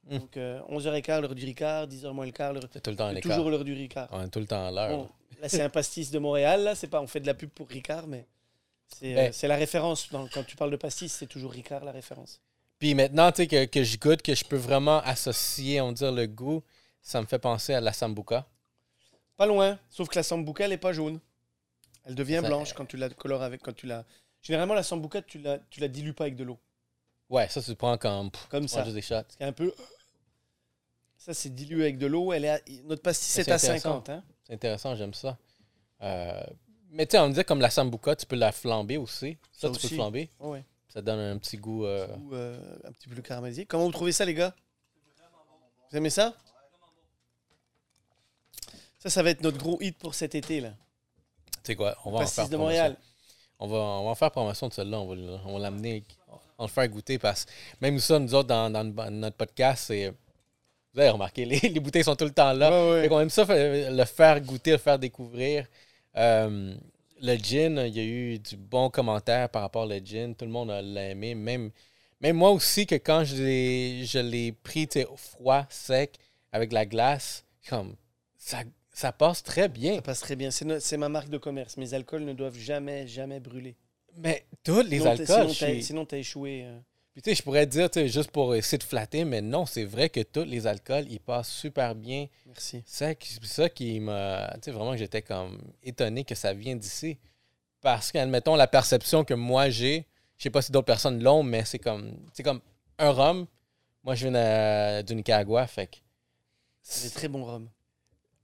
Hmm. 0.10 0.18
Donc, 0.20 0.38
euh, 0.38 0.60
11h15, 0.70 1.22
l'heure 1.22 1.36
du 1.36 1.46
ricard. 1.46 1.88
10h 1.88 2.12
moins 2.13 2.26
le 2.26 2.32
quart, 2.32 2.54
l'heure... 2.54 2.63
C'est 2.72 2.82
tout 2.82 2.91
le 2.91 2.96
temps 2.96 3.08
un 3.08 3.13
c'est 3.13 3.20
écart. 3.20 3.36
toujours 3.38 3.50
l'heure 3.50 3.63
du 3.63 3.74
ricard. 3.74 4.08
On 4.12 4.24
est 4.24 4.30
tout 4.30 4.39
le 4.39 4.46
temps 4.46 4.68
à 4.68 4.72
l'heure. 4.72 4.89
Bon, 4.98 5.10
là, 5.41 5.50
c'est 5.50 5.62
un 5.62 5.70
pastis 5.70 6.12
de 6.12 6.20
Montréal. 6.20 6.63
Là, 6.63 6.76
c'est 6.76 6.88
pas, 6.88 7.02
on 7.02 7.08
fait 7.08 7.20
de 7.20 7.28
la 7.28 7.34
pub 7.34 7.50
pour 7.50 7.68
Ricard, 7.68 8.06
mais 8.08 8.26
c'est 8.88 9.13
euh, 9.13 9.15
Ben- 9.15 9.34
c'est 9.34 9.48
la 9.48 9.56
référence. 9.56 10.10
Dans- 10.12 10.28
quand 10.28 10.44
tu 10.44 10.56
parles 10.56 10.72
de 10.72 10.76
pastis, 10.78 11.12
c'est 11.12 11.26
toujours 11.28 11.52
Ricard 11.52 11.84
la 11.84 11.91
référence. 11.91 12.39
Puis 12.78 12.94
maintenant, 12.94 13.32
tu 13.32 13.38
sais, 13.44 13.48
que, 13.48 13.65
que 13.65 13.84
je 13.84 13.98
goûte, 13.98 14.22
que 14.22 14.36
je 14.36 14.44
peux 14.46 14.58
vraiment 14.58 15.00
associer, 15.00 15.82
on 15.82 15.88
va 15.88 15.94
dire, 15.94 16.12
le 16.12 16.28
goût, 16.28 16.62
ça 17.02 17.20
me 17.22 17.26
fait 17.26 17.39
penser 17.39 17.74
à 17.74 17.82
la 17.82 17.94
sambuca. 17.94 18.46
Pas 19.38 19.46
loin, 19.48 19.80
sauf 19.89 20.08
que 20.08 20.15
la 20.15 20.24
sambuca, 20.24 20.65
elle 20.65 20.70
n'est 20.72 20.78
pas 20.78 20.94
jaune. 20.94 21.20
Elle 22.04 22.13
devient 22.15 22.39
Ça- 22.44 22.48
blanche 22.48 22.74
quand 22.74 22.86
tu 22.86 22.98
la 22.98 23.10
colores 23.10 23.41
avec. 23.41 23.62
Quand 23.63 23.74
tu 23.76 23.88
la... 23.88 24.06
Généralement, 24.44 24.76
la 24.76 24.84
sambuca, 24.84 25.22
tu 25.24 25.39
la, 25.39 25.58
tu 25.72 25.80
la 25.80 25.88
dilues 25.88 26.13
pas 26.13 26.26
avec 26.26 26.36
de 26.36 26.44
l'eau. 26.44 26.60
Ouais, 27.30 27.48
ça, 27.50 27.60
tu 27.62 27.74
prends 27.76 27.98
comme. 27.98 28.30
Comme 28.50 28.68
ça. 28.68 28.84
juste 28.84 28.94
des 28.96 29.02
shots. 29.02 29.15
C'est 29.30 29.44
un 29.46 29.52
peu. 29.52 29.74
Ça, 31.26 31.34
c'est 31.34 31.50
dilué 31.50 31.84
avec 31.84 31.98
de 31.98 32.06
l'eau. 32.06 32.34
Elle 32.34 32.46
est 32.46 32.50
à- 32.50 32.60
Notre 32.84 33.02
pastis, 33.02 33.28
c'est 33.28 33.50
à 33.52 33.56
intéressant. 33.56 34.04
50. 34.04 34.10
Hein? 34.10 34.24
C'est 34.46 34.54
intéressant, 34.54 34.96
j'aime 34.96 35.14
ça. 35.16 35.38
Euh, 36.04 36.44
mais 36.92 37.08
tu 37.08 37.12
sais, 37.14 37.20
on 37.20 37.30
me 37.30 37.34
dit 37.34 37.44
comme 37.44 37.62
la 37.62 37.72
sambuca, 37.72 38.16
tu 38.16 38.26
peux 38.28 38.36
la 38.36 38.52
flamber 38.52 38.98
aussi. 38.98 39.36
Ça, 39.52 39.68
Ça 39.68 39.74
tu 39.74 39.80
peux 39.80 39.88
aussi. 39.88 39.96
flamber. 39.96 40.30
Oh, 40.40 40.50
ouais. 40.52 40.64
Ça 40.88 41.02
donne 41.02 41.20
un 41.20 41.38
petit 41.40 41.58
goût. 41.58 41.86
euh, 41.86 42.08
Ou 42.18 42.36
euh, 42.36 42.60
un 42.84 42.92
petit 42.92 43.10
peu 43.10 43.20
caramélisé. 43.24 43.66
Comment 43.66 43.86
vous 43.86 43.92
trouvez 43.92 44.12
ça, 44.12 44.24
les 44.24 44.36
gars? 44.36 44.54
Vous 45.92 45.98
aimez 45.98 46.10
ça? 46.12 46.36
Ça, 49.00 49.10
ça 49.10 49.24
va 49.24 49.30
être 49.32 49.42
notre 49.42 49.58
gros 49.58 49.78
hit 49.82 49.98
pour 49.98 50.16
cet 50.16 50.36
été, 50.36 50.62
là. 50.62 50.72
Tu 51.64 51.72
sais 51.72 51.76
quoi, 51.76 51.98
on 52.06 52.12
va 52.12 52.20
en 52.20 52.28
faire 52.28 52.46
de 52.48 52.56
promotion. 52.56 52.60
Montréal. 52.60 52.98
On 53.60 53.68
va, 53.68 53.78
on 53.78 54.04
va 54.06 54.10
en 54.12 54.16
faire 54.16 54.32
promotion 54.32 54.68
de 54.68 54.74
celle-là. 54.74 55.00
On 55.00 55.08
va, 55.08 55.16
le- 55.16 55.38
on 55.46 55.54
va 55.54 55.60
l'amener. 55.60 56.04
On 56.58 56.66
va 56.66 56.68
le 56.68 56.68
faire 56.68 56.88
goûter 56.88 57.18
parce 57.18 57.46
que 57.46 57.52
même 57.82 57.98
ça, 58.00 58.20
nous 58.20 58.34
autres, 58.36 58.48
dans, 58.50 58.70
dans 58.70 58.84
le- 58.84 59.10
notre 59.10 59.38
podcast, 59.38 59.86
c'est. 59.88 60.14
Vous 60.96 61.02
avez 61.02 61.10
remarqué, 61.10 61.44
les, 61.44 61.60
les 61.60 61.80
bouteilles 61.82 62.06
sont 62.06 62.16
tout 62.16 62.24
le 62.26 62.32
temps 62.32 62.54
là. 62.54 62.72
Ouais, 62.72 63.02
ouais. 63.02 63.10
Qu'on 63.10 63.20
aime 63.20 63.30
ça, 63.30 63.46
le 63.50 64.06
faire 64.06 64.40
goûter, 64.40 64.72
le 64.72 64.78
faire 64.78 64.98
découvrir. 64.98 65.68
Euh, 66.16 66.74
le 67.22 67.36
gin, 67.36 67.84
il 67.86 67.96
y 67.96 68.00
a 68.00 68.04
eu 68.04 68.40
du 68.40 68.56
bon 68.56 68.90
commentaire 68.90 69.50
par 69.50 69.62
rapport 69.64 69.86
au 69.86 70.00
gin. 70.00 70.34
Tout 70.34 70.46
le 70.46 70.52
monde 70.52 70.70
l'a 70.70 71.10
aimé. 71.10 71.36
Même, 71.36 71.70
même 72.22 72.38
moi 72.38 72.52
aussi, 72.52 72.86
que 72.86 72.96
quand 72.96 73.26
je 73.26 73.36
l'ai, 73.36 74.06
je 74.06 74.20
l'ai 74.20 74.54
pris 74.54 74.88
froid, 75.18 75.66
sec, 75.70 76.14
avec 76.54 76.72
la 76.72 76.86
glace, 76.86 77.44
comme 77.70 77.96
ça, 78.38 78.60
ça 78.94 79.12
passe 79.12 79.44
très 79.44 79.68
bien. 79.68 79.96
Ça 79.96 80.02
passe 80.02 80.22
très 80.22 80.38
bien. 80.38 80.50
C'est 80.52 80.98
ma 80.98 81.10
marque 81.10 81.30
de 81.30 81.38
commerce. 81.38 81.76
Mes 81.76 81.94
alcools 81.94 82.24
ne 82.24 82.32
doivent 82.32 82.58
jamais, 82.58 83.06
jamais 83.06 83.42
brûler. 83.42 83.76
Mais 84.18 84.46
tous 84.64 84.82
les 84.82 85.00
Sinon, 85.00 85.12
alcools, 85.12 85.82
Sinon, 85.82 86.06
t'as- 86.06 86.12
t'as 86.12 86.18
échoué. 86.20 86.64
euh. 86.64 86.80
Puis 87.15 87.21
tu 87.21 87.30
sais, 87.30 87.36
je 87.36 87.43
pourrais 87.43 87.65
dire, 87.65 87.89
tu 87.89 88.01
sais, 88.01 88.10
juste 88.10 88.30
pour 88.30 88.54
essayer 88.56 88.78
de 88.78 88.84
flatter, 88.84 89.23
mais 89.23 89.41
non, 89.41 89.65
c'est 89.65 89.86
vrai 89.86 90.10
que 90.10 90.19
tous 90.19 90.43
les 90.43 90.67
alcools, 90.67 91.06
ils 91.10 91.21
passent 91.21 91.49
super 91.49 91.95
bien. 91.95 92.28
Merci. 92.45 92.84
C'est 92.86 93.17
ça 93.43 93.69
qui 93.69 94.01
m'a. 94.01 94.51
Tu 94.56 94.63
sais, 94.63 94.71
vraiment, 94.71 94.91
que 94.91 94.97
j'étais 94.97 95.21
comme 95.21 95.58
étonné 95.82 96.25
que 96.25 96.36
ça 96.36 96.54
vient 96.54 96.75
d'ici. 96.75 97.17
Parce 97.80 98.12
qu'admettons, 98.12 98.56
la 98.58 98.67
perception 98.67 99.23
que 99.23 99.34
moi 99.34 99.69
j'ai, 99.69 100.06
je 100.38 100.43
sais 100.43 100.49
pas 100.49 100.62
si 100.62 100.73
d'autres 100.73 100.88
personnes 100.88 101.23
l'ont, 101.23 101.41
mais 101.41 101.63
c'est 101.63 101.80
comme, 101.80 102.17
c'est 102.34 102.43
comme 102.43 102.60
un 102.99 103.12
rhum. 103.12 103.47
Moi, 104.04 104.15
je 104.15 104.28
viens 104.28 105.01
du 105.04 105.15
Nicaragua, 105.15 105.65
fait 105.67 105.88
que. 105.88 105.97
C'est 106.82 107.08
des 107.08 107.13
très 107.15 107.28
bons 107.30 107.45
rhums. 107.45 107.69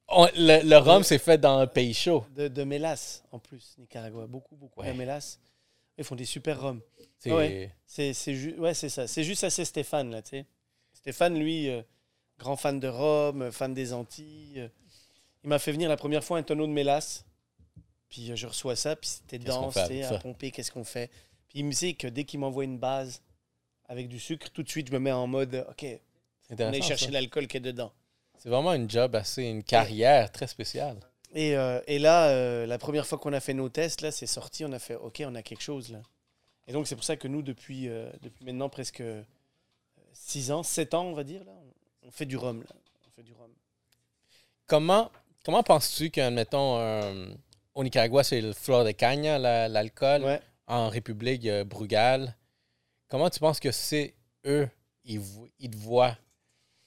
On- 0.07 0.27
le, 0.35 0.63
le 0.67 0.77
rhum, 0.77 1.03
c'est 1.03 1.17
fait 1.19 1.37
dans 1.37 1.57
un 1.59 1.67
pays 1.67 1.93
chaud. 1.93 2.25
De, 2.35 2.47
de 2.47 2.63
mélasse, 2.63 3.21
en 3.33 3.39
plus, 3.39 3.75
Nicaragua. 3.77 4.27
Beaucoup, 4.27 4.55
beaucoup 4.55 4.79
Ouais. 4.81 4.93
de 4.93 4.97
mélasse. 4.97 5.39
Ils 5.97 6.03
font 6.05 6.15
des 6.15 6.25
super 6.25 6.59
rhums. 6.61 6.81
C'est- 7.23 7.31
Ouais. 7.31 7.71
C'est 7.85 8.13
ju- 8.35 8.55
ouais, 8.57 8.73
c'est 8.73 8.89
ça. 8.89 9.05
C'est 9.07 9.23
juste 9.23 9.43
assez 9.43 9.63
Stéphane, 9.65 10.09
là, 10.11 10.21
tu 10.21 10.29
sais. 10.31 10.45
Stéphane, 10.93 11.37
lui, 11.37 11.69
euh, 11.69 11.81
grand 12.39 12.55
fan 12.55 12.79
de 12.79 12.87
Rome, 12.87 13.43
euh, 13.43 13.51
fan 13.51 13.73
des 13.73 13.93
Antilles. 13.93 14.55
euh, 14.59 14.67
il 15.43 15.49
m'a 15.49 15.59
fait 15.59 15.71
venir 15.71 15.87
la 15.89 15.97
première 15.97 16.23
fois 16.23 16.37
un 16.39 16.43
tonneau 16.43 16.65
de 16.67 16.71
mélasse. 16.71 17.25
Puis 18.09 18.31
euh, 18.31 18.35
je 18.35 18.47
reçois 18.47 18.75
ça, 18.75 18.95
puis 18.95 19.09
c'était 19.09 19.37
dense, 19.45 19.73
à 20.03 20.07
pomper, 20.19 20.51
qu'est-ce 20.51 20.71
qu'on 20.71 20.83
fait? 20.83 21.09
Puis 21.47 21.59
il 21.59 21.65
me 21.65 21.71
sait 21.71 21.93
que 21.93 22.07
dès 22.07 22.23
qu'il 22.23 22.39
m'envoie 22.39 22.63
une 22.63 22.77
base 22.79 23.21
avec 23.87 24.07
du 24.07 24.19
sucre, 24.19 24.49
tout 24.51 24.63
de 24.63 24.69
suite, 24.69 24.87
je 24.87 24.93
me 24.93 24.99
mets 24.99 25.11
en 25.11 25.27
mode, 25.27 25.65
OK, 25.69 25.85
on 26.65 26.71
est 26.73 26.81
chercher 26.87 27.05
l'alcool 27.13 27.47
qui 27.47 27.57
est 27.57 27.61
dedans. 27.61 27.91
C'est 28.37 28.49
vraiment 28.49 28.73
une 28.73 28.89
job 28.89 29.15
assez, 29.15 29.43
une 29.43 29.63
carrière 29.63 30.31
très 30.31 30.47
spéciale. 30.47 30.97
Et, 31.33 31.51
et 31.87 31.99
là, 31.99 32.65
la 32.65 32.77
première 32.77 33.05
fois 33.05 33.17
qu'on 33.17 33.33
a 33.33 33.39
fait 33.39 33.53
nos 33.53 33.69
tests, 33.69 34.01
là, 34.01 34.11
c'est 34.11 34.25
sorti, 34.27 34.65
on 34.65 34.71
a 34.73 34.79
fait 34.79 34.95
OK, 34.95 35.21
on 35.25 35.35
a 35.35 35.41
quelque 35.43 35.61
chose 35.63 35.89
là. 35.91 36.01
Et 36.67 36.73
donc 36.73 36.87
c'est 36.87 36.95
pour 36.95 37.03
ça 37.03 37.15
que 37.17 37.27
nous, 37.27 37.41
depuis, 37.41 37.87
euh, 37.89 38.09
depuis 38.21 38.45
maintenant 38.45 38.69
presque 38.69 39.03
6 40.13 40.51
ans, 40.51 40.63
7 40.63 40.93
ans, 40.93 41.05
on 41.05 41.13
va 41.13 41.23
dire, 41.23 41.43
là, 41.43 41.51
on, 42.03 42.11
fait 42.11 42.25
du 42.25 42.37
rhum. 42.37 42.61
Là. 42.61 42.75
On 43.07 43.11
fait 43.11 43.23
du 43.23 43.33
rhum. 43.33 43.51
Comment, 44.67 45.11
comment 45.43 45.63
penses-tu 45.63 46.09
que, 46.11 46.29
mettons, 46.29 46.77
au 47.73 47.83
Nicaragua, 47.83 48.23
c'est 48.23 48.41
le 48.41 48.53
fleur 48.53 48.83
de 48.85 48.91
cagne, 48.91 49.23
la- 49.37 49.67
l'alcool? 49.67 50.23
Ouais. 50.23 50.39
En 50.67 50.87
République, 50.89 51.45
a 51.47 51.63
Brugal. 51.65 52.35
Comment 53.09 53.29
tu 53.29 53.39
penses 53.39 53.59
que 53.59 53.71
c'est 53.71 54.13
eux, 54.45 54.69
ils, 55.03 55.21
ils 55.59 55.69
te 55.69 55.75
voient 55.75 56.17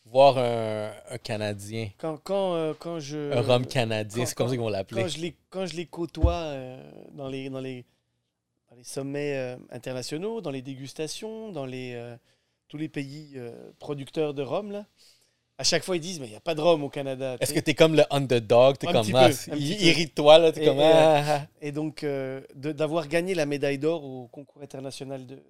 voir 0.07 0.39
un, 0.39 0.93
un 1.11 1.19
Canadien, 1.19 1.91
Quand, 1.99 2.17
quand, 2.19 2.55
euh, 2.55 2.75
quand 2.79 3.01
je. 3.01 3.33
un 3.33 3.41
rhum 3.43 3.67
canadien, 3.67 4.25
c'est 4.27 4.35
comme 4.35 4.49
ça 4.49 4.53
qu'ils 4.53 4.61
vont 4.61 4.69
l'appeler. 4.69 5.03
quand 5.03 5.09
je 5.09 5.19
les, 5.19 5.37
quand 5.51 5.67
je 5.67 5.77
les 5.77 5.87
côtoie 5.87 6.35
euh, 6.35 6.91
dans, 7.13 7.29
les, 7.29 7.51
dans, 7.51 7.61
les, 7.61 7.85
les 8.85 8.91
sommets 8.91 9.35
euh, 9.37 9.57
internationaux, 9.71 10.41
dans 10.43 10.51
les 10.51 10.61
dégustations, 10.63 11.51
dans 11.51 11.65
les, 11.65 11.95
euh, 11.95 12.17
tous 12.69 12.77
les 12.77 12.89
pays 12.91 13.33
euh, 13.37 13.71
producteurs 13.79 14.35
de 14.35 14.43
rhum, 14.43 14.71
là, 14.71 14.85
à 15.57 15.65
chaque 15.65 15.85
fois 15.85 15.97
ils 15.97 16.01
disent 16.01 16.21
Mais 16.21 16.27
il 16.27 16.31
n'y 16.31 16.37
a 16.37 16.41
pas 16.41 16.55
de 16.55 16.61
rhum 16.61 16.83
au 16.85 16.91
Canada. 16.91 17.37
tu 17.39 17.45
Est-ce 17.45 17.55
que 17.55 17.61
t'es 17.61 17.75
comme 17.75 17.95
le 17.95 18.03
underdog? 18.11 18.77
T'es 18.77 18.89
Un 18.89 18.93
comme, 18.93 19.07
ah, 19.15 19.31
irrite-toi, 19.57 20.39
là. 20.39 20.53
T'es 20.53 20.63
Et- 20.63 20.67
comme, 20.67 20.81
ah. 20.81 21.47
Et 21.63 21.73
donc, 21.73 22.03
de- 22.03 22.73
d'avoir 22.73 23.09
gagné 23.09 23.35
la 23.35 23.47
médaille 23.47 23.79
d'or 23.79 24.05
au 24.05 24.27
concours 24.29 24.63
international 24.63 25.27
de, 25.27 25.43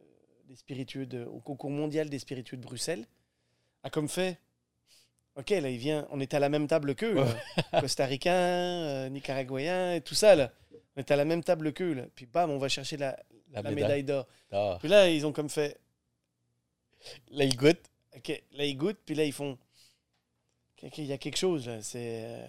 des 0.49 0.57
spiritueux, 0.57 1.07
de- 1.07 1.25
au 1.25 1.41
concours 1.41 1.71
mondial 1.71 2.09
des 2.09 2.19
spiritueux 2.21 2.57
de 2.59 2.63
Bruxelles, 2.63 3.05
a 3.83 3.91
comme 3.91 4.09
fait. 4.09 4.39
Ok, 5.37 5.51
là, 5.51 5.69
il 5.71 5.79
vient. 5.79 6.07
On 6.13 6.21
était 6.21 6.37
à 6.37 6.41
la 6.41 6.49
même 6.49 6.69
table 6.69 6.95
qu'eux. 6.95 7.15
là. 7.15 7.27
Costaricains, 7.81 8.33
euh, 8.33 9.09
Nicaraguayens, 9.09 9.95
et 9.95 10.01
tout 10.01 10.15
ça, 10.15 10.37
là. 10.37 10.53
On 10.97 11.01
était 11.01 11.15
à 11.15 11.17
la 11.17 11.25
même 11.25 11.43
table 11.43 11.73
qu'eux, 11.73 11.93
là. 11.93 12.05
Puis 12.15 12.27
bam, 12.27 12.51
on 12.51 12.59
va 12.59 12.69
chercher 12.69 12.97
la, 12.97 13.11
La 13.53 13.63
la 13.63 13.71
médaille 13.83 14.05
d'or. 14.05 14.27
Puis 14.79 14.89
là, 14.89 15.09
ils 15.11 15.25
ont 15.27 15.33
comme 15.33 15.49
fait. 15.51 15.79
Là, 17.31 17.45
il 17.45 17.57
goûte. 17.57 17.91
Ok, 18.17 18.29
là, 18.53 18.65
ils 18.65 18.77
goûtent, 18.77 19.01
puis 19.05 19.15
là, 19.15 19.25
ils 19.25 19.33
font. 19.33 19.59
Ok, 20.83 20.99
il 20.99 21.07
y 21.07 21.13
a 21.13 21.19
quelque 21.19 21.37
chose, 21.37 21.67
là. 21.67 21.83
C'est. 21.83 22.23
euh, 22.27 22.47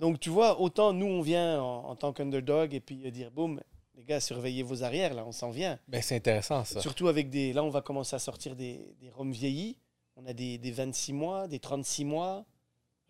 Donc, 0.00 0.18
tu 0.20 0.30
vois, 0.30 0.60
autant 0.60 0.92
nous, 0.92 1.06
on 1.06 1.20
vient 1.20 1.62
en, 1.62 1.90
en 1.90 1.96
tant 1.96 2.12
qu'underdog 2.12 2.74
et 2.74 2.80
puis 2.80 3.06
euh, 3.06 3.10
dire, 3.10 3.30
boum, 3.30 3.60
les 3.94 4.04
gars, 4.04 4.18
surveillez 4.20 4.62
vos 4.62 4.82
arrières, 4.82 5.14
là, 5.14 5.24
on 5.24 5.32
s'en 5.32 5.50
vient. 5.50 5.78
Ben, 5.88 6.02
c'est 6.02 6.16
intéressant, 6.16 6.64
ça. 6.64 6.80
Surtout 6.80 7.08
avec 7.08 7.30
des. 7.30 7.52
Là, 7.52 7.62
on 7.62 7.70
va 7.70 7.82
commencer 7.82 8.16
à 8.16 8.18
sortir 8.18 8.56
des, 8.56 8.94
des 9.00 9.10
rhums 9.10 9.32
vieillis. 9.32 9.76
On 10.16 10.26
a 10.26 10.32
des, 10.32 10.58
des 10.58 10.70
26 10.72 11.12
mois, 11.12 11.46
des 11.48 11.60
36 11.60 12.04
mois, 12.04 12.44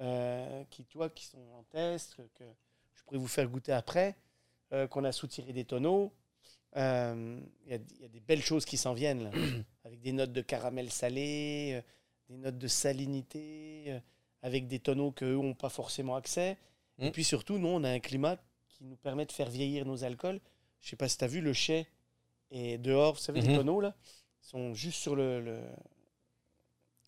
euh, 0.00 0.62
qui, 0.70 0.84
toi, 0.84 1.08
qui 1.08 1.24
sont 1.26 1.38
en 1.58 1.62
test, 1.70 2.16
que 2.34 2.44
je 2.94 3.02
pourrais 3.04 3.18
vous 3.18 3.26
faire 3.28 3.48
goûter 3.48 3.72
après, 3.72 4.16
euh, 4.72 4.86
qu'on 4.86 5.04
a 5.04 5.12
soutiré 5.12 5.52
des 5.52 5.64
tonneaux. 5.64 6.12
Euh, 6.76 7.40
Il 7.66 7.72
y, 7.72 7.74
a, 7.74 7.78
il 7.96 8.02
y 8.02 8.04
a 8.04 8.08
des 8.08 8.20
belles 8.20 8.42
choses 8.42 8.64
qui 8.64 8.76
s'en 8.76 8.94
viennent, 8.94 9.24
là, 9.24 9.30
avec 9.84 10.00
des 10.00 10.12
notes 10.12 10.32
de 10.32 10.40
caramel 10.42 10.90
salé, 10.90 11.72
euh, 11.74 11.82
des 12.28 12.36
notes 12.36 12.58
de 12.58 12.68
salinité, 12.68 14.00
avec 14.42 14.68
des 14.68 14.78
tonneaux 14.78 15.10
qu'eux 15.10 15.34
n'ont 15.34 15.54
pas 15.54 15.68
forcément 15.68 16.16
accès. 16.16 16.56
Et 16.98 17.08
Mm. 17.08 17.12
puis 17.12 17.24
surtout, 17.24 17.58
nous, 17.58 17.68
on 17.68 17.82
a 17.84 17.90
un 17.90 17.98
climat 18.00 18.36
qui 18.68 18.84
nous 18.84 18.96
permet 18.96 19.26
de 19.26 19.32
faire 19.32 19.50
vieillir 19.50 19.84
nos 19.86 20.04
alcools. 20.04 20.40
Je 20.80 20.88
sais 20.90 20.96
pas 20.96 21.08
si 21.08 21.18
tu 21.18 21.24
as 21.24 21.28
vu 21.28 21.40
le 21.40 21.52
chai 21.52 21.86
et 22.50 22.78
dehors, 22.78 23.14
vous 23.14 23.20
savez, 23.20 23.40
les 23.40 23.48
Mhm. 23.48 23.56
tonneaux, 23.56 23.80
là, 23.80 23.94
sont 24.40 24.72
juste 24.74 24.98
sur 25.00 25.16
le. 25.16 25.40
le- 25.40 25.62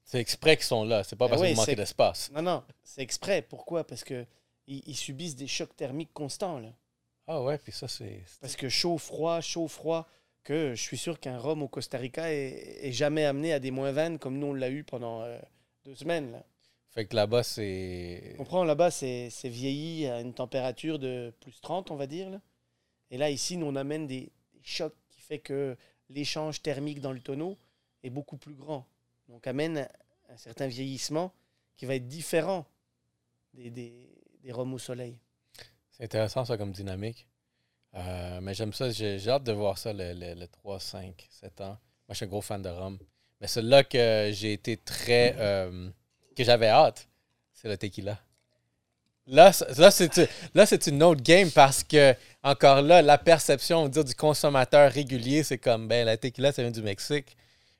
C'est 0.05 0.19
exprès 0.21 0.57
qu'ils 0.57 0.67
sont 0.67 0.85
là. 0.85 1.05
C'est 1.05 1.17
pas 1.17 1.27
Ah 1.27 1.29
parce 1.31 1.43
qu'ils 1.43 1.57
manquent 1.57 1.71
d'espace. 1.75 2.31
Non, 2.33 2.43
non, 2.43 2.65
c'est 2.83 3.01
exprès. 3.03 3.41
Pourquoi? 3.43 3.85
Parce 3.87 4.05
que 4.05 4.27
ils, 4.67 4.83
ils 4.87 4.97
subissent 4.97 5.37
des 5.37 5.47
chocs 5.47 5.75
thermiques 5.77 6.13
constants. 6.13 6.59
Là. 6.59 6.69
Ah 7.35 7.41
ouais, 7.43 7.57
puis 7.57 7.73
ça, 7.73 7.89
c'est... 7.89 8.23
Parce 8.43 8.57
que 8.57 8.69
chaud, 8.69 8.99
froid, 8.99 9.41
chaud, 9.41 9.67
froid, 9.67 10.07
que 10.45 10.75
je 10.75 10.83
suis 10.83 10.99
sûr 10.99 11.19
qu'un 11.19 11.39
rhum 11.39 11.63
au 11.63 11.69
Costa 11.69 11.97
Rica 11.97 12.31
est, 12.31 12.87
est 12.87 12.93
jamais 12.93 13.25
amené 13.25 13.55
à 13.55 13.59
des 13.59 13.71
moins 13.71 13.91
20 13.91 14.19
comme 14.19 14.39
nous 14.39 14.49
on 14.49 14.53
l'a 14.53 14.69
eu 14.69 14.85
pendant 14.85 15.23
euh, 15.23 15.39
deux 15.87 15.95
semaines. 15.95 16.33
Là. 16.33 16.45
Fait 16.91 17.07
que 17.07 17.17
là-bas, 17.17 17.43
c'est... 17.43 18.35
Comprends 18.37 18.65
Là-bas, 18.65 18.91
c'est 18.91 19.31
c'est 19.31 19.49
vieilli 19.49 20.07
à 20.09 20.21
une 20.21 20.35
température 20.35 20.99
de 20.99 21.33
plus 21.41 21.59
30, 21.63 21.91
on 21.91 21.97
va 21.97 22.07
dire. 22.07 22.29
là. 22.29 22.43
Et 23.11 23.17
là, 23.17 23.31
ici, 23.31 23.57
nous, 23.57 23.65
on 23.65 23.77
amène 23.77 24.07
des, 24.07 24.31
des 24.53 24.63
chocs 24.63 24.95
qui 25.09 25.23
fait 25.23 25.39
que 25.39 25.75
l'échange 26.11 26.61
thermique 26.61 27.01
dans 27.01 27.13
le 27.13 27.21
tonneau 27.21 27.57
est 28.03 28.11
beaucoup 28.11 28.37
plus 28.37 28.55
grand. 28.55 28.87
Donc, 29.31 29.47
amène 29.47 29.79
un, 29.79 29.89
un 30.35 30.37
certain 30.37 30.67
vieillissement 30.67 31.33
qui 31.79 31.87
va 31.87 31.95
être 31.95 32.09
différent 32.09 32.67
des, 33.55 33.71
des, 33.71 34.11
des 34.43 34.53
rhums 34.53 34.75
au 34.75 34.79
soleil. 34.79 35.19
Intéressant, 36.03 36.45
ça, 36.45 36.57
comme 36.57 36.73
dynamique. 36.73 37.29
Euh, 37.95 38.41
mais 38.43 38.55
j'aime 38.55 38.73
ça. 38.73 38.91
J'ai 38.91 39.29
hâte 39.29 39.45
de 39.45 39.53
voir 39.53 39.79
ça, 39.79 39.93
le, 39.93 40.13
le, 40.15 40.35
le 40.35 40.49
3, 40.49 40.81
5, 40.81 41.29
7 41.31 41.61
ans. 41.61 41.67
Moi, 41.67 41.79
je 42.11 42.15
suis 42.17 42.25
un 42.25 42.29
gros 42.29 42.41
fan 42.41 42.61
de 42.61 42.69
rhum. 42.69 42.99
Mais 43.41 43.47
celui-là 43.47 43.85
que 43.85 44.31
j'ai 44.33 44.53
été 44.53 44.77
très... 44.77 45.37
euh, 45.39 45.89
que 46.37 46.45
j'avais 46.45 46.69
hâte, 46.69 47.09
c'est 47.53 47.69
le 47.69 47.77
tequila. 47.77 48.19
Là, 49.29 49.53
là, 49.77 50.67
c'est 50.67 50.87
une 50.89 51.03
autre 51.05 51.23
game 51.23 51.51
parce 51.53 51.85
que, 51.85 52.15
encore 52.43 52.83
là, 52.83 53.03
la 53.03 53.19
perception 53.19 53.85
on 53.85 53.89
dire, 53.89 54.05
du 54.05 54.15
consommateur 54.17 54.91
régulier, 54.91 55.45
c'est 55.45 55.59
comme, 55.59 55.87
ben, 55.87 56.05
la 56.05 56.17
tequila, 56.17 56.51
ça 56.51 56.63
vient 56.63 56.73
du 56.73 56.83
Mexique. 56.83 57.37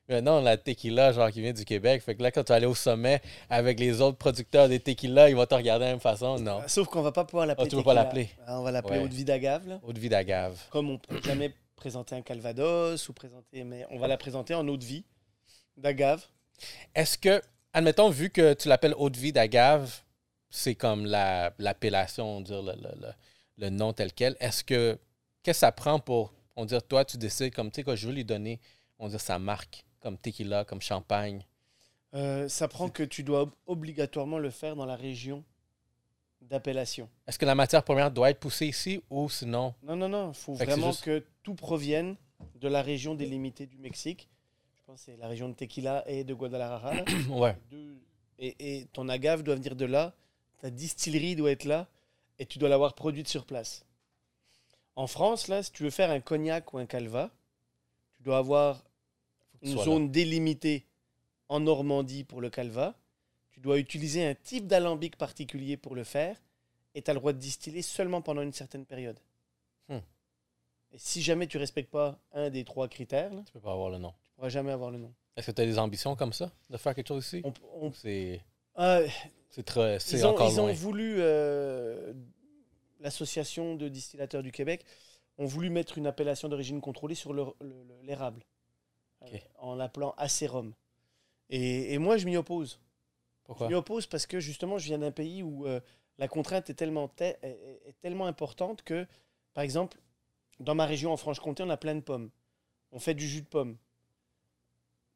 Mais 0.09 0.21
non, 0.21 0.41
la 0.41 0.57
tequila, 0.57 1.13
genre, 1.13 1.31
qui 1.31 1.41
vient 1.41 1.53
du 1.53 1.63
Québec. 1.63 2.01
Fait 2.01 2.13
que 2.15 2.21
là, 2.23 2.29
quand 2.31 2.43
tu 2.43 2.49
vas 2.49 2.55
aller 2.55 2.65
au 2.65 2.75
sommet 2.75 3.21
avec 3.49 3.79
les 3.79 4.01
autres 4.01 4.17
producteurs 4.17 4.67
des 4.67 4.79
tequila, 4.79 5.29
ils 5.29 5.35
vont 5.35 5.45
te 5.45 5.55
regarder 5.55 5.85
de 5.85 5.87
la 5.87 5.91
même 5.93 6.01
façon. 6.01 6.37
Non. 6.39 6.61
Sauf 6.67 6.87
qu'on 6.89 7.01
va 7.01 7.13
pas 7.13 7.23
pouvoir 7.23 7.45
l'appeler. 7.45 7.67
Ah, 7.67 7.69
tu 7.69 7.75
veux 7.77 7.83
pas 7.83 7.93
l'appeler? 7.93 8.29
Ah, 8.45 8.59
On 8.59 8.63
va 8.63 8.71
l'appeler 8.71 8.97
Ouais. 8.99 9.05
eau 9.05 9.07
de 9.07 9.13
vie 9.13 9.23
d'agave. 9.23 9.65
là. 9.67 9.79
Eau 9.81 9.93
de 9.93 9.99
vie 9.99 10.09
d'agave. 10.09 10.59
Comme 10.71 10.89
on 10.89 10.97
peut 10.97 11.21
jamais 11.23 11.53
présenter 11.77 12.15
un 12.15 12.21
calvados 12.21 13.07
ou 13.07 13.13
présenter, 13.13 13.63
mais 13.63 13.85
on 13.91 13.97
va 13.97 14.07
la 14.07 14.17
présenter 14.17 14.53
en 14.53 14.67
eau 14.67 14.75
de 14.75 14.83
vie 14.83 15.05
d'agave. 15.77 16.25
Est-ce 16.95 17.17
que, 17.17 17.41
admettons, 17.73 18.09
vu 18.09 18.29
que 18.29 18.53
tu 18.53 18.67
l'appelles 18.67 18.93
eau 18.97 19.09
de 19.09 19.17
vie 19.17 19.31
d'agave, 19.33 20.01
c'est 20.49 20.75
comme 20.75 21.05
la- 21.05 21.53
l'appellation, 21.59 22.37
on 22.37 22.41
dire, 22.41 22.61
le, 22.61 22.73
le- 22.73 23.01
le- 23.01 23.13
le 23.57 23.69
nom 23.69 23.93
tel 23.93 24.11
quel, 24.13 24.35
est-ce 24.39 24.63
que, 24.63 24.99
qu'est-ce 25.43 25.59
que 25.59 25.59
ça 25.61 25.71
prend 25.71 25.99
pour, 25.99 26.33
on 26.55 26.65
dire, 26.65 26.83
toi, 26.85 27.05
tu 27.05 27.17
décides, 27.17 27.53
comme, 27.53 27.71
tu 27.71 27.77
sais, 27.77 27.83
quoi, 27.83 27.95
je 27.95 28.07
veux 28.07 28.13
lui 28.13 28.25
donner, 28.25 28.59
on 28.99 29.07
dire, 29.07 29.19
sa 29.21 29.39
marque, 29.39 29.83
comme 30.03 30.17
tequila, 30.17 30.65
comme 30.65 30.81
champagne? 30.81 31.43
Euh, 32.13 32.47
ça 32.49 32.67
prend 32.67 32.89
que 32.89 33.01
tu 33.03 33.23
dois 33.23 33.43
ob- 33.43 33.55
obligatoirement 33.65 34.37
le 34.37 34.51
faire 34.51 34.75
dans 34.75 34.85
la 34.85 34.95
région 34.97 35.43
d'appellation. 36.41 37.09
Est-ce 37.25 37.39
que 37.39 37.45
la 37.45 37.55
matière 37.55 37.83
première 37.83 38.11
doit 38.11 38.29
être 38.29 38.39
poussée 38.39 38.67
ici 38.67 39.01
ou 39.09 39.29
sinon? 39.29 39.73
Non, 39.81 39.95
non, 39.95 40.09
non. 40.09 40.29
Il 40.31 40.35
faut 40.35 40.55
Fait 40.55 40.65
que 40.65 40.71
c'est 40.71 40.77
vraiment 40.77 40.91
juste- 40.91 41.05
que 41.05 41.23
tout 41.41 41.55
provienne 41.55 42.15
de 42.55 42.67
la 42.67 42.81
région 42.81 43.15
délimitée 43.15 43.65
du 43.65 43.77
Mexique. 43.77 44.27
Je 44.75 44.81
pense 44.85 44.97
que 44.99 45.05
c'est 45.11 45.17
la 45.17 45.27
région 45.27 45.47
de 45.49 45.53
Tequila 45.53 46.03
et 46.05 46.23
de 46.25 46.33
Guadalajara. 46.33 46.91
ouais. 47.29 47.55
Et, 48.37 48.79
et 48.79 48.85
ton 48.87 49.07
agave 49.09 49.41
doit 49.41 49.55
venir 49.55 49.75
de 49.75 49.85
là. 49.85 50.13
Ta 50.59 50.69
distillerie 50.69 51.35
doit 51.37 51.51
être 51.51 51.63
là. 51.63 51.87
Et 52.39 52.45
tu 52.45 52.59
dois 52.59 52.67
l'avoir 52.67 52.93
produite 52.93 53.29
sur 53.29 53.45
place. 53.45 53.85
En 54.95 55.07
France, 55.07 55.47
là, 55.47 55.63
si 55.63 55.71
tu 55.71 55.83
veux 55.83 55.89
faire 55.89 56.11
un 56.11 56.19
cognac 56.19 56.73
ou 56.73 56.77
un 56.77 56.85
calva, 56.85 57.31
tu 58.17 58.23
dois 58.23 58.37
avoir 58.37 58.83
une 59.63 59.77
zone 59.83 60.11
délimitée 60.11 60.85
en 61.49 61.59
Normandie 61.59 62.23
pour 62.23 62.41
le 62.41 62.49
calva. 62.49 62.95
Tu 63.51 63.59
dois 63.59 63.79
utiliser 63.79 64.25
un 64.25 64.35
type 64.35 64.67
d'alambic 64.67 65.15
particulier 65.17 65.77
pour 65.77 65.95
le 65.95 66.03
faire. 66.03 66.37
Et 66.95 67.01
tu 67.01 67.09
as 67.09 67.13
le 67.13 67.19
droit 67.19 67.33
de 67.33 67.39
distiller 67.39 67.81
seulement 67.81 68.21
pendant 68.21 68.41
une 68.43 68.53
certaine 68.53 68.85
période. 68.85 69.19
Hmm. 69.89 69.97
Et 70.91 70.97
si 70.97 71.21
jamais 71.23 71.47
tu 71.47 71.57
respectes 71.57 71.89
pas 71.89 72.19
un 72.33 72.49
des 72.49 72.63
trois 72.63 72.87
critères, 72.87 73.33
là. 73.33 73.41
Tu 73.45 73.51
peux 73.53 73.59
pas 73.59 73.71
avoir 73.73 73.89
le 73.89 73.97
nom. 73.97 74.13
tu 74.23 74.31
pourras 74.35 74.49
jamais 74.49 74.71
avoir 74.71 74.91
le 74.91 74.99
nom. 74.99 75.11
Est-ce 75.35 75.47
que 75.47 75.51
tu 75.55 75.61
as 75.61 75.65
des 75.65 75.79
ambitions 75.79 76.15
comme 76.15 76.33
ça, 76.33 76.51
de 76.69 76.77
faire 76.77 76.93
quelque 76.93 77.07
chose 77.07 77.25
ici? 77.25 77.41
On- 77.43 77.53
on- 77.87 77.91
C'est, 77.93 78.41
c'est 79.49 79.63
très, 79.63 79.99
c'est 79.99 80.17
ils 80.17 80.25
ont, 80.25 80.29
encore 80.29 80.49
ils 80.51 80.59
ont 80.59 80.71
voulu, 80.73 81.15
euh, 81.19 82.13
l'association 82.99 83.75
de 83.75 83.87
distillateurs 83.87 84.43
du 84.43 84.51
Québec, 84.51 84.85
ont 85.39 85.45
voulu 85.45 85.69
mettre 85.71 85.97
une 85.97 86.05
appellation 86.07 86.47
d'origine 86.49 86.79
contrôlée 86.81 87.15
sur 87.15 87.33
le- 87.33 87.45
le- 87.61 87.67
le- 87.69 88.01
l'érable, 88.03 88.43
Euh, 89.23 89.37
en 89.59 89.75
l'appelant 89.75 90.13
acérum. 90.17 90.73
Et, 91.49 91.93
et 91.93 91.97
moi, 91.97 92.17
je 92.17 92.25
m'y 92.25 92.35
oppose. 92.37 92.79
Pourquoi? 93.43 93.67
Je 93.67 93.71
m'y 93.73 93.77
oppose 93.77 94.07
parce 94.07 94.25
que 94.25 94.39
justement, 94.39 94.77
je 94.77 94.85
viens 94.85 94.99
d'un 94.99 95.11
pays 95.11 95.43
où 95.43 95.65
euh, 95.67 95.79
la 96.17 96.27
contrainte 96.27 96.69
est 96.69 96.73
tellement, 96.73 97.07
te- 97.07 97.23
est- 97.23 97.37
est- 97.85 97.95
tellement 98.01 98.27
importante 98.27 98.81
que, 98.83 99.05
par 99.53 99.63
exemple, 99.63 99.97
dans 100.59 100.75
ma 100.75 100.85
région 100.85 101.11
en 101.11 101.17
Franche-Comté, 101.17 101.63
on 101.63 101.69
a 101.69 101.77
plein 101.77 101.95
de 101.95 102.01
pommes. 102.01 102.29
On 102.91 102.99
fait 102.99 103.13
du 103.13 103.27
jus 103.27 103.41
de 103.41 103.47
pomme 103.47 103.77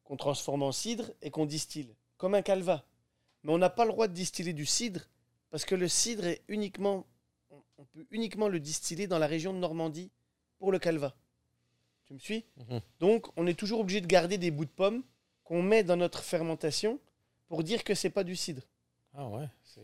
qu'on 0.04 0.16
transforme 0.16 0.62
en 0.62 0.72
cidre 0.72 1.10
et 1.22 1.30
qu'on 1.30 1.46
distille, 1.46 1.94
comme 2.16 2.34
un 2.34 2.42
calva. 2.42 2.84
Mais 3.44 3.52
on 3.52 3.58
n'a 3.58 3.70
pas 3.70 3.84
le 3.84 3.92
droit 3.92 4.08
de 4.08 4.14
distiller 4.14 4.52
du 4.52 4.66
cidre 4.66 5.02
parce 5.50 5.64
que 5.64 5.74
le 5.74 5.86
cidre 5.88 6.26
est 6.26 6.42
uniquement, 6.48 7.06
on 7.78 7.84
peut 7.84 8.06
uniquement 8.10 8.48
le 8.48 8.58
distiller 8.60 9.06
dans 9.06 9.18
la 9.18 9.26
région 9.26 9.52
de 9.52 9.58
Normandie 9.58 10.10
pour 10.58 10.72
le 10.72 10.78
calva. 10.78 11.14
Tu 12.08 12.14
me 12.14 12.18
suis 12.18 12.44
Mhm. 12.56 12.80
Donc, 13.00 13.26
on 13.36 13.46
est 13.46 13.54
toujours 13.58 13.80
obligé 13.80 14.00
de 14.00 14.06
garder 14.06 14.38
des 14.38 14.50
bouts 14.50 14.64
de 14.64 14.70
pommes 14.70 15.02
qu'on 15.44 15.62
met 15.62 15.84
dans 15.84 15.96
notre 15.96 16.22
fermentation 16.22 16.98
pour 17.46 17.62
dire 17.62 17.84
que 17.84 17.94
c'est 17.94 18.10
pas 18.10 18.24
du 18.24 18.34
cidre. 18.34 18.62
Ah 19.14 19.28
ouais, 19.28 19.46
c'est. 19.62 19.82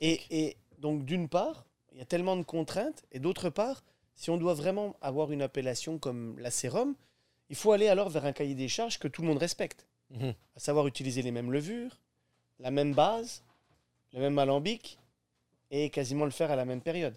Et, 0.00 0.20
et 0.30 0.56
donc, 0.78 1.04
d'une 1.04 1.28
part, 1.28 1.64
il 1.92 1.98
y 1.98 2.00
a 2.00 2.04
tellement 2.04 2.36
de 2.36 2.42
contraintes, 2.42 3.04
et 3.12 3.18
d'autre 3.18 3.50
part, 3.50 3.82
si 4.14 4.30
on 4.30 4.36
doit 4.36 4.54
vraiment 4.54 4.96
avoir 5.00 5.32
une 5.32 5.42
appellation 5.42 5.98
comme 5.98 6.38
la 6.38 6.50
sérum, 6.50 6.94
il 7.48 7.56
faut 7.56 7.72
aller 7.72 7.88
alors 7.88 8.08
vers 8.10 8.24
un 8.26 8.32
cahier 8.32 8.54
des 8.54 8.68
charges 8.68 8.98
que 8.98 9.08
tout 9.08 9.22
le 9.22 9.28
monde 9.28 9.38
respecte, 9.38 9.86
Mhm. 10.10 10.34
à 10.56 10.60
savoir 10.60 10.86
utiliser 10.86 11.22
les 11.22 11.30
mêmes 11.30 11.50
levures, 11.52 12.00
la 12.58 12.70
même 12.70 12.94
base, 12.94 13.42
le 14.12 14.20
même 14.20 14.38
alambic, 14.38 14.98
et 15.70 15.90
quasiment 15.90 16.24
le 16.24 16.30
faire 16.32 16.50
à 16.50 16.56
la 16.56 16.64
même 16.64 16.80
période. 16.80 17.16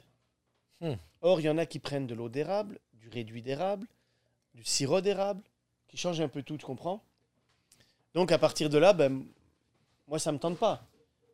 Hmm. 0.80 0.94
Or, 1.22 1.40
il 1.40 1.46
y 1.46 1.50
en 1.50 1.58
a 1.58 1.66
qui 1.66 1.80
prennent 1.80 2.06
de 2.08 2.14
l'eau 2.14 2.30
d'érable, 2.30 2.80
du 2.94 3.10
réduit 3.10 3.42
d'érable, 3.42 3.88
du 4.54 4.64
sirop 4.64 5.02
d'érable, 5.02 5.42
qui 5.88 5.98
changent 5.98 6.22
un 6.22 6.28
peu 6.28 6.44
tout, 6.44 6.58
tu 6.58 6.66
comprends? 6.66 7.04
Donc, 8.14 8.32
à 8.32 8.38
partir 8.38 8.70
de 8.70 8.78
là, 8.78 8.94
ben, 8.94 9.26
moi, 10.08 10.20
ça 10.20 10.32
ne 10.32 10.38
me 10.38 10.40
tente 10.40 10.58
pas. 10.58 10.86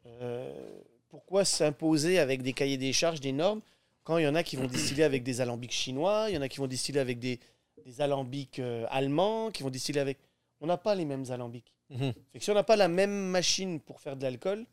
Euh, 0.05 0.81
pourquoi 1.09 1.43
s'imposer 1.45 2.19
avec 2.19 2.41
des 2.41 2.53
cahiers 2.53 2.77
des 2.77 2.93
charges, 2.93 3.19
des 3.19 3.31
normes, 3.31 3.61
quand 4.03 4.17
il 4.17 4.23
y 4.23 4.27
en 4.27 4.35
a 4.35 4.43
qui 4.43 4.55
vont 4.55 4.67
distiller 4.67 5.03
avec 5.03 5.23
des 5.23 5.41
alambics 5.41 5.71
chinois, 5.71 6.27
il 6.29 6.35
y 6.35 6.37
en 6.37 6.41
a 6.41 6.49
qui 6.49 6.57
vont 6.57 6.67
distiller 6.67 6.99
avec 6.99 7.19
des, 7.19 7.39
des 7.85 8.01
alambics 8.01 8.59
euh, 8.59 8.85
allemands, 8.89 9.51
qui 9.51 9.63
vont 9.63 9.69
distiller 9.69 9.99
avec... 9.99 10.17
On 10.61 10.67
n'a 10.67 10.77
pas 10.77 10.95
les 10.95 11.05
mêmes 11.05 11.25
alambics. 11.29 11.73
Mhm. 11.89 12.13
Fait 12.31 12.39
que 12.39 12.43
si 12.43 12.51
on 12.51 12.55
n'a 12.55 12.63
pas 12.63 12.75
la 12.75 12.87
même 12.87 13.11
machine 13.11 13.79
pour 13.79 13.99
faire 14.01 14.15
de 14.15 14.23
l'alcool, 14.23 14.65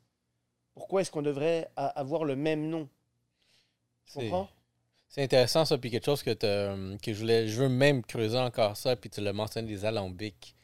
pourquoi 0.74 1.01
est-ce 1.01 1.11
qu'on 1.11 1.22
devrait 1.22 1.70
avoir 1.74 2.24
le 2.24 2.36
même 2.36 2.68
nom? 2.68 2.88
Tu 4.05 4.18
comprends? 4.18 4.49
C'est 5.09 5.23
intéressant 5.23 5.65
ça, 5.65 5.79
puis 5.79 5.91
quelque 5.91 6.05
chose 6.05 6.23
que, 6.23 6.33
t'as, 6.33 6.77
que 6.99 7.13
je 7.13 7.19
voulais, 7.19 7.49
je 7.49 7.63
veux 7.63 7.69
même 7.69 8.03
creuser 8.03 8.39
encore 8.39 8.77
ça, 8.77 8.97
puis 8.97 9.09
tu 9.09 9.21
l'as 9.21 9.33
mentionné, 9.33 9.69
des 9.69 9.85
alambics. 9.85 10.55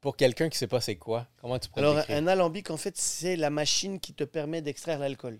Pour 0.00 0.16
quelqu'un 0.16 0.48
qui 0.48 0.58
sait 0.58 0.66
pas 0.66 0.80
c'est 0.80 0.96
quoi, 0.96 1.26
comment 1.40 1.58
tu 1.58 1.68
Alors, 1.76 1.96
le 1.96 2.14
un 2.14 2.26
alambic, 2.26 2.70
en 2.70 2.76
fait, 2.76 2.96
c'est 2.96 3.36
la 3.36 3.50
machine 3.50 3.98
qui 3.98 4.12
te 4.12 4.24
permet 4.24 4.60
d'extraire 4.60 4.98
l'alcool. 4.98 5.38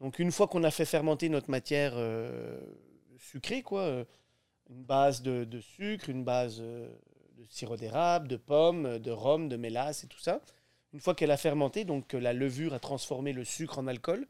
Donc, 0.00 0.18
une 0.18 0.32
fois 0.32 0.48
qu'on 0.48 0.64
a 0.64 0.70
fait 0.70 0.84
fermenter 0.84 1.28
notre 1.28 1.50
matière 1.50 1.92
euh, 1.94 2.58
sucrée, 3.18 3.62
quoi, 3.62 3.82
euh, 3.82 4.04
une 4.68 4.82
base 4.82 5.22
de, 5.22 5.44
de 5.44 5.60
sucre, 5.60 6.08
une 6.10 6.24
base 6.24 6.58
euh, 6.60 6.88
de 7.36 7.46
sirop 7.48 7.76
d'érable, 7.76 8.26
de 8.26 8.36
pommes, 8.36 8.98
de 8.98 9.10
rhum, 9.10 9.48
de 9.48 9.56
mélasse 9.56 10.04
et 10.04 10.08
tout 10.08 10.18
ça, 10.18 10.40
une 10.92 11.00
fois 11.00 11.14
qu'elle 11.14 11.30
a 11.30 11.36
fermenté, 11.36 11.84
donc 11.84 12.08
que 12.08 12.16
la 12.16 12.32
levure 12.32 12.74
a 12.74 12.80
transformé 12.80 13.32
le 13.32 13.44
sucre 13.44 13.78
en 13.78 13.86
alcool, 13.86 14.26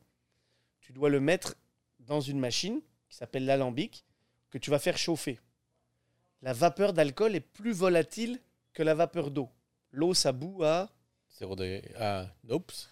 tu 0.80 0.92
dois 0.92 1.08
le 1.08 1.20
mettre 1.20 1.56
dans 2.06 2.20
une 2.20 2.38
machine 2.38 2.80
qui 3.08 3.16
s'appelle 3.16 3.44
l'alambic, 3.44 4.04
que 4.50 4.58
tu 4.58 4.70
vas 4.70 4.78
faire 4.78 4.98
chauffer. 4.98 5.38
La 6.42 6.52
vapeur 6.52 6.92
d'alcool 6.92 7.34
est 7.36 7.40
plus 7.40 7.72
volatile 7.72 8.40
que 8.72 8.82
la 8.82 8.94
vapeur 8.94 9.30
d'eau. 9.30 9.48
L'eau, 9.92 10.14
ça 10.14 10.32
bout 10.32 10.62
à 10.64 10.88
Zéro 11.38 11.56
degré. 11.56 11.82
Ah, 11.98 12.26
oups. 12.50 12.90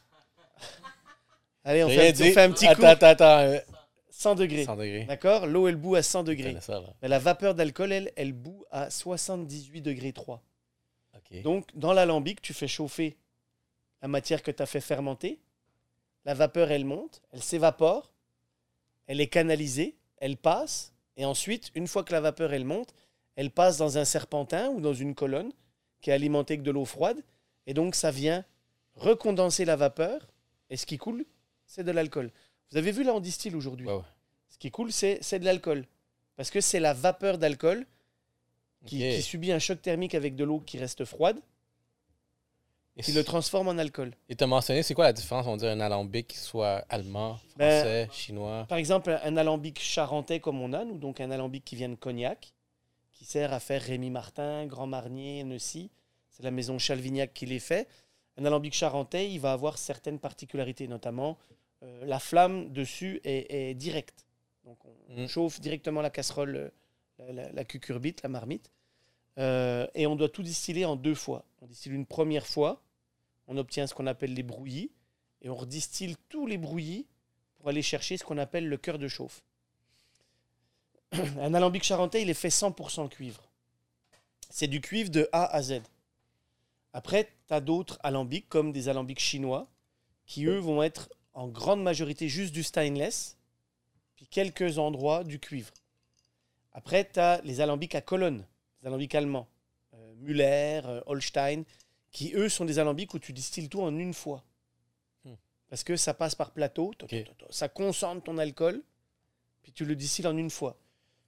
Allez, 1.65 1.85
on 1.85 1.89
fait, 1.89 2.09
un, 2.09 2.13
petit- 2.13 2.23
on 2.23 2.27
dit. 2.27 2.33
fait 2.33 2.43
un 2.43 2.51
petit 2.53 2.67
attends, 2.67 2.81
coup. 2.81 2.87
Attends, 2.87 3.07
attends, 3.07 3.39
euh, 3.41 3.59
100 4.11 4.35
degrés. 4.35 4.65
100 4.65 4.77
degrés. 4.77 5.05
D'accord? 5.05 5.47
L'eau, 5.47 5.69
elle 5.69 5.77
bout 5.77 5.95
à 5.97 6.03
100 6.03 6.21
Je 6.21 6.25
degrés. 6.27 6.57
ça. 6.61 6.83
Mais 7.03 7.09
la 7.09 7.19
vapeur 7.19 7.55
d'alcool, 7.55 7.93
elle, 7.93 8.13
elle 8.17 8.33
bout 8.33 8.65
à 8.71 8.89
78 8.91 9.83
degrés 9.83 10.13
3. 10.13 10.43
OK. 11.17 11.43
Donc, 11.43 11.69
dans 11.77 11.93
l'alambic, 11.93 12.41
tu 12.41 12.55
fais 12.55 12.69
chauffer 12.69 13.17
la 14.01 14.09
matière 14.09 14.43
que 14.43 14.51
tu 14.51 14.63
as 14.63 14.67
fait 14.67 14.81
fermenter. 14.81 15.39
La 16.25 16.35
vapeur, 16.35 16.71
elle 16.71 16.85
monte, 16.85 17.21
elle 17.33 17.43
s'évapore, 17.43 18.13
elle 19.11 19.21
est 19.21 19.27
canalisée, 19.27 19.97
elle 20.19 20.37
passe. 20.37 20.93
Et 21.17 21.25
ensuite, 21.25 21.73
une 21.75 21.89
fois 21.89 22.05
que 22.05 22.13
la 22.13 22.21
vapeur, 22.21 22.53
elle 22.53 22.65
monte, 22.65 22.95
elle 23.35 23.51
passe 23.51 23.77
dans 23.77 23.99
un 23.99 24.05
serpentin 24.05 24.69
ou 24.69 24.81
dans 24.81 24.95
une 24.95 25.17
colonne 25.17 25.51
qui 26.01 26.11
est 26.11 26.13
alimentée 26.13 26.55
avec 26.55 26.63
de 26.63 26.71
l'eau 26.71 26.85
froide. 26.85 27.21
Et 27.67 27.75
donc, 27.75 27.97
ça 27.97 28.13
vient 28.13 28.45
recondenser 28.95 29.65
la 29.65 29.75
vapeur. 29.75 30.29
Et 30.71 30.77
ce 30.77 30.87
qui 30.87 30.97
coule, 30.97 31.25
c'est 31.67 31.83
de 31.83 31.91
l'alcool. 31.91 32.31
Vous 32.71 32.77
avez 32.77 32.93
vu, 32.93 33.03
là, 33.03 33.13
on 33.13 33.19
distille 33.19 33.57
aujourd'hui. 33.57 33.89
Ouais, 33.89 33.95
ouais. 33.95 34.03
Ce 34.49 34.59
qui 34.59 34.71
coule, 34.71 34.93
c'est 34.93 35.19
c'est 35.23 35.41
de 35.41 35.45
l'alcool. 35.45 35.87
Parce 36.37 36.53
que 36.53 36.61
c'est 36.61 36.79
la 36.79 36.95
vapeur 36.95 37.37
d'alcool 37.37 37.87
qui 38.87 39.21
subit 39.23 39.51
un 39.51 39.59
choc 39.59 39.83
thermique 39.83 40.15
avec 40.15 40.37
de 40.37 40.45
l'eau 40.45 40.61
qui 40.61 40.79
reste 40.79 41.05
froide, 41.05 41.41
C- 43.03 43.13
le 43.13 43.25
transforme 43.25 43.69
en 43.69 43.79
alcool. 43.79 44.13
Et 44.29 44.37
tu 44.37 44.45
as 44.45 44.47
mentionné, 44.47 44.83
c'est 44.83 44.95
quoi 44.95 45.05
la 45.05 45.13
différence, 45.13 45.47
on 45.47 45.57
dirait 45.57 45.73
un 45.73 45.81
alambic 45.81 46.29
qui 46.29 46.39
soit 46.39 46.85
allemand, 46.89 47.39
Ben, 47.57 47.71
français, 47.81 48.09
chinois? 48.13 48.67
Par 48.69 48.79
exemple, 48.79 49.19
un 49.23 49.37
alambic 49.37 49.79
charentais 49.81 50.41
comme 50.41 50.61
on 50.61 50.73
a, 50.73 50.85
nous, 50.85 50.99
donc 50.99 51.21
un 51.21 51.31
alambic 51.31 51.65
qui 51.65 51.77
vient 51.77 51.89
de 51.89 51.95
Cognac, 51.97 52.53
qui 53.13 53.25
sert 53.25 53.53
à 53.53 53.61
faire 53.61 53.83
Rémy 53.83 54.11
Martin, 54.11 54.67
Grand 54.67 54.87
Marnier, 54.87 55.45
Neussy. 55.45 55.91
C'est 56.31 56.43
la 56.43 56.51
maison 56.51 56.79
Chalvignac 56.79 57.35
qui 57.35 57.47
les 57.47 57.59
fait. 57.61 57.87
Un 58.39 58.45
alambic 58.45 58.73
charentais, 58.73 59.31
il 59.31 59.39
va 59.41 59.53
avoir 59.53 59.77
certaines 59.79 60.19
particularités, 60.19 60.89
notamment 60.89 61.37
euh, 61.83 62.05
la 62.07 62.19
flamme 62.19 62.71
dessus 62.73 63.21
est, 63.25 63.47
est 63.53 63.75
directe. 63.75 64.27
Donc 64.65 64.79
on 64.85 65.23
Mm. 65.23 65.27
chauffe 65.29 65.61
directement 65.61 66.01
la 66.03 66.11
casserole, 66.11 66.57
euh, 66.57 66.71
la, 67.19 67.33
la- 67.33 67.53
la 67.53 67.65
cucurbite, 67.65 68.23
la 68.23 68.29
marmite. 68.29 68.71
Euh, 69.39 69.87
et 69.95 70.07
on 70.07 70.17
doit 70.17 70.29
tout 70.29 70.43
distiller 70.43 70.85
en 70.85 70.97
deux 70.97 71.15
fois. 71.15 71.45
On 71.63 71.67
distille 71.67 71.93
une 71.93 72.07
première 72.07 72.47
fois, 72.47 72.81
on 73.51 73.57
obtient 73.57 73.89
ce 73.89 73.95
qu'on 73.95 74.07
appelle 74.07 74.33
les 74.33 74.45
brouillis, 74.45 74.93
et 75.43 75.51
on 75.51 75.57
redistille 75.57 76.17
tous 76.29 76.47
les 76.47 76.57
brouillis 76.57 77.07
pour 77.59 77.69
aller 77.69 77.83
chercher 77.83 78.17
ce 78.17 78.25
qu'on 78.25 78.39
appelle 78.39 78.69
le 78.69 78.77
cœur 78.77 78.97
de 78.97 79.09
chauffe. 79.09 79.43
Un 81.13 81.53
alambic 81.53 81.83
charentais, 81.83 82.23
il 82.23 82.31
est 82.31 82.35
fait 82.35 82.49
100% 82.49 83.09
cuivre. 83.09 83.51
C'est 84.51 84.69
du 84.69 84.81
cuivre 84.81 85.11
de 85.11 85.29
A 85.33 85.47
à 85.47 85.63
Z. 85.63 85.81
Après, 86.93 87.29
tu 87.49 87.55
as 87.55 87.61
d'autres 87.61 87.99
alambics, 88.05 88.49
comme 88.49 88.71
des 88.71 88.89
alambics 88.89 89.19
chinois, 89.19 89.67
qui 90.27 90.45
eux 90.47 90.59
vont 90.59 90.83
être 90.85 91.11
en 91.35 91.49
grande 91.49 91.83
majorité 91.83 92.29
juste 92.29 92.55
du 92.55 92.63
stainless, 92.63 93.37
puis 94.15 94.27
quelques 94.29 94.79
endroits 94.79 95.25
du 95.25 95.41
cuivre. 95.41 95.73
Après, 96.73 97.09
tu 97.11 97.19
as 97.19 97.41
les 97.43 97.61
alambics 97.61 97.97
à 97.97 98.01
colonne, 98.01 98.47
les 98.81 98.87
alambics 98.87 99.15
allemands, 99.17 99.49
euh, 99.95 100.15
Müller, 100.19 100.83
euh, 100.85 101.01
Holstein, 101.07 101.65
qui 102.13 102.33
eux 102.35 102.49
sont 102.49 102.65
des 102.65 102.79
alambics 102.79 103.13
où 103.15 103.19
tu 103.19 103.33
distilles 103.33 103.69
tout 103.69 103.81
en 103.83 103.97
une 103.97 104.15
fois. 104.15 104.45
Hmm. 105.25 105.35
Parce 105.69 105.85
que 105.85 105.97
ça 105.97 106.15
passe 106.15 106.35
par 106.35 106.51
plateau, 106.53 106.93
to- 106.99 107.07
Ok. 107.07 107.25
to- 107.25 107.35
to- 107.35 107.53
ça 107.53 107.69
concentre 107.69 108.23
ton 108.25 108.39
alcool, 108.39 108.83
puis 109.63 109.73
tu 109.73 109.85
le 109.85 109.95
distilles 109.97 110.27
en 110.27 110.37
une 110.37 110.51
fois. 110.51 110.77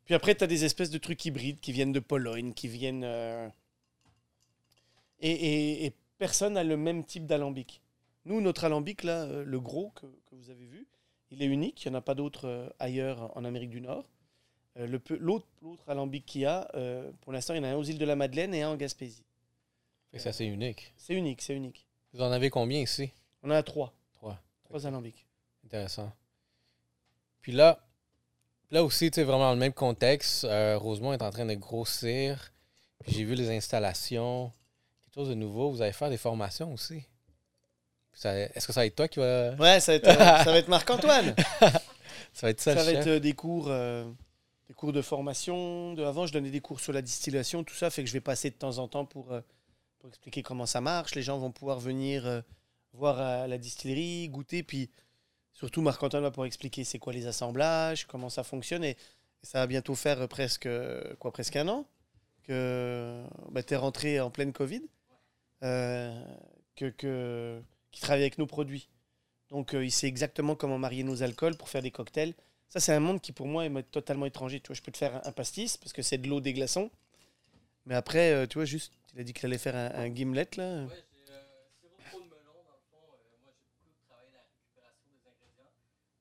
Puis 0.04 0.14
après, 0.14 0.34
tu 0.34 0.42
as 0.42 0.48
des 0.48 0.64
espèces 0.64 0.90
de 0.90 0.98
trucs 0.98 1.24
hybrides 1.24 1.60
qui 1.60 1.70
viennent 1.72 1.92
de 1.92 2.00
Pologne, 2.00 2.52
qui 2.54 2.68
viennent. 2.68 3.04
euh, 3.04 3.48
Et, 5.20 5.30
et- 5.30 5.84
et 5.86 5.92
personne 6.18 6.54
n'a 6.54 6.64
le 6.64 6.76
même 6.76 7.04
type 7.04 7.26
d'alambic. 7.26 7.80
Nous, 8.24 8.40
notre 8.40 8.64
alambic, 8.64 9.04
là, 9.04 9.22
euh, 9.24 9.44
le 9.44 9.60
gros 9.60 9.90
que, 9.90 10.06
que 10.06 10.34
vous 10.34 10.50
avez 10.50 10.64
vu, 10.66 10.86
il 11.30 11.42
est 11.42 11.46
unique. 11.46 11.84
Il 11.84 11.90
n'y 11.90 11.94
en 11.94 11.98
a 11.98 12.02
pas 12.02 12.14
d'autres 12.16 12.46
euh, 12.48 12.68
ailleurs 12.80 13.30
en 13.36 13.44
Amérique 13.44 13.70
du 13.70 13.80
Nord. 13.80 14.08
Euh, 14.78 14.86
L'autre 14.88 15.14
l'autre 15.60 15.88
alambic 15.88 16.26
qu'il 16.26 16.40
y 16.40 16.44
a, 16.46 16.68
euh, 16.74 17.10
pour 17.20 17.32
l'instant, 17.32 17.54
il 17.54 17.58
y 17.58 17.60
en 17.60 17.64
a 17.64 17.68
un 17.68 17.76
aux 17.76 17.84
îles 17.84 17.98
de 17.98 18.04
la 18.04 18.16
Madeleine 18.16 18.52
et 18.54 18.62
un 18.62 18.70
en 18.70 18.76
Gaspésie. 18.76 19.22
Fait 20.12 20.18
que 20.18 20.32
C'est 20.32 20.46
unique. 20.46 20.92
C'est 20.96 21.14
unique, 21.14 21.42
c'est 21.42 21.54
unique. 21.54 21.86
Vous 22.12 22.20
en 22.22 22.30
avez 22.32 22.50
combien 22.50 22.80
ici? 22.80 23.10
On 23.42 23.48
en 23.50 23.54
a 23.54 23.62
trois. 23.62 23.92
Trois. 24.14 24.38
Trois 24.64 24.86
alambics. 24.86 25.26
Intéressant. 25.64 26.12
Puis 27.40 27.52
là, 27.52 27.80
là 28.70 28.84
aussi, 28.84 29.10
tu 29.10 29.16
sais, 29.16 29.24
vraiment 29.24 29.44
dans 29.46 29.52
le 29.54 29.58
même 29.58 29.72
contexte, 29.72 30.44
euh, 30.44 30.76
Rosemont 30.78 31.12
est 31.12 31.22
en 31.22 31.30
train 31.30 31.46
de 31.46 31.54
grossir. 31.54 32.52
Puis 33.04 33.14
j'ai 33.14 33.24
vu 33.24 33.34
les 33.34 33.50
installations, 33.50 34.52
quelque 35.02 35.14
chose 35.14 35.28
de 35.30 35.34
nouveau. 35.34 35.70
Vous 35.70 35.82
allez 35.82 35.92
faire 35.92 36.10
des 36.10 36.16
formations 36.18 36.72
aussi. 36.72 37.04
Ça- 38.12 38.38
Est-ce 38.38 38.66
que 38.66 38.72
ça 38.72 38.80
va 38.82 38.86
être 38.86 38.94
toi 38.94 39.08
qui 39.08 39.18
va. 39.18 39.54
Ouais, 39.54 39.80
ça 39.80 39.92
va 39.92 39.96
être, 39.96 40.08
euh, 40.08 40.14
ça 40.44 40.52
va 40.52 40.58
être 40.58 40.68
Marc-Antoine. 40.68 41.34
Ça 42.34 42.46
va 42.46 42.50
être 42.50 42.60
ça, 42.62 42.74
Ça 42.74 42.82
va 42.82 42.90
chef? 42.90 43.00
être 43.00 43.06
euh, 43.08 43.20
des 43.20 43.34
cours, 43.34 43.66
des 43.68 44.74
cours 44.74 44.92
de 44.94 45.02
formation. 45.02 45.92
De, 45.92 46.02
avant, 46.02 46.26
je 46.26 46.32
donnais 46.32 46.48
des 46.50 46.60
cours 46.62 46.80
sur 46.80 46.94
la 46.94 47.02
distillation, 47.02 47.62
tout 47.62 47.74
ça, 47.74 47.90
fait 47.90 48.02
que 48.02 48.08
je 48.08 48.12
vais 48.14 48.22
passer 48.22 48.48
de 48.48 48.54
temps 48.54 48.78
en 48.78 48.88
temps 48.88 49.04
pour, 49.04 49.32
pour 50.02 50.08
expliquer 50.08 50.42
comment 50.42 50.66
ça 50.66 50.80
marche. 50.80 51.14
Les 51.14 51.22
gens 51.22 51.38
vont 51.38 51.52
pouvoir 51.52 51.78
venir 51.78 52.26
euh, 52.26 52.40
voir 52.92 53.46
la 53.46 53.56
distillerie, 53.56 54.28
goûter, 54.28 54.64
puis 54.64 54.90
surtout 55.52 55.80
Marc-Antoine 55.80 56.24
va 56.24 56.32
pouvoir 56.32 56.46
expliquer 56.46 56.82
c'est 56.82 56.98
quoi 56.98 57.12
les 57.12 57.28
assemblages, 57.28 58.06
comment 58.08 58.28
ça 58.28 58.42
fonctionne, 58.42 58.82
et, 58.82 58.96
ça 59.44 59.58
va 59.58 59.66
bientôt 59.66 59.94
faire 59.94 60.20
euh, 60.20 60.26
presque, 60.26 60.66
euh, 60.66 61.14
quoi, 61.18 61.32
presque 61.32 61.56
un 61.56 61.68
an 61.68 61.86
que 62.44 63.24
tu 63.66 63.74
es 63.74 63.76
rentré 63.76 64.20
en 64.20 64.30
pleine 64.30 64.52
Covid. 64.52 64.82
euh, 65.62 66.24
que, 66.74 66.86
que, 66.86 67.62
qui 67.92 68.00
travaille 68.00 68.22
avec 68.22 68.38
nos 68.38 68.46
produits. 68.46 68.88
Donc, 69.50 69.74
il 69.74 69.92
sait 69.92 70.08
exactement 70.08 70.56
comment 70.56 70.78
marier 70.78 71.04
nos 71.04 71.22
alcools 71.22 71.56
pour 71.56 71.68
faire 71.68 71.82
des 71.82 71.92
cocktails. 71.92 72.34
Ça, 72.68 72.80
c'est 72.80 72.92
un 72.92 73.00
monde 73.00 73.20
qui, 73.20 73.30
pour 73.32 73.46
moi, 73.46 73.66
est 73.66 73.82
totalement 73.90 74.26
étranger. 74.26 74.58
Tu 74.60 74.68
vois, 74.68 74.74
je 74.74 74.82
peux 74.82 74.90
te 74.90 74.96
faire 74.96 75.20
un 75.24 75.30
pastis 75.32 75.76
parce 75.76 75.92
que 75.92 76.02
c'est 76.02 76.18
de 76.18 76.28
l'eau 76.28 76.40
des 76.40 76.52
glaçons. 76.52 76.90
Mais 77.86 77.94
après, 77.94 78.32
euh, 78.32 78.46
tu 78.46 78.58
vois, 78.58 78.64
juste, 78.64 78.92
il 79.14 79.20
a 79.20 79.24
dit 79.24 79.32
qu'il 79.32 79.46
allait 79.46 79.58
faire 79.58 79.74
un, 79.76 79.90
un 79.94 80.08
gimlet, 80.08 80.48
là. 80.56 80.84
Ouais, 80.84 81.04
j'ai 81.26 81.32
euh, 81.32 81.42
sirop 81.80 82.22
de 82.24 82.30
melon, 82.30 82.62
dans 82.62 82.78
le 82.78 82.84
fond. 82.90 83.02
euh, 83.10 83.36
moi, 83.42 83.50
j'ai 83.58 83.66
beaucoup 83.82 83.98
travaillé 84.06 84.30
la 84.32 84.42
récupération 84.46 85.10
des 85.10 85.22
ingrédients. 85.26 85.74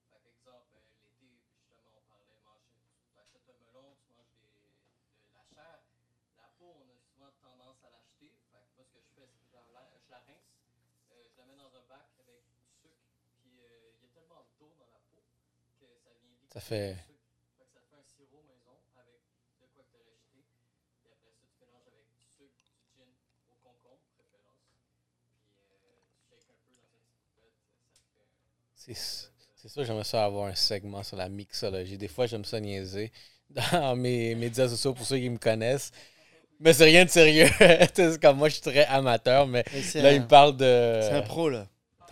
Par 0.10 0.22
exemple, 0.26 0.74
euh, 0.74 0.82
l'été, 0.98 1.30
justement, 1.38 1.94
on 1.94 2.02
parlait 2.10 2.42
manger. 2.42 2.82
Tu 3.14 3.20
achètes 3.22 3.46
un 3.46 3.58
melon, 3.62 3.94
tu 4.02 4.10
manges 4.18 4.34
des, 4.42 4.50
de 4.50 5.34
la 5.38 5.46
chair. 5.54 5.78
La 6.42 6.50
peau, 6.58 6.74
on 6.82 6.88
a 6.90 6.98
souvent 6.98 7.32
tendance 7.46 7.80
à 7.86 7.90
l'acheter. 7.94 8.34
Fait 8.50 8.66
que 8.66 8.70
moi, 8.74 8.84
ce 8.90 8.94
que 8.98 9.02
je 9.06 9.12
fais, 9.14 9.28
c'est 9.30 9.38
que 9.46 9.46
je 9.54 9.74
la, 9.74 9.86
je 10.02 10.10
la 10.10 10.22
rince. 10.26 10.50
je 11.14 11.38
la 11.38 11.46
mets 11.46 11.60
dans 11.62 11.70
un 11.78 11.86
bac 11.86 12.10
avec 12.18 12.42
du 12.58 12.66
sucre. 12.82 13.06
Puis 13.38 13.54
il 13.54 13.62
y 13.62 14.10
a 14.10 14.10
tellement 14.18 14.42
d'eau 14.58 14.74
dans 14.82 14.90
la 14.90 15.02
peau 15.14 15.22
que 15.78 15.86
ça 16.02 16.10
vient 16.18 16.26
liquider 16.34 16.50
Ça. 16.58 16.60
Fait 16.60 16.98
que 17.70 17.70
ça 17.78 17.82
fait 17.86 17.96
un 18.02 18.06
sirop 18.10 18.42
maison 18.50 18.82
avec 18.98 19.22
de 19.62 19.66
quoi 19.70 19.86
que 19.86 19.94
tu 19.94 19.98
as 20.02 20.04
rejeté. 20.10 20.42
Puis 21.02 21.10
après 21.10 21.32
ça, 21.34 21.42
tu 21.50 21.58
mélanges 21.62 21.88
avec 21.88 22.06
du 22.14 22.22
sucre, 22.22 22.62
du 22.78 22.86
gin 22.94 23.10
au 23.50 23.56
concombre, 23.66 24.06
préférence. 24.14 24.62
Puis 24.70 25.58
euh, 25.58 26.02
tu 26.14 26.18
shakes 26.30 26.50
un 26.50 26.58
peu 26.66 26.74
dans 26.78 26.86
une 26.94 27.02
petite 27.02 27.22
coupette. 27.26 27.58
Ça 27.94 28.06
fait. 28.14 28.30
C'est 28.86 29.30
c'est 29.56 29.70
sûr, 29.70 29.84
j'aimerais 29.86 30.04
ça 30.04 30.26
avoir 30.26 30.48
un 30.48 30.56
segment 30.56 31.04
sur 31.04 31.16
la 31.18 31.30
mixologie. 31.30 31.96
Des 31.96 32.08
fois, 32.08 32.26
j'aime 32.26 32.46
ça 32.46 32.60
niaiser 32.60 33.12
dans 33.72 33.96
mes 33.96 34.34
médias 34.34 34.68
sociaux 34.68 34.94
pour 34.94 35.06
ceux 35.06 35.18
qui 35.20 35.30
me 35.30 35.38
connaissent. 35.38 35.92
Mais 36.60 36.74
c'est 36.74 36.86
rien 36.86 37.06
de 37.06 37.10
sérieux. 37.10 37.48
comme 38.22 38.38
moi, 38.38 38.50
je 38.50 38.54
suis 38.56 38.64
très 38.64 38.86
amateur, 38.86 39.46
mais 39.46 39.64
là, 39.96 40.10
un, 40.10 40.12
il 40.14 40.22
me 40.22 40.28
parle 40.28 40.58
de. 40.58 41.00
c'est 41.04 41.12
un 41.12 41.22
pro, 41.22 41.50
là. 41.50 41.68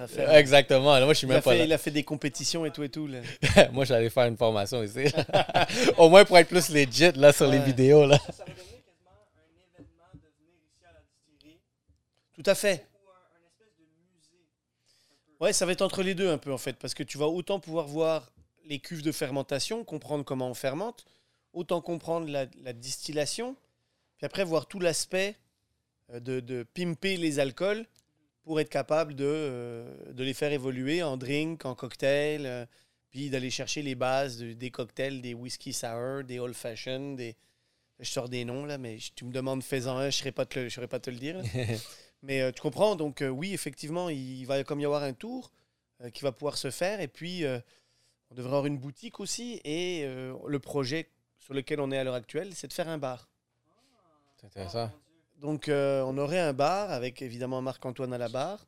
Fait- 0.07 0.29
Exactement. 0.39 0.93
Là, 0.93 1.05
moi, 1.05 1.13
je 1.13 1.17
suis 1.19 1.27
il, 1.27 1.31
a 1.31 1.33
même 1.35 1.43
pas 1.43 1.51
fait, 1.51 1.57
là. 1.57 1.65
il 1.65 1.73
a 1.73 1.77
fait 1.77 1.91
des 1.91 2.03
compétitions 2.03 2.65
et 2.65 2.71
tout 2.71 2.83
et 2.83 2.89
tout. 2.89 3.07
Là. 3.07 3.19
moi, 3.73 3.83
j'allais 3.83 4.09
faire 4.09 4.25
une 4.27 4.37
formation 4.37 4.81
ici. 4.83 5.05
Au 5.97 6.07
moins 6.09 6.23
pour 6.25 6.37
être 6.37 6.47
plus 6.47 6.69
legit 6.69 7.11
là, 7.15 7.33
sur 7.33 7.47
les 7.47 7.59
vidéos. 7.59 8.05
Là. 8.05 8.17
Ça 8.17 8.45
va 8.45 8.53
devenir 8.53 8.77
quasiment 8.85 9.09
un 9.35 9.49
événement 9.75 10.05
de 10.13 10.19
venir 10.19 10.55
ici 10.63 10.85
à 10.85 10.93
la 10.93 11.01
distillerie 11.01 11.59
Tout 12.33 12.43
à 12.49 12.55
fait. 12.55 12.85
ou 12.93 13.09
un, 13.09 13.13
un 13.35 13.43
espèce 13.45 13.75
de 13.77 13.83
musée. 14.15 14.47
un 15.11 15.17
peu. 15.25 15.28
Ouais, 15.39 15.53
ça 15.53 15.65
va 15.65 15.71
être 15.71 15.81
entre 15.81 16.03
les 16.03 16.15
deux 16.15 16.29
un 16.29 16.37
peu 16.37 16.51
en 16.51 16.57
fait, 16.57 16.73
parce 16.73 16.93
que 16.93 17.03
tu 17.03 17.17
vas 17.17 17.27
autant 17.27 17.59
pouvoir 17.59 17.87
voir 17.87 18.31
les 18.65 18.79
cuves 18.79 19.01
de 19.01 19.11
fermentation, 19.11 19.83
comprendre 19.83 20.25
comment 20.25 20.49
on 20.49 20.53
fermente, 20.53 21.05
autant 21.53 21.81
comprendre 21.81 22.27
la, 22.27 22.45
la 22.61 22.73
distillation, 22.73 23.55
puis 24.17 24.25
après 24.25 24.43
voir 24.43 24.67
tout 24.67 24.79
l'aspect 24.79 25.37
euh, 26.11 26.19
de, 26.19 26.63
pimper 26.63 27.17
les 27.17 27.39
alcools 27.39 27.85
pour 28.43 28.59
être 28.59 28.69
capable 28.69 29.15
de, 29.15 29.25
euh, 29.25 30.13
les 30.17 30.33
faire 30.33 30.51
évoluer 30.51 31.03
en 31.03 31.17
drink, 31.17 31.65
en 31.65 31.75
cocktail, 31.75 32.45
euh, 32.45 32.65
puis 33.09 33.29
d'aller 33.29 33.49
chercher 33.49 33.81
les 33.81 33.95
bases 33.95 34.37
de- 34.37 34.53
des 34.53 34.71
cocktails, 34.71 35.21
des 35.21 35.33
whisky 35.33 35.71
sour, 35.73 36.23
des 36.23 36.39
old 36.39 36.55
fashion, 36.55 37.13
des... 37.13 37.35
Je 37.99 38.09
sors 38.09 38.29
des 38.29 38.45
noms 38.45 38.65
là, 38.65 38.77
mais 38.77 38.97
tu 39.13 39.25
me 39.25 39.31
demandes 39.31 39.61
fais-en 39.61 39.97
un, 39.97 40.09
je 40.09 40.25
ne 40.29 40.69
saurais 40.69 40.87
pas 40.87 40.99
te 40.99 41.09
le 41.09 41.17
dire. 41.17 41.41
Mais 42.21 42.41
euh, 42.41 42.51
tu 42.51 42.61
comprends, 42.61 42.95
donc 42.95 43.21
euh, 43.21 43.29
oui, 43.29 43.53
effectivement, 43.53 44.09
il 44.09 44.45
va 44.45 44.63
comme 44.63 44.79
y 44.79 44.85
avoir 44.85 45.03
un 45.03 45.13
tour 45.13 45.51
euh, 46.01 46.09
qui 46.09 46.23
va 46.23 46.31
pouvoir 46.31 46.57
se 46.57 46.69
faire. 46.69 46.99
Et 47.01 47.07
puis, 47.07 47.43
on 48.29 48.35
devrait 48.35 48.49
avoir 48.49 48.65
une 48.65 48.77
boutique 48.77 49.19
aussi. 49.19 49.61
Et 49.63 50.05
le 50.05 50.59
projet 50.59 51.09
sur 51.39 51.53
lequel 51.53 51.79
on 51.79 51.91
est 51.91 51.97
à 51.97 52.03
l'heure 52.03 52.15
actuelle, 52.15 52.53
c'est 52.53 52.67
de 52.67 52.73
faire 52.73 52.89
un 52.89 52.97
bar. 52.97 53.29
C'est 54.37 54.47
intéressant. 54.47 54.91
Donc, 55.39 55.69
euh, 55.69 56.01
on 56.03 56.17
aurait 56.17 56.39
un 56.39 56.53
bar 56.53 56.91
avec 56.91 57.21
évidemment 57.21 57.61
Marc-Antoine 57.61 58.13
à 58.13 58.17
la 58.17 58.27
barre 58.27 58.67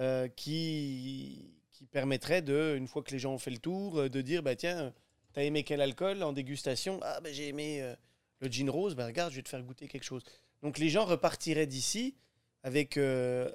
euh, 0.00 0.28
qui, 0.28 1.50
qui 1.72 1.86
permettrait, 1.86 2.42
de, 2.42 2.74
une 2.76 2.88
fois 2.88 3.02
que 3.02 3.10
les 3.10 3.18
gens 3.18 3.32
ont 3.32 3.38
fait 3.38 3.50
le 3.50 3.58
tour, 3.58 4.10
de 4.10 4.20
dire 4.20 4.42
bah, 4.42 4.54
tiens, 4.54 4.92
t'as 5.32 5.42
aimé 5.42 5.64
quel 5.64 5.80
alcool 5.80 6.22
en 6.22 6.32
dégustation? 6.32 7.00
Ah, 7.02 7.20
ben 7.22 7.32
j'ai 7.32 7.48
aimé 7.48 7.80
euh, 7.80 7.94
le 8.40 8.48
gin 8.48 8.68
rose, 8.68 8.94
bah, 8.94 9.06
regarde, 9.06 9.30
je 9.30 9.36
vais 9.36 9.42
te 9.42 9.48
faire 9.48 9.62
goûter 9.62 9.88
quelque 9.88 10.04
chose. 10.04 10.22
Donc, 10.62 10.78
les 10.78 10.90
gens 10.90 11.06
repartiraient 11.06 11.66
d'ici 11.66 12.16
avec 12.64 12.96
euh, 12.98 13.50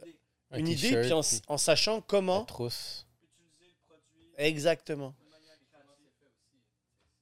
Un 0.52 0.60
une 0.60 0.70
idée, 0.70 1.02
puis 1.02 1.14
en, 1.14 1.22
puis 1.22 1.42
en 1.48 1.58
sachant 1.58 1.98
la 1.98 2.02
comment. 2.08 2.46
trousse. 2.46 3.08
Exactement. 4.38 5.14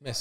Mais 0.02 0.14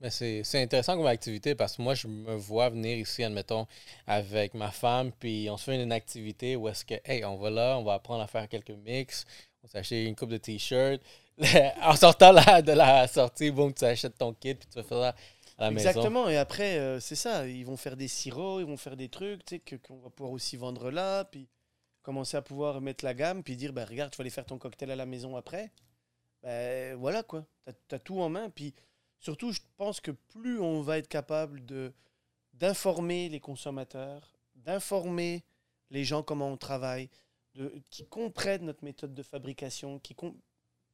Mais 0.00 0.10
c'est 0.10 0.60
intéressant 0.60 0.96
comme 0.96 1.06
activité 1.06 1.54
parce 1.54 1.76
que 1.76 1.82
moi, 1.82 1.94
je 1.94 2.08
me 2.08 2.34
vois 2.34 2.70
venir 2.70 2.98
ici, 2.98 3.22
admettons, 3.22 3.66
avec 4.06 4.54
ma 4.54 4.72
femme, 4.72 5.12
puis 5.12 5.48
on 5.48 5.56
se 5.56 5.64
fait 5.64 5.80
une 5.82 5.92
activité 5.92 6.56
où 6.56 6.68
est-ce 6.68 6.84
que, 6.84 6.94
hey, 7.04 7.24
on 7.24 7.36
va 7.36 7.50
là, 7.50 7.78
on 7.78 7.84
va 7.84 7.94
apprendre 7.94 8.22
à 8.22 8.26
faire 8.26 8.48
quelques 8.48 8.70
mix, 8.70 9.26
on 9.62 9.68
s'achète 9.68 10.06
une 10.06 10.16
coupe 10.16 10.30
de 10.30 10.36
t-shirts. 10.38 11.02
en 11.82 11.96
sortant 11.96 12.32
de 12.32 12.72
la 12.72 13.08
sortie, 13.08 13.52
tu 13.76 13.84
achètes 13.84 14.18
ton 14.18 14.34
kit, 14.34 14.54
puis 14.54 14.68
tu 14.68 14.76
vas 14.76 14.82
faire 14.82 14.98
ça 14.98 15.14
à 15.58 15.64
la 15.64 15.70
maison. 15.70 15.88
Exactement. 15.88 16.28
Et 16.28 16.36
après, 16.36 16.78
euh, 16.78 17.00
c'est 17.00 17.16
ça. 17.16 17.46
Ils 17.46 17.64
vont 17.64 17.76
faire 17.76 17.96
des 17.96 18.08
sirops, 18.08 18.60
ils 18.60 18.66
vont 18.66 18.76
faire 18.76 18.96
des 18.96 19.08
trucs 19.08 19.44
tu 19.44 19.60
sais, 19.66 19.78
qu'on 19.78 19.98
va 19.98 20.10
pouvoir 20.10 20.32
aussi 20.32 20.56
vendre 20.56 20.90
là. 20.90 21.24
Puis 21.24 21.48
commencer 22.02 22.36
à 22.36 22.42
pouvoir 22.42 22.80
mettre 22.80 23.04
la 23.04 23.14
gamme. 23.14 23.42
Puis 23.42 23.56
dire, 23.56 23.72
bah, 23.72 23.84
regarde, 23.84 24.10
tu 24.10 24.18
vas 24.18 24.22
aller 24.22 24.30
faire 24.30 24.46
ton 24.46 24.58
cocktail 24.58 24.90
à 24.90 24.96
la 24.96 25.06
maison 25.06 25.36
après. 25.36 25.70
Ben, 26.42 26.96
voilà 26.96 27.22
quoi. 27.22 27.44
Tu 27.88 27.94
as, 27.94 27.98
tout 27.98 28.20
en 28.20 28.28
main. 28.28 28.50
Puis 28.50 28.74
surtout, 29.18 29.52
je 29.52 29.60
pense 29.76 30.00
que 30.00 30.10
plus 30.10 30.60
on 30.60 30.82
va 30.82 30.98
être 30.98 31.08
capable 31.08 31.62
d'informer 32.52 33.28
les 33.28 33.40
consommateurs, 33.40 34.34
d'informer 34.54 35.44
les 35.90 36.04
gens 36.04 36.22
comment 36.22 36.48
on 36.48 36.56
travaille, 36.56 37.08
de, 37.54 37.72
qui 37.90 38.06
comprennent 38.06 38.64
notre 38.64 38.84
méthode 38.84 39.14
de 39.14 39.22
fabrication, 39.22 39.98
qui 39.98 40.14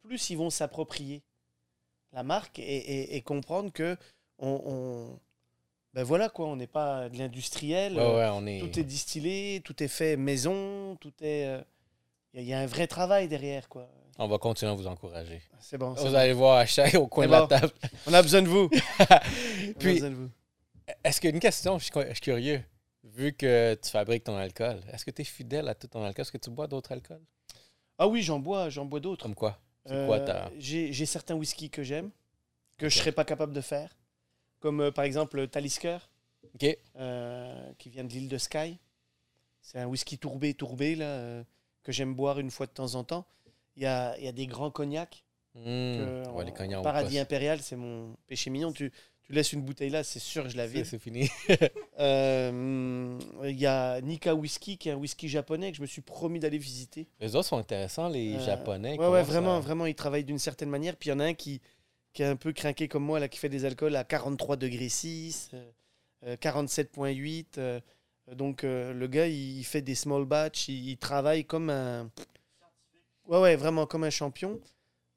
plus 0.02 0.30
ils 0.30 0.36
vont 0.36 0.50
s'approprier 0.50 1.22
la 2.12 2.22
marque 2.22 2.59
et, 2.59 2.62
et- 2.62 3.16
et 3.16 3.22
comprendre 3.22 3.72
que 3.72 3.96
on, 4.38 4.61
on- 4.64 5.20
ben 5.94 6.02
voilà 6.04 6.28
quoi, 6.28 6.46
on 6.46 6.56
n'est 6.56 6.66
pas 6.66 7.09
de 7.09 7.18
l'industriel. 7.18 7.94
Ouais, 7.96 8.14
ouais, 8.14 8.28
on 8.32 8.46
est. 8.46 8.61
Tout 8.61 8.78
est 8.78 8.84
distillé, 8.84 9.61
tout 9.64 9.82
est 9.82 9.88
fait 9.88 10.16
maison, 10.16 10.96
tout 11.00 11.12
est. 11.20 11.46
euh, 11.46 11.62
Il 12.34 12.40
y, 12.40 12.40
a- 12.40 12.42
il 12.42 12.48
y 12.48 12.52
a 12.54 12.61
un 12.61 12.66
vrai 12.66 12.86
travail 12.86 13.26
derrière 13.28 13.68
quoi. 13.68 13.88
On 14.18 14.26
va 14.28 14.38
continuer 14.38 14.72
à 14.72 14.74
vous 14.74 14.86
encourager. 14.86 15.40
C'est 15.61 15.78
bon. 15.78 15.92
Vous 15.92 16.04
bon. 16.04 16.14
allez 16.14 16.32
voir 16.32 16.59
à 16.59 16.66
chaque 16.66 16.94
au 16.94 17.06
coin 17.06 17.26
de 17.26 17.30
la 17.32 17.46
table. 17.46 17.72
On 18.06 18.12
a 18.12 18.20
besoin 18.22 18.42
de 18.42 18.48
vous. 18.48 18.68
Puis, 19.78 20.02
est-ce 21.04 21.20
qu'il 21.20 21.30
y 21.30 21.32
a 21.32 21.34
une 21.34 21.40
question, 21.40 21.78
je 21.78 21.84
suis, 21.84 21.92
je 21.94 22.12
suis 22.14 22.20
curieux. 22.20 22.62
Vu 23.05 23.32
que 23.32 23.74
tu 23.74 23.90
fabriques 23.90 24.24
ton 24.24 24.36
alcool, 24.36 24.80
est-ce 24.92 25.05
que 25.05 25.11
tu 25.11 25.22
es 25.22 25.24
fidèle 25.24 25.68
à 25.68 25.74
tout 25.74 25.86
ton 25.86 26.03
alcool? 26.05 26.22
Est-ce 26.22 26.32
que 26.32 26.38
tu 26.38 26.51
bois 26.51 26.66
d'autres 26.66 26.92
alcools? 26.92 27.22
Ah 27.96 28.09
oui, 28.09 28.22
j'en 28.22 28.38
bois, 28.38 28.68
j'en 28.70 28.84
bois 28.84 29.01
d'autres. 29.01 29.22
Comme 29.22 29.34
quoi? 29.34 29.59
C'est 29.86 30.07
quoi 30.07 30.18
Euh, 30.18 30.26
ta- 30.26 30.51
J'ai 30.59 30.92
j'ai 30.92 31.07
certains 31.07 31.34
whiskies 31.34 31.70
que 31.70 31.82
j'aime, 31.82 32.11
que 32.76 32.88
je 32.88 32.99
serais 32.99 33.12
pas 33.12 33.24
capable 33.24 33.53
de 33.53 33.61
faire, 33.61 33.96
comme 34.61 34.80
euh, 34.80 34.90
par 34.90 35.05
exemple 35.05 35.36
le 35.36 35.49
Talisker, 35.49 35.99
euh, 36.96 37.72
qui 37.78 37.88
vient 37.90 38.05
de 38.05 38.12
l'île 38.12 38.28
de 38.28 38.38
Skye. 38.38 38.78
C'est 39.62 39.78
un 39.78 39.86
whisky 39.86 40.18
tourbé, 40.18 40.55
tourbé 40.55 40.94
là, 40.96 41.07
euh, 41.07 41.44
que 41.82 41.92
j'aime 41.92 42.14
boire 42.14 42.38
une 42.40 42.51
fois 42.51 42.66
de 42.66 42.72
temps 42.72 42.94
en 42.94 43.05
temps. 43.05 43.26
Il 43.76 43.82
y 43.82 43.86
a, 43.86 44.18
y 44.18 44.28
a 44.28 44.32
des 44.32 44.46
grands 44.46 44.70
cognacs. 44.70 45.24
Hmm. 45.55 45.61
que 45.62 46.28
Ouais, 46.30 46.44
les 46.44 46.51
en- 46.51 46.55
cognacs, 46.55 46.78
on 46.80 46.82
Paradis 46.82 47.18
impérial, 47.18 47.61
c'est 47.62 47.76
mon 47.76 48.16
péché 48.26 48.51
mignon. 48.51 48.72
Tu, 48.72 48.92
tu 49.29 49.35
laisses 49.35 49.53
une 49.53 49.61
bouteille 49.62 49.91
là, 49.91 50.03
c'est 50.03 50.18
sûr 50.18 50.43
que 50.45 50.49
je 50.49 50.57
la 50.57 50.66
vide. 50.66 50.85
c'est 50.87 50.99
fini. 50.99 51.29
Euh, 52.01 53.18
Il 53.45 53.59
y 53.59 53.66
a 53.66 54.01
Nika 54.01 54.35
Whisky, 54.35 54.79
qui 54.79 54.89
est 54.89 54.93
un 54.93 54.97
whisky 54.97 55.29
japonais 55.29 55.70
que 55.72 55.76
je 55.76 55.83
me 55.83 55.87
suis 55.87 56.01
promis 56.01 56.39
d'aller 56.39 56.59
visiter. 56.59 57.09
Les 57.20 57.35
autres 57.35 57.49
sont 57.49 57.59
intéressants, 57.59 58.09
les 58.09 58.37
Euh, 58.37 58.41
Japonais. 58.41 58.97
Ouais, 58.99 59.09
ouais, 59.09 59.22
vraiment, 59.24 59.59
vraiment, 59.61 59.85
ils 59.87 59.95
travaillent 59.97 60.24
d'une 60.24 60.39
certaine 60.39 60.70
manière. 60.70 60.95
Puis 60.97 61.09
il 61.09 61.12
y 61.12 61.14
en 61.16 61.18
a 61.20 61.24
un 61.24 61.35
qui, 61.35 61.61
qui 62.12 62.22
est 62.22 62.26
un 62.26 62.37
peu 62.37 62.53
craqué 62.53 62.87
comme 62.89 63.03
moi, 63.05 63.18
là, 63.18 63.29
qui 63.29 63.39
fait 63.39 63.49
des 63.49 63.64
alcools 63.64 63.97
à 63.97 64.05
43 64.05 64.57
degrés 64.57 64.89
6, 64.89 65.51
euh, 65.55 65.70
euh, 66.26 66.37
47,8. 66.37 67.59
euh, 67.59 67.81
donc 68.37 68.62
le 68.62 69.07
gars, 69.09 69.26
il, 69.26 69.59
il 69.59 69.64
fait 69.64 69.83
des 69.83 69.95
small 69.97 70.24
batch, 70.24 70.68
il, 70.68 70.91
il 70.91 70.97
travaille 70.99 71.45
comme 71.45 71.68
un. 71.70 72.11
Ouais, 73.26 73.41
ouais, 73.41 73.57
vraiment 73.57 73.87
comme 73.87 74.05
un 74.05 74.11
champion. 74.11 74.61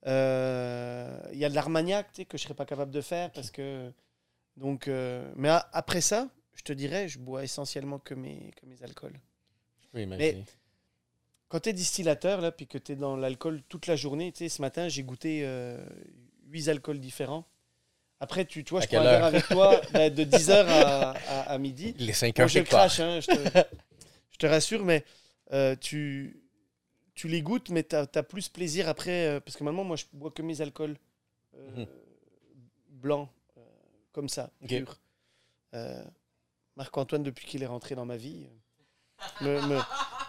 Euh, 0.07 1.19
Il 1.33 1.39
y 1.39 1.45
a 1.45 1.49
de 1.49 1.55
l'armagnac, 1.55 2.11
que 2.27 2.37
je 2.37 2.43
serais 2.43 2.53
pas 2.53 2.65
capable 2.65 2.91
de 2.91 3.01
faire 3.01 3.31
parce 3.31 3.51
que. 3.51 3.91
Donc, 4.57 4.87
euh, 4.87 5.31
mais 5.35 5.49
a- 5.49 5.69
après 5.73 6.01
ça, 6.01 6.27
je 6.53 6.61
te 6.63 6.73
dirais, 6.73 7.07
je 7.07 7.19
bois 7.19 7.43
essentiellement 7.43 7.99
que 7.99 8.13
mes, 8.13 8.51
que 8.59 8.65
mes 8.65 8.81
alcools. 8.83 9.17
Je 9.81 9.87
peux 9.91 10.01
imaginer. 10.01 10.43
Quand 11.47 11.59
tu 11.61 11.69
es 11.69 11.73
distillateur, 11.73 12.41
là, 12.41 12.51
puis 12.51 12.67
que 12.67 12.77
tu 12.77 12.93
es 12.93 12.95
dans 12.95 13.15
l'alcool 13.15 13.61
toute 13.69 13.87
la 13.87 13.95
journée, 13.95 14.31
tu 14.31 14.39
sais, 14.39 14.49
ce 14.49 14.61
matin, 14.61 14.87
j'ai 14.89 15.03
goûté 15.03 15.41
euh, 15.43 15.77
8 16.49 16.69
alcools 16.69 16.99
différents. 16.99 17.45
Après, 18.19 18.45
tu, 18.45 18.63
tu 18.63 18.69
vois, 18.71 18.79
À 18.81 18.83
je 18.83 18.87
prends 18.89 18.99
un 18.99 19.03
verre 19.03 19.23
avec 19.25 19.47
toi 19.47 19.81
ben, 19.93 20.13
de 20.13 20.23
10h 20.23 20.65
à, 20.67 21.11
à- 21.11 21.41
à 21.51 21.57
midi. 21.57 21.93
Les 21.97 22.13
5 22.13 22.37
Moi, 22.37 22.43
heures 22.43 22.47
je 22.49 22.53
quelque 22.55 22.69
part. 22.69 22.79
crache, 22.87 22.99
hein, 22.99 23.19
je, 23.19 23.27
te, 23.27 23.65
je 24.31 24.37
te 24.37 24.45
rassure, 24.45 24.85
mais 24.85 25.03
euh, 25.53 25.75
tu, 25.79 26.40
tu 27.22 27.28
les 27.28 27.43
goûtes, 27.43 27.69
mais 27.69 27.84
tu 27.84 27.95
as, 27.95 28.24
plus 28.24 28.49
plaisir 28.49 28.89
après. 28.89 29.28
euh, 29.28 29.39
parce 29.39 29.55
que 29.55 29.63
maintenant, 29.63 29.84
moi, 29.84 29.95
je 29.95 30.05
bois 30.11 30.32
que 30.32 30.41
mes 30.41 30.59
alcools 30.59 30.97
euh, 31.55 31.69
Mhm. 31.78 31.86
blancs, 32.89 33.30
euh, 33.57 33.61
comme 34.11 34.28
ça, 34.28 34.49
Ok. 34.63 34.69
pur. 34.69 34.97
Euh, 35.76 36.03
Marc-Antoine, 36.78 37.22
depuis 37.22 37.45
qu'il 37.45 37.61
est 37.61 37.67
rentré 37.67 37.93
dans 37.93 38.05
ma 38.05 38.17
vie, 38.17 38.47
me, 39.41 39.61
me- 39.67 39.82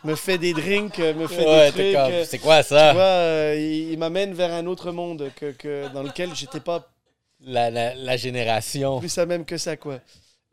me 0.05 0.14
fait 0.14 0.36
des 0.36 0.53
drinks, 0.53 0.99
me 0.99 1.26
fait 1.28 1.47
Ouais, 1.47 1.72
des 1.72 1.95
trucs. 1.95 2.26
c'est 2.28 2.38
quoi 2.38 2.62
ça? 2.62 2.93
vois, 2.93 3.55
il, 3.55 3.93
il 3.93 3.99
m'amène 3.99 4.34
vers 4.34 4.53
un 4.53 4.66
autre 4.66 4.93
monde 4.93 5.30
que, 5.36 5.53
que- 5.53 5.88
dans 5.95 6.03
lequel 6.03 6.34
j'étais 6.34 6.61
pas 6.61 6.93
La, 7.40 7.70
la, 7.70 7.95
la 7.95 8.16
génération. 8.18 8.99
plus 8.99 9.16
à 9.16 9.24
même 9.24 9.47
que 9.47 9.57
ça, 9.57 9.78
quoi. 9.78 9.99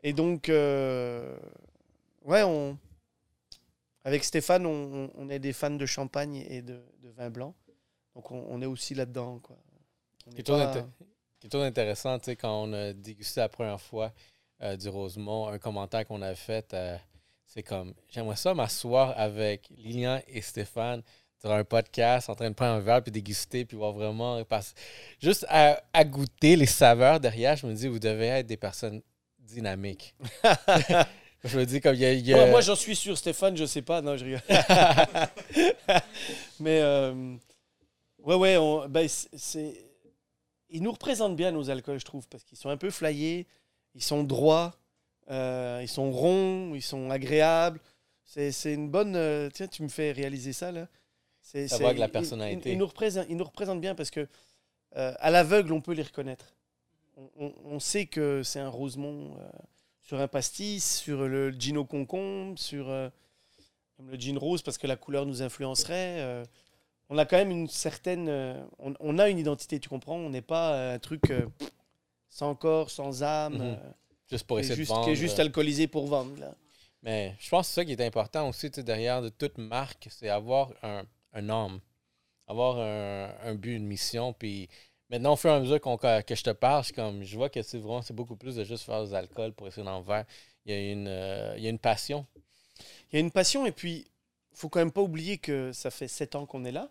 Et 0.02 0.14
donc, 0.14 0.48
ouais, 0.48 2.42
on, 2.44 2.78
avec 4.04 4.24
Stéphane, 4.24 4.64
on, 4.66 5.28
est 5.28 5.38
des 5.38 5.52
fans 5.52 5.70
de 5.70 5.86
champagne 5.86 6.36
et 6.36 6.62
de, 6.62 6.82
de 7.02 7.10
vin 7.10 7.30
blanc. 7.30 7.54
Donc, 8.14 8.30
on, 8.30 8.44
on 8.48 8.60
est 8.62 8.66
aussi 8.66 8.94
là-dedans, 8.94 9.38
quoi. 9.38 9.56
On 10.26 10.30
est 10.32 10.36
Quelque 10.36 10.46
chose 10.48 10.60
pas- 11.50 11.58
d'intéressant, 11.58 12.18
tu 12.18 12.26
sais, 12.26 12.36
quand 12.36 12.62
on 12.64 12.72
a 12.72 12.92
dégusté 12.92 13.40
la 13.40 13.48
première 13.48 13.80
fois 13.80 14.12
euh, 14.62 14.76
du 14.76 14.88
Rosemont, 14.88 15.48
un 15.48 15.58
commentaire 15.58 16.06
qu'on 16.06 16.20
a 16.22 16.34
fait, 16.34 16.72
euh, 16.74 16.96
c'est 17.46 17.62
comme 17.62 17.94
j'aimerais 18.10 18.36
ça 18.36 18.52
m'asseoir 18.54 19.14
avec 19.18 19.68
Lilian 19.70 20.20
et 20.28 20.40
Stéphane 20.42 21.02
sur 21.40 21.50
un 21.50 21.64
podcast 21.64 22.28
en 22.28 22.34
train 22.34 22.50
de 22.50 22.54
prendre 22.54 22.74
un 22.74 22.80
verre 22.80 23.02
puis 23.02 23.10
déguster 23.10 23.64
puis 23.64 23.76
voir 23.76 23.92
vraiment 23.92 24.44
parce- 24.44 24.74
juste 25.18 25.46
à, 25.48 25.82
à 25.94 26.04
goûter 26.04 26.54
les 26.56 26.66
saveurs 26.66 27.18
derrière 27.18 27.56
je 27.56 27.66
me 27.66 27.72
dis 27.72 27.88
vous 27.88 27.98
devez 27.98 28.26
être 28.26 28.46
des 28.46 28.58
personnes 28.58 29.00
dynamiques 29.38 30.14
je 31.44 31.58
me 31.58 31.64
dis 31.66 31.80
comme 31.80 31.94
il 31.94 32.00
y 32.00 32.04
a, 32.04 32.12
il 32.12 32.26
y 32.26 32.34
a- 32.34 32.36
Moi, 32.36 32.46
moi, 32.50 32.60
j'en 32.60 32.76
suis 32.76 32.96
sûr, 32.96 33.16
Stéphane, 33.16 33.56
je 33.56 33.64
sais 33.64 33.82
pas. 33.82 34.02
Non, 34.02 34.16
je 34.16 34.24
rigole. 34.24 34.42
Mais, 36.60 36.80
euh, 36.80 37.34
ouais, 38.22 38.34
ouais, 38.34 38.56
on- 38.56 38.88
ben, 38.88 39.08
c'est-. 39.08 39.84
Ils 40.70 40.82
nous 40.82 40.92
représentent 40.92 41.36
bien, 41.36 41.50
nos 41.50 41.68
alcools, 41.70 41.98
je 41.98 42.04
trouve, 42.04 42.28
parce 42.28 42.44
qu'ils 42.44 42.58
sont 42.58 42.68
un 42.68 42.76
peu 42.76 42.90
flyés, 42.90 43.46
ils 43.94 44.02
sont 44.02 44.22
droits, 44.22 44.72
euh, 45.30 45.80
ils 45.82 45.88
sont 45.88 46.12
ronds, 46.12 46.72
ils 46.74 46.82
sont 46.82 47.10
agréables. 47.10 47.80
C'est 48.24 48.74
une 48.74 48.88
bonne. 48.90 49.16
euh, 49.16 49.48
tiens, 49.52 49.66
tu 49.66 49.82
me 49.82 49.88
fais 49.88 50.12
réaliser 50.12 50.52
ça, 50.52 50.70
là. 50.70 50.86
C'est- 51.42 51.66
la 51.98 52.08
personnalité. 52.08 52.70
Ils, 52.70 52.72
ils 52.74 52.78
nous 52.78 52.86
représentent, 52.86 53.28
nous 53.30 53.44
représentent 53.44 53.80
bien 53.80 53.94
parce 53.96 54.10
que, 54.10 54.28
euh, 54.96 55.12
à 55.18 55.30
l'aveugle, 55.30 55.72
on 55.72 55.80
peut 55.80 55.94
les 55.94 56.02
reconnaître. 56.04 56.54
On, 57.16 57.28
on- 57.46 57.54
on 57.64 57.80
sait 57.80 58.06
que 58.06 58.42
c'est 58.44 58.60
un 58.60 58.68
Rosemont 58.68 59.36
sur 60.02 60.20
un 60.20 60.28
pastis, 60.28 60.98
sur 61.00 61.26
le 61.28 61.50
gin 61.50 61.76
au 61.76 61.84
concombre, 61.84 62.58
sur 62.58 62.88
euh, 62.88 63.08
le 64.02 64.16
gin 64.18 64.38
rose 64.38 64.62
parce 64.62 64.78
que 64.78 64.86
la 64.86 64.96
couleur 64.96 65.26
nous 65.26 65.42
influencerait. 65.42 66.20
euh, 66.20 66.44
on 67.08 67.18
a 67.18 67.24
quand 67.26 67.36
même 67.36 67.50
une 67.50 67.68
certaine. 67.68 68.28
euh, 68.28 68.60
on, 68.78 68.94
on 69.00 69.18
a 69.18 69.28
une 69.28 69.38
identité, 69.38 69.78
tu 69.80 69.88
comprends 69.88 70.16
On 70.16 70.30
n'est 70.30 70.42
pas 70.42 70.92
un 70.94 70.98
truc 70.98 71.32
sans 72.28 72.54
corps, 72.54 72.90
sans 72.90 73.22
âme, 73.22 73.58
Mhm. 73.58 73.78
juste 74.30 74.46
pour 74.46 74.58
essayer 74.60 74.76
juste, 74.76 74.90
de 74.90 74.94
vendre 74.94 75.06
qui 75.06 75.12
est 75.12 75.16
juste 75.16 75.38
alcoolisé 75.40 75.86
pour 75.88 76.06
vendre. 76.06 76.38
Là. 76.38 76.54
Mais 77.02 77.34
je 77.40 77.48
pense 77.48 77.66
que 77.68 77.74
c'est 77.74 77.80
ça 77.80 77.84
qui 77.84 77.92
est 77.92 78.00
important 78.06 78.48
aussi 78.48 78.70
derrière 78.70 79.22
de 79.22 79.28
toute 79.30 79.58
marque, 79.58 80.06
c'est 80.10 80.28
avoir 80.28 80.70
un, 80.82 81.02
un 81.32 81.48
âme, 81.48 81.80
avoir 82.46 82.78
un, 82.78 83.32
un 83.42 83.54
but, 83.54 83.74
une 83.76 83.86
mission. 83.86 84.32
Puis 84.32 84.68
maintenant, 85.10 85.32
au 85.32 85.36
fur 85.36 85.50
et 85.50 85.54
à 85.54 85.60
mesure 85.60 85.80
que, 85.80 86.34
je 86.34 86.42
te 86.42 86.50
parle, 86.50 86.84
je, 86.84 86.92
comme, 86.92 87.22
je 87.22 87.36
vois 87.36 87.50
que 87.50 87.62
c'est 87.62 87.78
vraiment 87.78 88.02
c'est 88.02 88.14
beaucoup 88.14 88.36
plus 88.36 88.56
de 88.56 88.64
juste 88.64 88.84
faire 88.84 89.04
des 89.04 89.14
alcools 89.14 89.52
pour 89.52 89.66
essayer 89.66 89.84
d'en 89.84 90.02
faire. 90.02 90.24
Il 90.64 90.72
y 90.72 90.76
a 90.76 90.92
une, 90.92 91.08
euh, 91.08 91.54
il 91.56 91.64
y 91.64 91.66
a 91.66 91.70
une 91.70 91.78
passion. 91.78 92.26
Il 93.10 93.14
y 93.14 93.16
a 93.16 93.20
une 93.20 93.30
passion 93.30 93.66
et 93.66 93.72
puis 93.72 94.06
faut 94.52 94.68
quand 94.68 94.78
même 94.78 94.92
pas 94.92 95.02
oublier 95.02 95.38
que 95.38 95.72
ça 95.72 95.90
fait 95.90 96.08
sept 96.08 96.34
ans 96.34 96.46
qu'on 96.46 96.64
est 96.64 96.72
là. 96.72 96.90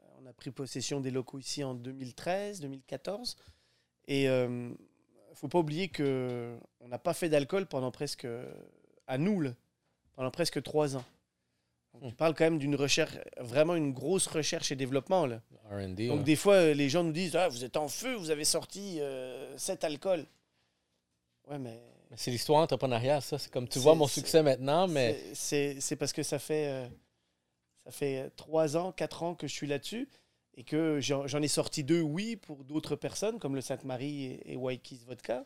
Euh, 0.00 0.06
On 0.22 0.26
a 0.26 0.32
pris 0.32 0.50
possession 0.50 1.00
des 1.00 1.10
locaux 1.10 1.38
ici 1.38 1.64
en 1.64 1.74
2013, 1.74 2.60
2014 2.60 3.36
et 4.06 4.28
euh, 4.28 4.70
faut 5.34 5.48
pas 5.48 5.58
oublier 5.58 5.88
que 5.88 6.56
on 6.80 6.88
n'a 6.88 6.98
pas 6.98 7.14
fait 7.14 7.28
d'alcool 7.28 7.66
pendant 7.66 7.90
presque 7.90 8.26
à 9.06 9.18
nous 9.18 9.40
là, 9.40 9.54
pendant 10.14 10.30
presque 10.30 10.62
trois 10.62 10.96
ans. 10.96 11.04
Tu 12.08 12.14
parles 12.14 12.34
quand 12.34 12.44
même 12.44 12.58
d'une 12.58 12.76
recherche, 12.76 13.12
vraiment 13.38 13.74
une 13.74 13.92
grosse 13.92 14.26
recherche 14.26 14.72
et 14.72 14.76
développement 14.76 15.26
là. 15.26 15.42
RD. 15.70 16.06
Donc 16.08 16.18
ouais. 16.18 16.24
des 16.24 16.36
fois 16.36 16.54
euh, 16.54 16.74
les 16.74 16.88
gens 16.88 17.04
nous 17.04 17.12
disent 17.12 17.36
ah 17.36 17.48
vous 17.48 17.64
êtes 17.64 17.76
en 17.76 17.88
feu, 17.88 18.14
vous 18.14 18.30
avez 18.30 18.44
sorti 18.44 18.98
euh, 19.00 19.56
sept 19.58 19.84
alcools. 19.84 20.26
Ouais 21.48 21.58
mais 21.58 21.80
Mais 22.10 22.16
C'est 22.16 22.30
l'histoire 22.30 22.60
entrepreneuriale, 22.62 23.22
ça. 23.22 23.38
C'est 23.38 23.50
comme 23.52 23.68
tu 23.68 23.78
vois 23.78 23.94
mon 23.94 24.06
succès 24.06 24.42
maintenant, 24.42 24.88
mais 24.88 25.18
C'est- 25.34 25.96
parce 25.96 26.12
que 26.12 26.22
ça 26.22 26.38
fait, 26.38 26.66
euh, 26.68 26.88
ça 27.84 27.90
fait 27.92 28.30
3 28.36 28.76
ans, 28.76 28.92
4 28.92 29.22
ans 29.22 29.34
que 29.34 29.46
je 29.46 29.52
suis 29.52 29.66
là-dessus 29.66 30.08
et 30.56 30.64
que 30.64 31.00
j'en 31.00 31.26
j'en 31.26 31.40
ai 31.42 31.48
sorti 31.48 31.84
deux, 31.84 32.00
oui, 32.00 32.36
pour 32.36 32.64
d'autres 32.64 32.96
personnes, 32.96 33.38
comme 33.38 33.54
le 33.54 33.60
Sainte-Marie 33.60 34.24
et, 34.24 34.52
et 34.52 34.56
Waikis 34.56 35.00
Vodka. 35.06 35.44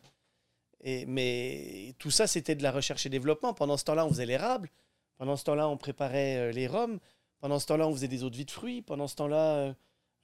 Et, 0.83 1.07
mais 1.07 1.95
tout 1.99 2.11
ça, 2.11 2.27
c'était 2.27 2.55
de 2.55 2.63
la 2.63 2.71
recherche 2.73 3.07
et 3.07 3.09
développement. 3.09 3.55
Pendant 3.55 3.77
ce 3.77 3.85
temps-là, 3.85 4.05
on 4.07 4.11
faisait 4.11 4.27
l'érable. 4.27 4.71
Pendant 5.19 5.37
ce 5.37 5.45
temps-là, 5.45 5.69
on 5.69 5.77
préparait 5.77 6.37
euh, 6.37 6.53
les 6.53 6.67
rhums. 6.67 6.99
Pendant 7.41 7.59
ce 7.59 7.67
temps-là, 7.67 7.87
on 7.87 7.93
faisait 7.93 8.09
des 8.09 8.25
eaux 8.25 8.31
de 8.31 8.37
vie 8.37 8.45
de 8.45 8.51
fruits. 8.51 8.83
Pendant 8.83 9.07
ce 9.07 9.17
temps-là, 9.17 9.55
euh, 9.57 9.73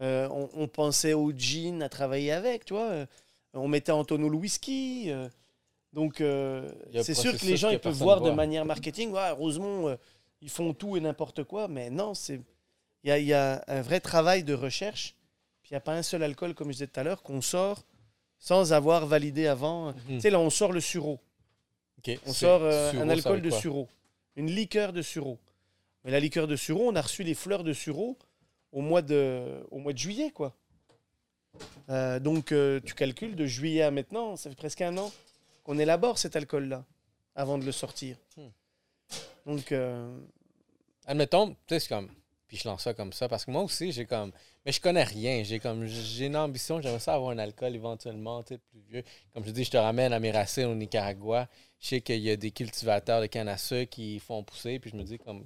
euh, 0.03 0.29
on, 0.31 0.49
on 0.55 0.69
pensait 0.69 1.13
au 1.15 1.33
gin, 1.33 1.83
à 1.83 1.89
travailler 1.89 2.33
avec, 2.33 2.65
tu 2.65 2.75
vois. 2.75 3.07
On 3.53 3.69
mettait 3.69 3.93
en 3.93 4.05
tonneau 4.05 4.29
le 4.29 4.37
whisky. 4.37 5.11
euh, 5.11 5.29
donc, 5.93 6.21
euh, 6.21 6.71
c'est 7.03 7.15
sûr 7.15 7.33
que 7.37 7.45
les 7.45 7.57
gens 7.57 7.69
ils 7.71 7.79
peuvent 7.81 7.93
voir 7.95 8.21
de 8.21 8.31
manière 8.37 8.65
marketing, 8.65 9.11
ouais, 9.11 9.31
Rosemont, 9.33 9.97
ils 10.41 10.49
font 10.49 10.73
tout 10.73 10.97
et 10.97 11.01
n'importe 11.01 11.45
quoi. 11.45 11.69
Mais 11.69 11.91
non, 11.91 12.15
c'est 12.15 12.41
il 13.03 13.09
y 13.09 13.11
a, 13.13 13.19
il 13.19 13.27
y 13.27 13.35
a 13.35 13.65
un 13.67 13.83
vrai 13.83 13.99
travail 14.01 14.45
de 14.45 14.55
recherche. 14.55 15.15
Puis 15.63 15.71
il 15.71 15.75
n'y 15.75 15.79
a 15.79 15.81
pas 15.81 15.95
un 15.95 16.03
seul 16.03 16.23
alcool, 16.23 16.55
comme 16.55 16.69
je 16.69 16.73
disais 16.75 16.87
tout 16.87 17.01
à 17.01 17.03
l'heure, 17.03 17.23
qu'on 17.23 17.41
sort 17.41 17.85
sans 18.39 18.73
avoir 18.73 19.05
validé 19.07 19.47
avant. 19.47 19.89
Mhm. 19.89 19.95
Tu 20.09 20.21
sais, 20.21 20.31
là, 20.31 20.39
on 20.41 20.49
sort 20.49 20.73
le 20.73 20.81
sureau. 20.81 21.19
On 22.27 22.33
sort 22.33 22.63
un 22.65 23.09
alcool 23.11 23.43
de 23.43 23.51
sureau. 23.61 23.89
Une 24.41 24.51
liqueur 24.51 24.95
de 24.95 25.03
sureau. 25.03 25.39
Mais 26.03 26.11
la 26.11 26.19
liqueur 26.19 26.47
de 26.47 26.57
sureau, 26.57 26.89
on 26.89 26.97
a 26.97 27.03
reçu 27.03 27.23
les 27.25 27.35
fleurs 27.35 27.63
de 27.63 27.75
sureau 27.75 28.17
au 28.73 28.81
mois 28.81 29.03
de, 29.03 29.63
au 29.71 29.79
mois 29.81 29.93
de 29.93 29.99
juillet, 29.99 30.31
quoi. 30.31 30.57
Euh, 31.91 32.19
donc, 32.21 32.53
euh, 32.53 32.81
tu 32.83 32.95
calcules 32.95 33.37
de 33.37 33.45
juillet 33.45 33.83
à 33.83 33.91
maintenant, 33.91 34.37
ça 34.37 34.49
fait 34.49 34.57
presque 34.57 34.81
un 34.81 34.97
an 34.97 35.13
qu'on 35.63 35.79
élabore 35.79 36.17
cet 36.17 36.37
alcool-là 36.37 36.87
avant 37.35 37.59
de 37.59 37.67
le 37.67 37.73
sortir. 37.73 38.17
Hmm. 38.39 38.49
Donc, 39.45 39.73
euh, 39.73 40.19
Admettons, 41.05 41.51
tu 41.67 41.75
sais, 41.75 41.81
c'est 41.81 41.89
comme. 41.89 42.09
Puis 42.49 42.57
je 42.57 42.67
lance 42.67 42.85
ça 42.85 42.95
comme 42.95 43.13
ça 43.13 43.29
parce 43.29 43.45
que 43.45 43.51
moi 43.51 43.63
aussi, 43.63 43.93
j'ai 43.93 44.07
comme. 44.07 44.33
Mais 44.67 44.73
je 44.73 44.81
connais 44.81 45.05
rien. 45.05 45.43
J'ai 45.43 45.59
comme. 45.59 45.87
J'ai 45.87 46.27
une 46.27 46.37
ambition. 46.37 46.81
J'aimerais 46.81 46.99
ça 47.01 47.15
avoir 47.15 47.31
un 47.31 47.39
alcool 47.39 47.75
éventuellement, 47.75 48.43
tu 48.43 48.55
sais, 48.55 48.59
plus 48.71 48.81
vieux. 48.91 49.03
Comme 49.33 49.45
je 49.45 49.51
dis, 49.51 49.65
je 49.65 49.71
te 49.71 49.77
ramène 49.79 50.13
à 50.13 50.21
mes 50.21 50.31
racines 50.31 50.67
au 50.67 50.75
Nicaragua. 50.75 51.49
Je 51.81 51.89
sais 51.89 52.01
qu'il 52.03 52.21
y 52.21 52.31
a 52.31 52.37
des 52.37 52.51
cultivateurs 52.51 53.23
de 53.23 53.27
canne 53.27 53.49
à 53.49 53.57
sucre 53.57 53.91
qui 53.91 54.19
font 54.19 54.43
pousser. 54.43 54.79
Puis 54.79 54.91
je 54.91 54.97
me 54.97 55.03
dis, 55.03 55.19
comme. 55.19 55.45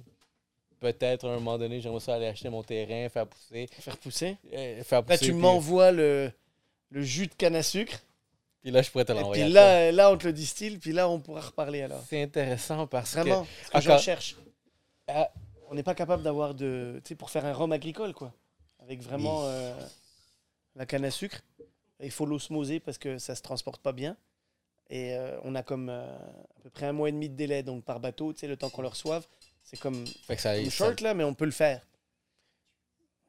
Peut-être 0.81 1.27
à 1.27 1.31
un 1.31 1.35
moment 1.35 1.57
donné, 1.57 1.79
j'aimerais 1.79 2.01
ça 2.01 2.15
aller 2.15 2.27
acheter 2.27 2.49
mon 2.49 2.61
terrain, 2.61 3.07
faire 3.09 3.25
pousser. 3.25 3.67
faire 3.71 3.97
pousser? 3.97 4.37
euh, 4.53 4.83
faire 4.83 4.99
Là, 4.99 5.03
pousser 5.03 5.19
tu 5.27 5.31
puis- 5.31 5.39
m'envoies 5.41 5.91
le, 5.93 6.31
le 6.89 7.01
jus 7.01 7.27
de 7.27 7.33
canne 7.33 7.55
à 7.55 7.63
sucre. 7.63 7.97
Puis 8.61 8.71
là, 8.71 8.81
je 8.81 8.91
pourrais 8.91 9.05
te 9.05 9.13
l'envoyer. 9.13 9.45
puis 9.45 9.53
là, 9.53 9.91
là, 9.93 10.11
on 10.11 10.17
te 10.17 10.27
le 10.27 10.33
distille. 10.33 10.77
Puis 10.77 10.91
là, 10.91 11.07
on 11.07 11.19
pourra 11.21 11.39
reparler 11.41 11.83
alors. 11.83 12.03
c'est 12.09 12.21
intéressant 12.21 12.85
parce 12.87 13.13
Vraiment, 13.13 13.43
que. 13.43 13.47
ce 13.67 13.71
que 13.71 13.79
j'en 13.81 13.97
cherche. 13.97 14.35
Ah. 15.07 15.31
On 15.69 15.75
n'est 15.75 15.83
pas 15.83 15.95
capable 15.95 16.21
d'avoir 16.21 16.53
de. 16.53 16.99
Tu 17.03 17.09
sais, 17.09 17.15
pour 17.15 17.29
faire 17.29 17.45
un 17.45 17.53
rhum 17.53 17.71
agricole, 17.71 18.13
quoi. 18.13 18.33
Avec 18.85 19.01
vraiment 19.01 19.41
euh, 19.45 19.73
la 20.75 20.85
canne 20.85 21.05
à 21.05 21.11
sucre. 21.11 21.41
Il 22.01 22.11
faut 22.11 22.25
l'osmoser 22.25 22.79
parce 22.79 22.97
que 22.97 23.17
ça 23.17 23.35
se 23.35 23.41
transporte 23.41 23.81
pas 23.81 23.91
bien. 23.93 24.15
Et 24.89 25.13
euh, 25.15 25.37
on 25.43 25.55
a 25.55 25.63
comme 25.63 25.89
euh, 25.89 26.05
à 26.05 26.61
peu 26.61 26.69
près 26.69 26.85
un 26.85 26.91
mois 26.93 27.09
et 27.09 27.11
demi 27.11 27.27
de 27.29 27.35
délai, 27.35 27.63
donc 27.63 27.83
par 27.83 27.99
bateau, 27.99 28.31
tu 28.33 28.39
sais, 28.41 28.47
le 28.47 28.55
temps 28.57 28.69
qu'on 28.69 28.83
le 28.83 28.87
reçoive. 28.89 29.25
C'est 29.63 29.79
comme 29.79 30.05
Fait 30.27 30.35
que 30.35 30.41
ça, 30.41 30.55
une 30.57 30.65
ça- 30.69 30.85
short, 30.85 31.01
là, 31.01 31.15
mais 31.15 31.23
on 31.23 31.33
peut 31.33 31.45
le 31.45 31.51
faire. 31.51 31.81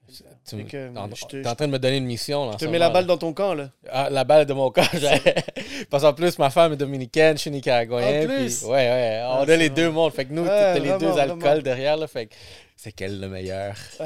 tu 0.06 0.22
t'es 0.66 0.88
en- 0.98 1.50
en 1.50 1.54
train 1.54 1.66
de 1.66 1.72
me 1.72 1.78
donner 1.78 1.96
une 1.96 2.04
mission. 2.04 2.44
là, 2.50 2.52
Je 2.60 2.66
te 2.66 2.70
mets 2.70 2.78
la 2.78 2.90
balle 2.90 3.04
là. 3.04 3.08
dans 3.08 3.18
ton 3.18 3.32
camp, 3.32 3.54
là. 3.54 3.70
Ah, 3.88 4.10
la 4.10 4.24
balle 4.24 4.44
de 4.44 4.52
mon 4.52 4.70
corps. 4.70 4.84
Parce 5.90 6.02
qu'en 6.02 6.12
plus, 6.14 6.38
ma 6.38 6.50
femme 6.50 6.72
est 6.72 6.76
dominicaine, 6.76 7.36
je 7.36 7.42
suis 7.42 7.50
nicaraguayen. 7.50 8.24
En 8.24 8.26
plus? 8.26 8.58
puis- 8.58 8.66
ouais, 8.66 8.72
ouais. 8.72 9.20
On 9.24 9.32
Ah, 9.34 9.40
a 9.42 9.56
les 9.56 9.70
deux 9.70 9.90
mondes. 9.90 10.12
Fait 10.12 10.24
que 10.24 10.32
nous, 10.32 10.42
Ouais, 10.42 10.48
t'as 10.48 10.78
les 10.78 10.98
deux 10.98 11.18
alcools 11.18 11.38
vraiment. 11.40 11.62
derrière. 11.62 11.96
Là, 11.96 12.06
fait 12.08 12.26
que 12.26 12.34
c'est 12.76 12.92
quel 12.92 13.20
le 13.20 13.28
meilleur? 13.28 13.76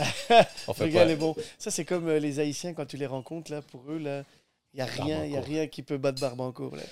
On 0.68 0.72
Le 0.72 0.74
fait 0.74 0.91
gars, 0.91 1.05
pas. 1.05 1.11
est 1.11 1.16
bon. 1.16 1.35
Ça, 1.59 1.70
c'est 1.70 1.85
comme 1.85 2.09
euh, 2.09 2.18
les 2.18 2.39
Haïtiens, 2.41 2.74
quand 2.74 2.87
tu 2.87 2.97
les 2.97 3.07
rencontres, 3.07 3.51
là, 3.51 3.62
pour 3.62 3.83
eux, 3.91 3.99
là, 3.99 4.24
il 4.72 4.76
n'y 4.76 4.83
a 4.83 4.87
rien, 4.87 5.24
y 5.24 5.37
a 5.37 5.41
rien 5.41 5.66
qui 5.66 5.83
peut 5.83 5.99
battre 5.99 6.20
Barbancourt. 6.20 6.76
Là, 6.76 6.83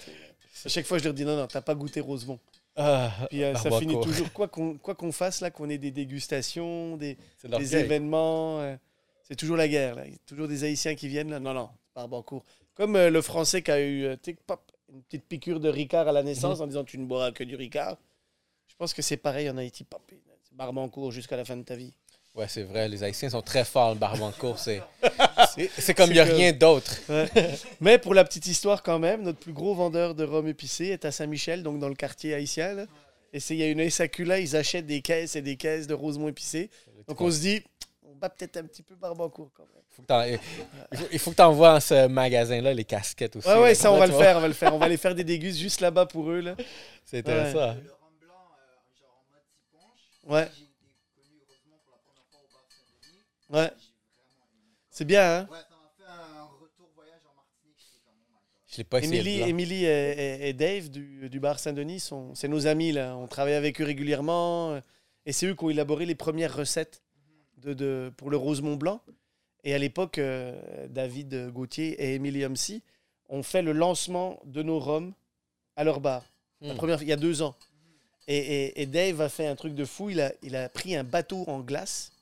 à 0.65 0.69
chaque 0.69 0.87
fois, 0.87 0.99
je 0.99 1.05
leur 1.05 1.15
dis 1.15 1.25
non, 1.25 1.37
non, 1.37 1.47
t'as 1.47 1.61
pas 1.61 1.75
goûté 1.75 2.01
Rosemont. 2.01 2.39
Ah, 2.81 3.11
Puis 3.29 3.43
euh, 3.43 3.55
ça 3.57 3.71
finit 3.73 3.99
toujours, 4.01 4.33
quoi 4.33 4.47
qu'on 4.49 4.79
qu'on 4.79 5.13
fasse, 5.13 5.41
là, 5.41 5.51
qu'on 5.51 5.69
ait 5.69 5.79
des 5.79 5.91
dégustations, 5.91 6.97
des, 6.97 7.17
des 7.45 7.77
événements, 7.77 8.61
euh, 8.61 8.77
c'est 9.29 9.35
toujours 9.37 9.57
la 9.57 9.67
guerre. 9.69 9.97
Là. 9.97 10.03
Il 10.07 10.13
y 10.13 10.15
a 10.15 10.19
toujours 10.27 10.47
des 10.49 10.63
Haïtiens 10.65 10.95
qui 10.95 11.09
viennent, 11.09 11.31
là. 11.31 11.41
Non, 11.41 11.53
non, 11.55 11.69
Barbancourt. 11.95 12.45
Comme 12.75 12.95
euh, 12.97 13.11
le 13.11 13.21
Français 13.23 13.63
qui 13.63 13.71
a 13.73 13.81
eu 13.81 14.17
une 14.93 15.03
petite 15.03 15.25
piqûre 15.25 15.61
de 15.61 15.69
Ricard 15.69 16.09
à 16.09 16.13
la 16.13 16.23
naissance 16.23 16.61
en 16.61 16.67
disant 16.67 16.85
tu 16.85 16.99
ne 16.99 17.07
boiras 17.07 17.33
que 17.33 17.45
du 17.45 17.57
Ricard. 17.57 17.97
Je 18.69 18.75
pense 18.77 18.95
que 18.95 19.03
c'est 19.03 19.17
pareil 19.17 19.49
en 19.51 19.57
Haïti. 19.59 19.87
C'est 20.45 20.55
Barbancourt 20.57 21.13
jusqu'à 21.13 21.37
la 21.37 21.45
fin 21.45 21.57
de 21.57 21.63
ta 21.63 21.77
vie. 21.77 21.93
Ouais, 22.35 22.47
c'est 22.47 22.63
vrai. 22.63 22.89
Les 22.89 23.03
Haïtiens 23.03 23.31
sont 23.31 23.43
très 23.43 23.65
forts, 23.65 23.95
le 23.95 23.99
barbancourt. 23.99 24.59
C'est 24.59 24.81
c'est- 25.55 25.71
c'est 25.79 25.95
comme 25.95 26.11
il 26.11 26.15
n'y 26.15 26.21
a 26.21 26.27
que- 26.27 26.35
rien 26.35 26.53
d'autre. 26.53 26.93
Ouais. 27.09 27.29
Mais 27.81 27.99
pour 27.99 28.15
la 28.15 28.23
petite 28.25 28.47
histoire 28.47 28.83
quand 28.83 28.99
même, 28.99 29.23
notre 29.23 29.39
plus 29.41 29.53
gros 29.53 29.75
vendeur 29.75 30.15
de 30.15 30.25
rhum 30.25 30.47
épicé 30.47 30.87
est 30.87 31.05
à 31.05 31.11
Saint-Michel, 31.11 31.63
donc 31.63 31.79
dans 31.81 31.89
le 31.89 31.95
quartier 31.97 32.35
haïtien. 32.35 32.75
là. 32.75 32.87
Et 33.33 33.41
c'est- 33.41 33.55
il 33.55 33.59
y 33.59 33.63
a 33.65 33.69
une 33.69 33.81
SAQ 33.81 34.25
là, 34.25 34.39
ils 34.39 34.55
achètent 34.57 34.87
des 34.87 35.03
caisses 35.03 35.35
et 35.37 35.43
des 35.43 35.57
caisses 35.57 35.87
de 35.87 35.95
Rosemont 35.95 36.29
épicé. 36.29 36.71
Donc 37.09 37.21
on 37.21 37.31
se 37.31 37.41
dit, 37.41 37.63
bat 38.19 38.29
peut-être 38.29 38.57
un 38.59 38.65
petit 38.65 38.83
peu 38.83 38.95
Barbancourt 38.95 39.51
quand 39.55 39.65
même. 39.75 39.83
Faut 39.91 40.03
que 40.03 40.07
t'en- 40.07 40.23
il 41.11 41.19
faut- 41.19 41.31
que 41.31 41.37
tu 41.37 41.43
envoies 41.43 41.73
dans 41.75 41.81
ce 41.81 42.07
magasin-là 42.07 42.75
les 42.75 42.85
casquettes 42.85 43.37
aussi. 43.37 43.49
Ouais, 43.49 43.61
ouais, 43.63 43.75
ça 43.75 43.91
on 43.93 43.97
va 43.99 44.07
le 44.07 44.13
faire, 44.13 44.37
on 44.37 44.41
va 44.41 44.49
le 44.49 44.55
faire. 44.55 44.75
On 44.75 44.79
va 44.79 44.87
aller 44.87 44.97
faire 44.97 45.15
des 45.15 45.25
dégustes 45.25 45.59
juste 45.59 45.81
là-bas 45.81 46.07
pour 46.07 46.31
eux. 46.31 46.41
Là. 46.41 46.55
C'est 47.05 47.19
intéressant. 47.19 47.75
Le 47.75 47.91
rhum 47.91 48.13
blanc, 48.21 48.35
euh, 48.35 49.01
genre 49.01 49.25
en 49.25 49.33
mode 49.33 49.43
siponge. 49.51 50.33
Ouais, 50.33 50.49
J'ai 50.55 50.63
été 50.65 50.73
connu 51.17 51.39
heureusement 51.43 51.79
pour 51.85 51.95
la 51.97 51.99
première 52.05 52.29
fois 52.31 52.41
au 52.45 52.53
bar 52.53 52.65
Saint-Denis. 52.69 53.65
ouais. 53.65 53.73
C'est 54.91 55.05
bien, 55.05 55.23
hein 55.23 55.49
Ouais, 55.51 55.59
ça 55.59 55.77
m'a 55.77 55.91
fait 55.97 56.11
un 56.11 56.43
retour 56.45 56.91
voyage 56.95 57.21
en 57.25 57.35
Martinique. 57.35 57.77
J'étais 57.79 58.05
comme, 58.05 58.15
my 58.19 58.27
god. 58.31 58.71
Je 58.71 58.77
l'ai 58.79 58.85
pas 58.85 58.99
essayé. 58.99 59.15
Émilie, 59.21 59.33
le 59.33 59.39
blanc. 59.39 59.49
Émilie 59.49 59.85
et, 59.85 59.89
et- 60.45 60.49
et 60.49 60.53
Dave 60.53 60.89
du, 60.91 61.29
du 61.31 61.41
bar 61.41 61.59
Saint-Denis, 61.59 62.01
sont, 62.01 62.35
c'est 62.35 62.49
nos 62.49 62.67
amis. 62.67 62.93
Là. 62.93 63.17
On 63.17 63.27
travaille 63.27 63.55
avec 63.55 63.81
eux 63.81 63.85
régulièrement. 63.85 64.73
euh, 64.75 64.81
Et 65.27 65.33
c'est 65.33 65.47
eux 65.47 65.55
qui 65.55 65.65
ont 65.65 65.69
élaboré 65.71 66.07
les 66.07 66.15
premières 66.15 66.57
recettes 66.57 67.03
de, 67.63 67.75
de- 67.75 68.13
pour 68.17 68.31
le 68.31 68.37
Rosemont 68.37 68.77
Blanc. 68.77 69.01
Et 69.65 69.75
à 69.75 69.79
l'époque, 69.79 70.19
euh, 70.19 70.87
David 70.89 71.51
Gauthier 71.51 71.91
et 72.03 72.15
Émilie 72.15 72.45
Humsey 72.45 72.81
ont 73.29 73.43
fait 73.43 73.63
le 73.63 73.73
lancement 73.73 74.41
de 74.45 74.63
nos 74.63 74.79
rhums 74.79 75.13
à 75.77 75.85
leur 75.85 76.01
bar. 76.01 76.25
La 76.61 76.75
Hmm. 76.75 76.77
première, 76.77 77.03
il 77.03 77.09
y 77.09 77.13
a 77.13 77.17
deux 77.17 77.43
ans. 77.43 77.55
Et, 78.27 78.37
et- 78.37 78.83
et 78.83 78.87
Dave 78.87 79.21
a 79.21 79.29
fait 79.29 79.47
un 79.47 79.57
truc 79.57 79.75
de 79.75 79.85
fou. 79.85 80.11
Il 80.11 80.21
a, 80.21 80.33
il 80.43 80.55
a 80.57 80.69
pris 80.69 80.95
un 80.97 81.05
bateau 81.05 81.45
en 81.49 81.61
glace. 81.61 82.13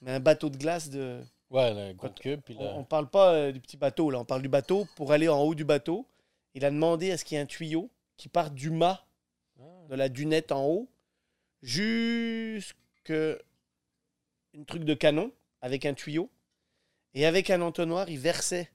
Mais 0.00 0.12
un 0.12 0.20
bateau 0.20 0.48
de 0.48 0.56
glace 0.56 0.88
de, 0.90 1.20
Ouais, 1.50 1.72
le 1.72 1.94
gros 1.94 2.08
Quand- 2.08 2.18
cube. 2.20 2.40
Puis 2.44 2.56
on, 2.58 2.80
on 2.80 2.84
parle 2.84 3.08
pas 3.08 3.32
euh, 3.34 3.52
du 3.52 3.60
petit 3.60 3.76
bateau, 3.78 4.10
là. 4.10 4.18
On 4.20 4.24
parle 4.24 4.42
du 4.42 4.48
bateau. 4.48 4.86
Pour 4.96 5.12
aller 5.12 5.28
en 5.28 5.40
haut 5.42 5.54
du 5.54 5.64
bateau, 5.64 6.06
il 6.54 6.64
a 6.64 6.70
demandé 6.70 7.10
à 7.10 7.16
ce 7.16 7.24
qu'il 7.24 7.36
y 7.36 7.38
ait 7.38 7.42
un 7.42 7.46
tuyau 7.46 7.88
qui 8.16 8.28
parte 8.28 8.54
du 8.54 8.70
mât 8.70 9.04
Ah. 9.58 9.62
de 9.88 9.94
la 9.96 10.08
dunette 10.08 10.52
en 10.52 10.66
haut 10.66 10.88
jusque 11.62 13.12
une 14.54 14.64
truc 14.64 14.84
de 14.84 14.94
canon 14.94 15.30
avec 15.60 15.86
un 15.86 15.94
tuyau. 15.94 16.30
Et 17.14 17.26
avec 17.26 17.50
un 17.50 17.60
entonnoir, 17.62 18.08
il 18.10 18.18
versait 18.18 18.70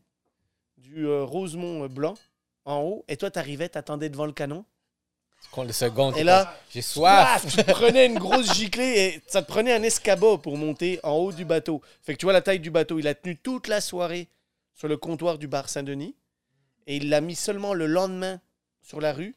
du 0.77 1.05
euh, 1.07 1.23
rosemont 1.23 1.83
euh, 1.83 1.87
blanc 1.87 2.15
en 2.65 2.81
haut. 2.81 3.05
Et 3.07 3.17
toi, 3.17 3.29
t'arrivais, 3.31 3.69
t'attendais 3.69 4.09
devant 4.09 4.25
le 4.25 4.31
canon. 4.33 4.65
Quand 5.51 5.63
le 5.63 5.73
second. 5.73 6.13
Et 6.13 6.23
là, 6.23 6.55
j'ai 6.71 6.81
soif. 6.81 7.43
Paf, 7.43 7.55
tu 7.55 7.63
prenais 7.65 8.05
une 8.07 8.17
grosse 8.17 8.53
giclée 8.53 8.97
et 8.97 9.21
ça 9.27 9.41
te 9.41 9.47
prenait 9.47 9.73
un 9.73 9.83
escabeau 9.83 10.37
pour 10.37 10.57
monter 10.57 10.99
en 11.03 11.11
haut 11.13 11.31
du 11.33 11.45
bateau. 11.45 11.81
Fait 12.01 12.13
que 12.13 12.19
tu 12.19 12.25
vois 12.25 12.33
la 12.33 12.41
taille 12.41 12.59
du 12.61 12.71
bateau. 12.71 12.97
Il 12.97 13.07
a 13.07 13.13
tenu 13.13 13.37
toute 13.37 13.67
la 13.67 13.81
soirée 13.81 14.29
sur 14.73 14.87
le 14.87 14.97
comptoir 14.97 15.37
du 15.37 15.47
bar 15.47 15.67
Saint-Denis 15.69 16.15
et 16.87 16.95
il 16.97 17.09
l'a 17.09 17.19
mis 17.21 17.35
seulement 17.35 17.73
le 17.73 17.85
lendemain 17.87 18.39
sur 18.81 19.01
la 19.01 19.11
rue. 19.13 19.35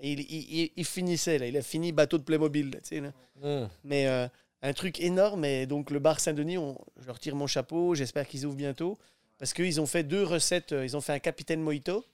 Et 0.00 0.12
il, 0.12 0.20
il- 0.20 0.58
il- 0.60 0.72
il 0.76 0.84
finissait, 0.84 1.38
là. 1.38 1.46
Il 1.46 1.56
a 1.56 1.62
fini 1.62 1.92
bateau 1.92 2.18
de 2.18 2.24
Playmobil, 2.24 2.70
là, 2.70 2.80
tu 2.80 2.86
sais, 2.88 3.00
là. 3.00 3.12
Hum. 3.42 3.68
Mais 3.84 4.06
euh, 4.06 4.28
un 4.62 4.72
truc 4.72 5.00
énorme. 5.00 5.44
Et 5.44 5.66
donc, 5.66 5.90
le 5.90 5.98
bar 5.98 6.20
Saint-Denis, 6.20 6.56
je 7.00 7.06
leur 7.06 7.18
tire 7.18 7.34
mon 7.36 7.46
chapeau. 7.46 7.94
J'espère 7.94 8.26
qu'ils 8.26 8.44
ouvrent 8.46 8.56
bientôt. 8.56 8.98
Parce 9.38 9.52
qu'ils 9.52 9.80
ont 9.80 9.86
fait 9.86 10.02
deux 10.02 10.24
recettes. 10.24 10.72
euh, 10.72 10.84
Ils 10.84 10.96
ont 10.96 11.00
fait 11.00 11.12
un 11.12 11.18
capitaine 11.20 11.60
mojito 11.60 12.04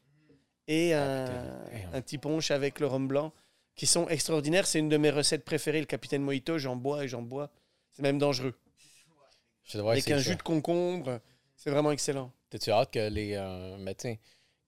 et 0.69 0.93
un, 0.95 1.25
putain. 1.71 1.89
un 1.95 2.01
petit 2.03 2.19
punch 2.19 2.51
avec 2.51 2.81
le 2.81 2.87
rhum 2.87 3.09
blanc 3.09 3.33
qui 3.77 3.87
sont 3.87 4.09
extraordinaires. 4.09 4.67
C'est 4.67 4.79
une 4.79 4.89
de 4.91 4.97
mes 4.99 5.11
recettes 5.11 5.45
préférées, 5.45 5.81
le 5.81 5.87
capitaine 5.87 6.23
mojito. 6.23 6.59
J'en 6.59 6.77
bois 6.77 7.05
et 7.05 7.09
j'en 7.09 7.23
bois. 7.23 7.51
C'est 7.93 8.03
même 8.03 8.19
dangereux. 8.19 8.55
Avec 9.75 10.11
un 10.11 10.19
jus 10.19 10.37
de 10.37 10.43
concombre. 10.43 11.21
C'est 11.57 11.71
vraiment 11.71 11.93
excellent. 11.93 12.31
T'as-tu 12.51 12.71
hâte 12.71 12.91
que 12.93 13.09
les, 13.09 13.35
euh, 13.35 13.93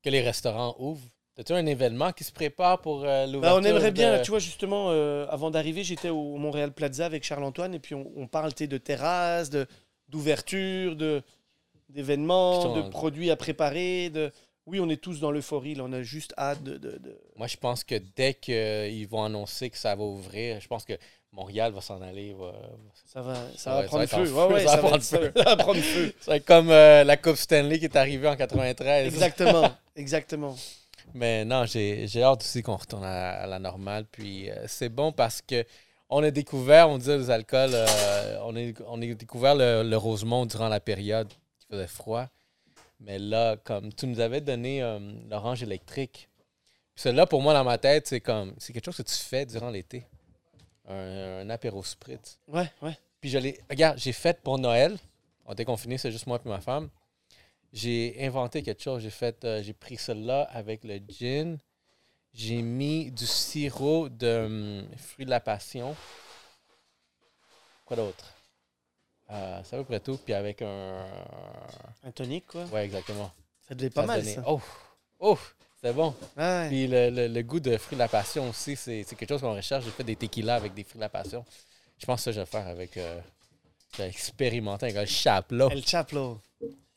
que 0.03 0.09
les 0.11 0.22
restaurants 0.22 0.74
ouvrent? 0.79 1.07
T'as-tu 1.37 1.53
un 1.53 1.66
événement 1.66 2.12
qui 2.12 2.24
se 2.24 2.32
prépare 2.32 2.80
pour 2.80 3.05
euh, 3.05 3.26
l'ouverture? 3.26 3.41
Bah, 3.43 3.55
on 3.57 3.62
aimerait 3.64 3.91
bien, 3.93 4.18
de- 4.18 4.22
tu 4.24 4.30
vois, 4.30 4.39
justement, 4.41 4.87
euh, 4.91 5.26
avant 5.28 5.51
d'arriver, 5.51 5.84
j'étais 5.84 6.09
au 6.09 6.37
Montréal 6.39 6.72
Plaza 6.72 7.05
avec 7.05 7.24
Charles-Antoine 7.24 7.74
et 7.74 7.78
puis 7.78 7.95
on, 7.95 8.11
on 8.16 8.26
parle 8.26 8.53
de 8.55 8.78
terrasses, 8.78 9.51
de- 9.51 9.66
d'ouverture, 10.09 10.97
de, 10.97 11.22
d'événements, 11.91 12.74
de 12.74 12.80
produits 12.91 13.30
à 13.30 13.37
préparer. 13.37 14.09
De... 14.11 14.32
Oui, 14.66 14.80
on 14.80 14.89
est 14.89 14.97
tous 15.01 15.20
dans 15.20 15.30
l'euphorie, 15.30 15.76
on 15.80 15.93
a 15.93 16.03
juste 16.03 16.32
hâte 16.39 16.62
de. 16.62 16.78
de- 16.78 17.01
Moi, 17.37 17.47
je 17.47 17.57
pense 17.59 17.84
que 17.84 17.97
dès 18.16 18.32
qu'ils 18.34 19.07
vont 19.07 19.22
annoncer 19.24 19.68
que 19.70 19.76
ça 19.78 19.95
va 19.95 20.05
ouvrir, 20.05 20.59
je 20.61 20.66
pense 20.68 20.84
que 20.84 20.95
Montréal 21.32 21.70
va 21.72 21.82
s'en 21.82 22.01
aller. 22.01 22.32
va- 22.32 22.53
Ça 23.05 23.20
va, 23.20 23.34
ça 23.34 23.57
Ça 23.59 23.70
va 23.74 23.82
prendre 23.84 24.07
feu. 24.07 24.24
ça 24.66 24.76
va 24.76 24.78
prendre 24.78 25.03
feu. 25.03 25.32
va- 25.34 25.43
ça 25.43 25.51
va 25.51 25.57
prendre 25.57 25.80
feu. 25.82 26.14
Ça 26.20 26.30
va 26.30 26.37
être 26.39 26.47
comme 26.47 26.70
euh, 26.70 27.05
la 27.05 27.16
Coupe 27.18 27.37
Stanley 27.37 27.78
qui 27.78 27.84
est 27.84 27.97
arrivée 27.97 28.26
en 28.26 28.37
93. 28.37 29.07
Exactement, 29.07 29.70
exactement. 29.95 30.57
Mais 31.14 31.44
non, 31.44 31.64
j'ai 31.64 32.07
hâte 32.22 32.42
aussi 32.42 32.62
qu'on 32.62 32.76
retourne 32.76 33.04
à, 33.04 33.42
à 33.42 33.46
la 33.46 33.59
normale. 33.59 34.04
Puis 34.11 34.50
euh, 34.50 34.66
c'est 34.66 34.88
bon 34.88 35.12
parce 35.12 35.40
que 35.42 35.64
on 36.09 36.22
a 36.22 36.30
découvert, 36.30 36.88
on 36.88 36.98
disait 36.98 37.18
les 37.18 37.30
alcools, 37.30 37.70
euh, 37.72 38.38
on, 38.42 38.54
a, 38.57 38.72
on 38.86 39.00
a 39.02 39.14
découvert 39.14 39.54
le, 39.54 39.82
le 39.82 39.96
Rosemont 39.96 40.46
durant 40.46 40.68
la 40.68 40.78
période 40.80 41.28
qui 41.59 41.66
faisait 41.70 41.86
froid. 41.86 42.26
Mais 43.00 43.18
là, 43.18 43.57
comme 43.57 43.92
tu 43.92 44.07
nous 44.07 44.20
avais 44.20 44.40
donné 44.40 44.82
euh, 44.82 44.98
l'orange 45.28 45.62
électrique, 45.62 46.28
puis 46.94 47.02
celle-là, 47.02 47.26
pour 47.26 47.42
moi, 47.42 47.52
dans 47.52 47.64
ma 47.64 47.76
tête, 47.76 48.07
c'est 48.07 48.20
comme 48.20 48.54
c'est 48.59 48.72
quelque 48.72 48.86
chose 48.86 48.96
que 48.96 49.02
tu 49.02 49.14
fais 49.16 49.44
durant 49.44 49.68
l'été. 49.70 50.07
Un, 50.88 51.40
un 51.40 51.50
apéro 51.50 51.82
spritz. 51.82 52.38
Ouais, 52.48 52.70
ouais. 52.80 52.96
Puis 53.20 53.28
je 53.28 53.38
l'ai. 53.38 53.59
Regarde, 53.68 53.98
j'ai 53.98 54.12
fait 54.12 54.40
pour 54.40 54.59
Noël. 54.59 54.96
On 55.44 55.52
était 55.52 55.64
confinés, 55.64 55.98
c'est 55.98 56.11
juste 56.12 56.26
moi 56.26 56.38
et 56.44 56.48
ma 56.48 56.61
femme. 56.61 56.88
J'ai 57.73 58.17
inventé 58.27 58.62
quelque 58.62 58.83
chose. 58.83 59.03
J'ai 59.03 59.11
fait. 59.11 59.45
euh, 59.45 59.62
j'ai 59.62 59.73
pris 59.75 59.97
celle-là 59.97 60.43
avec 60.53 60.85
le 60.85 60.99
gin. 61.09 61.59
J'ai 62.33 62.62
mis 62.62 63.11
du 63.11 63.27
sirop 63.27 64.09
de 64.09 64.45
hum, 64.47 64.89
fruits 64.99 65.25
de 65.25 65.31
la 65.31 65.41
passion. 65.41 65.97
Quoi 67.85 67.97
d'autre? 67.97 68.25
Euh, 69.31 69.61
c'est 69.64 69.77
à 69.77 69.79
peu 69.81 69.85
près 69.85 70.01
tout. 70.01 70.19
Puis 70.19 70.35
avec 70.35 70.62
un. 70.62 71.05
Un 72.05 72.11
tonique, 72.12 72.47
quoi. 72.47 72.64
Ouais, 72.67 72.85
exactement. 72.85 73.31
Ça 73.69 73.75
devait 73.75 73.91
pas 73.91 74.03
Ça 74.03 74.07
mal, 74.07 74.21
donnait- 74.21 74.35
ça. 74.35 74.45
Oh! 74.47 74.61
Oh! 75.19 75.39
C'est 75.81 75.93
bon. 75.93 76.14
Ouais. 76.37 76.69
Puis 76.69 76.87
le, 76.87 77.11
le- 77.11 77.29
le 77.29 77.43
goût 77.43 77.61
de 77.61 77.77
fruits 77.77 77.97
de 77.97 78.01
la 78.03 78.09
passion 78.09 78.49
aussi, 78.49 78.77
c'est 78.77 79.03
c'est 79.05 79.14
quelque 79.17 79.29
chose 79.29 79.41
qu'on 79.41 79.55
recherche. 79.55 79.85
J'ai 79.85 79.91
fait 79.91 80.05
des 80.05 80.17
tequilas 80.17 80.57
avec 80.57 80.75
des 80.75 80.85
fruits 80.85 80.99
de 80.99 81.03
la 81.05 81.09
passion. 81.09 81.45
Je 81.99 82.07
pense 82.07 82.21
que 82.21 82.25
ça, 82.25 82.33
je 82.33 82.41
vais 82.41 82.47
faire 82.47 82.67
avec. 82.67 82.97
Euh, 82.97 83.21
expérimenter 83.99 84.87
avec 84.87 84.97
un 84.97 85.07
chapelot. 85.07 85.71
El 85.71 85.85
Chaplo. 85.87 86.41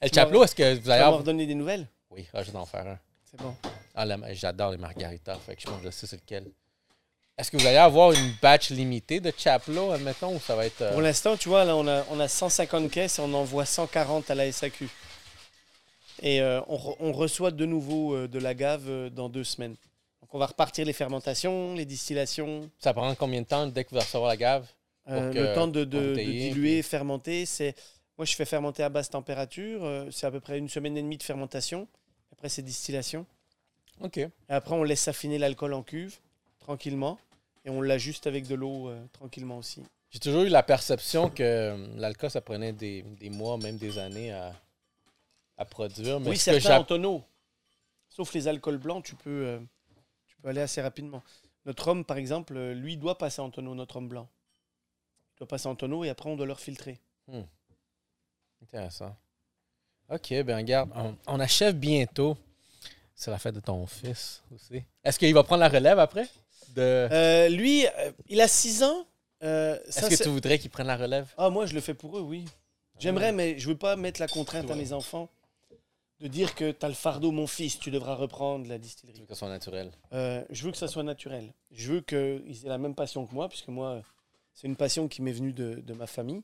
El 0.01 0.11
chapelot, 0.13 0.43
est-ce 0.43 0.55
que 0.55 0.75
vous 0.75 0.81
Tu 0.81 0.91
allez 0.91 1.01
avoir. 1.03 1.19
redonner 1.19 1.45
des 1.45 1.55
nouvelles? 1.55 1.87
Oui, 2.09 2.25
ah, 2.33 2.43
je 2.43 2.51
vais 2.51 2.57
en 2.57 2.65
faire 2.65 2.87
un. 2.87 2.99
C'est 3.29 3.39
bon. 3.41 3.53
Ah, 3.95 4.05
J'adore 4.33 4.71
les 4.71 4.77
margaritas, 4.77 5.37
fait 5.45 5.55
que 5.55 5.61
je 5.61 5.67
pense 5.67 5.79
que 5.79 5.85
je 5.85 5.91
sais 5.91 6.07
c'est 6.07 6.15
lequel. 6.21 6.45
Est-ce 7.37 7.51
que 7.51 7.57
vous 7.57 7.65
allez 7.67 7.77
avoir 7.77 8.11
une 8.11 8.33
batch 8.41 8.69
limitée 8.69 9.19
de 9.19 9.31
chapelot, 9.37 9.91
admettons, 9.91 10.35
ou 10.35 10.39
ça 10.39 10.55
va 10.55 10.65
être. 10.65 10.81
euh, 10.81 10.91
Pour 10.91 11.01
l'instant, 11.01 11.37
tu 11.37 11.47
vois, 11.49 11.63
là, 11.63 11.75
on 11.75 11.87
a, 11.87 12.03
on 12.09 12.19
a 12.19 12.27
150 12.27 12.89
caisses 12.91 13.19
et 13.19 13.21
on 13.21 13.33
envoie 13.33 13.65
140 13.65 14.29
à 14.31 14.35
la 14.35 14.51
SAQ. 14.51 14.89
Et 16.21 16.41
euh, 16.41 16.59
on, 16.67 16.75
re- 16.75 16.95
on 16.99 17.11
reçoit 17.13 17.51
de 17.51 17.65
nouveau 17.65 18.13
euh, 18.15 18.27
de 18.27 18.39
la 18.39 18.53
gave 18.53 18.83
euh, 18.89 19.09
dans 19.09 19.29
deux 19.29 19.45
semaines. 19.45 19.75
Donc, 20.21 20.33
on 20.33 20.37
va 20.37 20.47
repartir 20.47 20.85
les 20.85 20.91
fermentations, 20.91 21.75
les 21.75 21.85
distillations. 21.85 22.69
Ça 22.79 22.93
prend 22.93 23.13
combien 23.15 23.41
de 23.41 23.47
temps 23.47 23.67
dès 23.67 23.85
que 23.85 23.91
vous 23.91 23.95
allez 23.97 24.05
recevoir 24.05 24.29
la 24.29 24.37
gave? 24.37 24.65
Que- 25.07 25.13
le 25.33 25.53
temps 25.55 25.67
de, 25.67 25.85
de- 25.85 25.85
de 25.85 25.97
embouteiller, 26.07 26.49
diluer, 26.49 26.81
fermenter, 26.81 27.45
c'est. 27.45 27.73
Moi, 28.19 28.25
je 28.25 28.35
fais 28.35 28.43
fermenter 28.43 28.83
à 28.83 28.89
basse 28.89 29.09
température. 29.09 29.81
euh, 29.85 30.11
c'est 30.11 30.27
à 30.27 30.31
peu 30.31 30.41
près 30.41 30.57
une 30.57 30.67
semaine 30.67 30.97
et 30.97 31.01
demie 31.01 31.15
de 31.17 31.23
fermentation. 31.23 31.87
Après, 32.33 32.49
c'est 32.49 32.61
distillation. 32.61 33.25
Ok. 34.01 34.17
Et 34.17 34.29
après, 34.49 34.75
on 34.75 34.83
laisse 34.83 35.07
affiner 35.07 35.37
l'alcool 35.37 35.73
en 35.73 35.83
cuve, 35.83 36.17
tranquillement. 36.59 37.17
Et 37.63 37.69
on 37.69 37.81
l'ajuste 37.81 38.27
avec 38.27 38.45
de 38.45 38.55
l'eau, 38.55 38.89
euh, 38.89 39.01
tranquillement 39.13 39.57
aussi. 39.57 39.83
J'ai 40.09 40.19
toujours 40.19 40.41
eu 40.41 40.49
la 40.49 40.63
perception 40.63 41.29
que 41.29 41.43
euh, 41.43 41.87
l'alcool, 41.95 42.29
ça 42.29 42.41
prenait 42.41 42.73
des, 42.73 43.03
des 43.03 43.29
mois, 43.29 43.57
même 43.57 43.77
des 43.77 43.97
années 43.97 44.33
à, 44.33 44.53
à 45.57 45.63
produire. 45.63 46.19
Mais 46.19 46.31
oui, 46.31 46.37
ce 46.37 46.51
que 46.51 46.59
certains 46.59 46.79
en 46.81 46.83
tonneau. 46.83 47.23
Sauf 48.09 48.33
les 48.33 48.49
alcools 48.49 48.79
blancs, 48.79 49.05
tu 49.05 49.15
peux, 49.15 49.45
euh, 49.45 49.59
tu 50.27 50.35
peux 50.41 50.49
aller 50.49 50.59
assez 50.59 50.81
rapidement. 50.81 51.23
Notre 51.65 51.87
homme, 51.87 52.03
par 52.03 52.17
exemple, 52.17 52.53
lui 52.73 52.97
doit 52.97 53.17
passer 53.17 53.41
en 53.41 53.49
tonneau, 53.49 53.75
notre 53.75 53.95
homme 53.95 54.09
blanc. 54.09 54.27
Il 55.35 55.37
doit 55.37 55.47
passer 55.47 55.67
en 55.69 55.75
tonneau 55.75 56.03
et 56.03 56.09
après, 56.09 56.29
on 56.29 56.35
doit 56.35 56.45
le 56.45 56.55
filtrer. 56.55 56.99
Intéressant. 58.63 59.15
Ok, 60.09 60.29
ben 60.43 60.57
regarde, 60.57 60.89
on, 60.95 61.15
on 61.27 61.39
achève 61.39 61.75
bientôt. 61.75 62.35
C'est 63.15 63.31
la 63.31 63.37
fête 63.37 63.55
de 63.55 63.59
ton 63.59 63.85
fils 63.85 64.41
aussi. 64.53 64.81
Est-ce 65.03 65.19
qu'il 65.19 65.33
va 65.33 65.43
prendre 65.43 65.59
la 65.59 65.69
relève 65.69 65.99
après? 65.99 66.27
De... 66.75 66.81
Euh, 67.11 67.49
lui, 67.49 67.85
euh, 67.85 68.11
il 68.27 68.39
a 68.41 68.47
6 68.47 68.83
ans. 68.83 69.05
Euh, 69.43 69.77
ça, 69.89 70.07
Est-ce 70.07 70.17
que 70.19 70.23
tu 70.23 70.29
voudrais 70.29 70.57
qu'il 70.59 70.69
prenne 70.69 70.87
la 70.87 70.97
relève? 70.97 71.31
Ah, 71.37 71.49
moi, 71.49 71.65
je 71.65 71.73
le 71.73 71.81
fais 71.81 71.93
pour 71.93 72.17
eux, 72.17 72.21
oui. 72.21 72.45
J'aimerais, 72.97 73.31
mais 73.31 73.57
je 73.59 73.67
veux 73.67 73.77
pas 73.77 73.95
mettre 73.95 74.19
la 74.19 74.27
contrainte 74.27 74.69
à 74.69 74.75
mes 74.75 74.93
enfants 74.93 75.29
de 76.19 76.27
dire 76.27 76.53
que 76.53 76.71
tu 76.71 76.85
as 76.85 76.89
le 76.89 76.95
fardeau, 76.95 77.31
mon 77.31 77.47
fils, 77.47 77.79
tu 77.79 77.91
devras 77.91 78.15
reprendre 78.15 78.67
la 78.67 78.75
Tu 78.75 78.81
distillerie. 78.81 79.19
veux 79.21 79.25
que 79.25 79.33
ce 79.33 79.39
soit 79.39 79.47
naturel. 79.49 79.91
Euh, 80.11 80.43
je 80.49 80.65
veux 80.65 80.71
que 80.71 80.77
ça 80.77 80.89
soit 80.89 81.03
naturel. 81.03 81.53
Je 81.71 81.93
veux 81.93 82.01
qu'ils 82.01 82.65
aient 82.65 82.69
la 82.69 82.77
même 82.77 82.95
passion 82.95 83.25
que 83.25 83.33
moi, 83.33 83.47
puisque 83.47 83.69
moi, 83.69 84.01
c'est 84.53 84.67
une 84.67 84.75
passion 84.75 85.07
qui 85.07 85.21
m'est 85.21 85.31
venue 85.31 85.53
de, 85.53 85.75
de 85.75 85.93
ma 85.93 86.07
famille. 86.07 86.41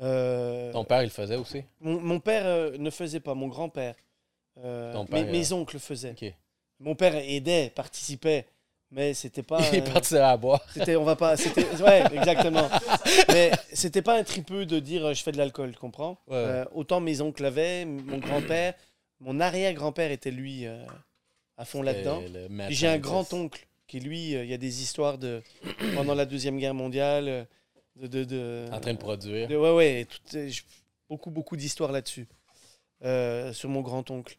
Euh, 0.00 0.72
Ton 0.72 0.84
père, 0.84 1.02
il 1.02 1.06
le 1.06 1.10
faisait 1.10 1.36
aussi? 1.36 1.64
mon, 1.80 2.00
mon 2.00 2.20
père 2.20 2.42
euh, 2.46 2.76
ne 2.78 2.90
faisait 2.90 3.20
pas, 3.20 3.34
mon 3.34 3.48
grand-père. 3.48 3.94
Euh, 4.64 4.92
Ton 4.92 5.02
mes, 5.04 5.08
père, 5.08 5.26
mes 5.32 5.52
oncles 5.52 5.78
faisaient. 5.78 6.12
OK. 6.20 6.32
Mon 6.80 6.94
père 6.94 7.16
aidait, 7.16 7.72
participait, 7.74 8.46
mais 8.92 9.12
c'était 9.14 9.42
pas. 9.42 9.58
il 9.72 9.80
euh, 9.80 9.92
parti 9.92 10.16
à 10.16 10.36
boire. 10.36 10.64
C'était, 10.72 10.94
on 10.96 11.04
va 11.04 11.16
pas, 11.16 11.36
c'était, 11.36 11.66
ouais, 11.82 12.04
exactement. 12.12 12.68
Mais 13.28 13.50
c'était 13.72 14.02
pas 14.02 14.16
un 14.16 14.22
tripeux 14.24 14.64
de 14.66 14.78
dire 14.78 15.04
euh, 15.06 15.14
je 15.14 15.22
fais 15.22 15.32
de 15.32 15.38
l'alcool, 15.38 15.72
tu 15.72 15.78
comprends? 15.78 16.12
Ouais. 16.28 16.36
Euh, 16.36 16.64
Autant 16.72 17.00
mes 17.00 17.20
oncles 17.20 17.42
l'avaient, 17.42 17.84
mon 17.84 18.18
grand-père, 18.18 18.74
mon 19.20 19.40
arrière-grand-père 19.40 20.12
était 20.12 20.30
lui 20.30 20.66
euh, 20.66 20.84
à 21.56 21.64
fond 21.64 21.82
là-dedans. 21.82 22.22
J'ai 22.70 22.86
un 22.86 22.98
grand-oncle 22.98 23.66
qui 23.88 23.98
lui, 24.00 24.36
euh, 24.36 24.44
il 24.44 24.50
y 24.50 24.54
a 24.54 24.58
des 24.58 24.82
histoires 24.82 25.18
de 25.18 25.42
pendant 25.96 26.14
la 26.14 26.26
deuxième 26.26 26.58
guerre 26.58 26.74
mondiale, 26.74 27.28
euh, 27.28 27.44
de, 28.00 28.06
de, 28.06 28.24
de- 28.24 28.68
En 28.72 28.80
train 28.80 28.92
de 28.94 28.98
produire. 28.98 29.48
de- 29.48 29.56
ouais, 29.56 29.72
ouais, 29.74 30.06
tout- 30.06 30.38
beaucoup, 31.08 31.30
beaucoup 31.30 31.56
d'histoires 31.56 31.92
là-dessus 31.92 32.26
euh, 33.04 33.52
sur 33.52 33.68
mon 33.68 33.80
grand-oncle. 33.82 34.36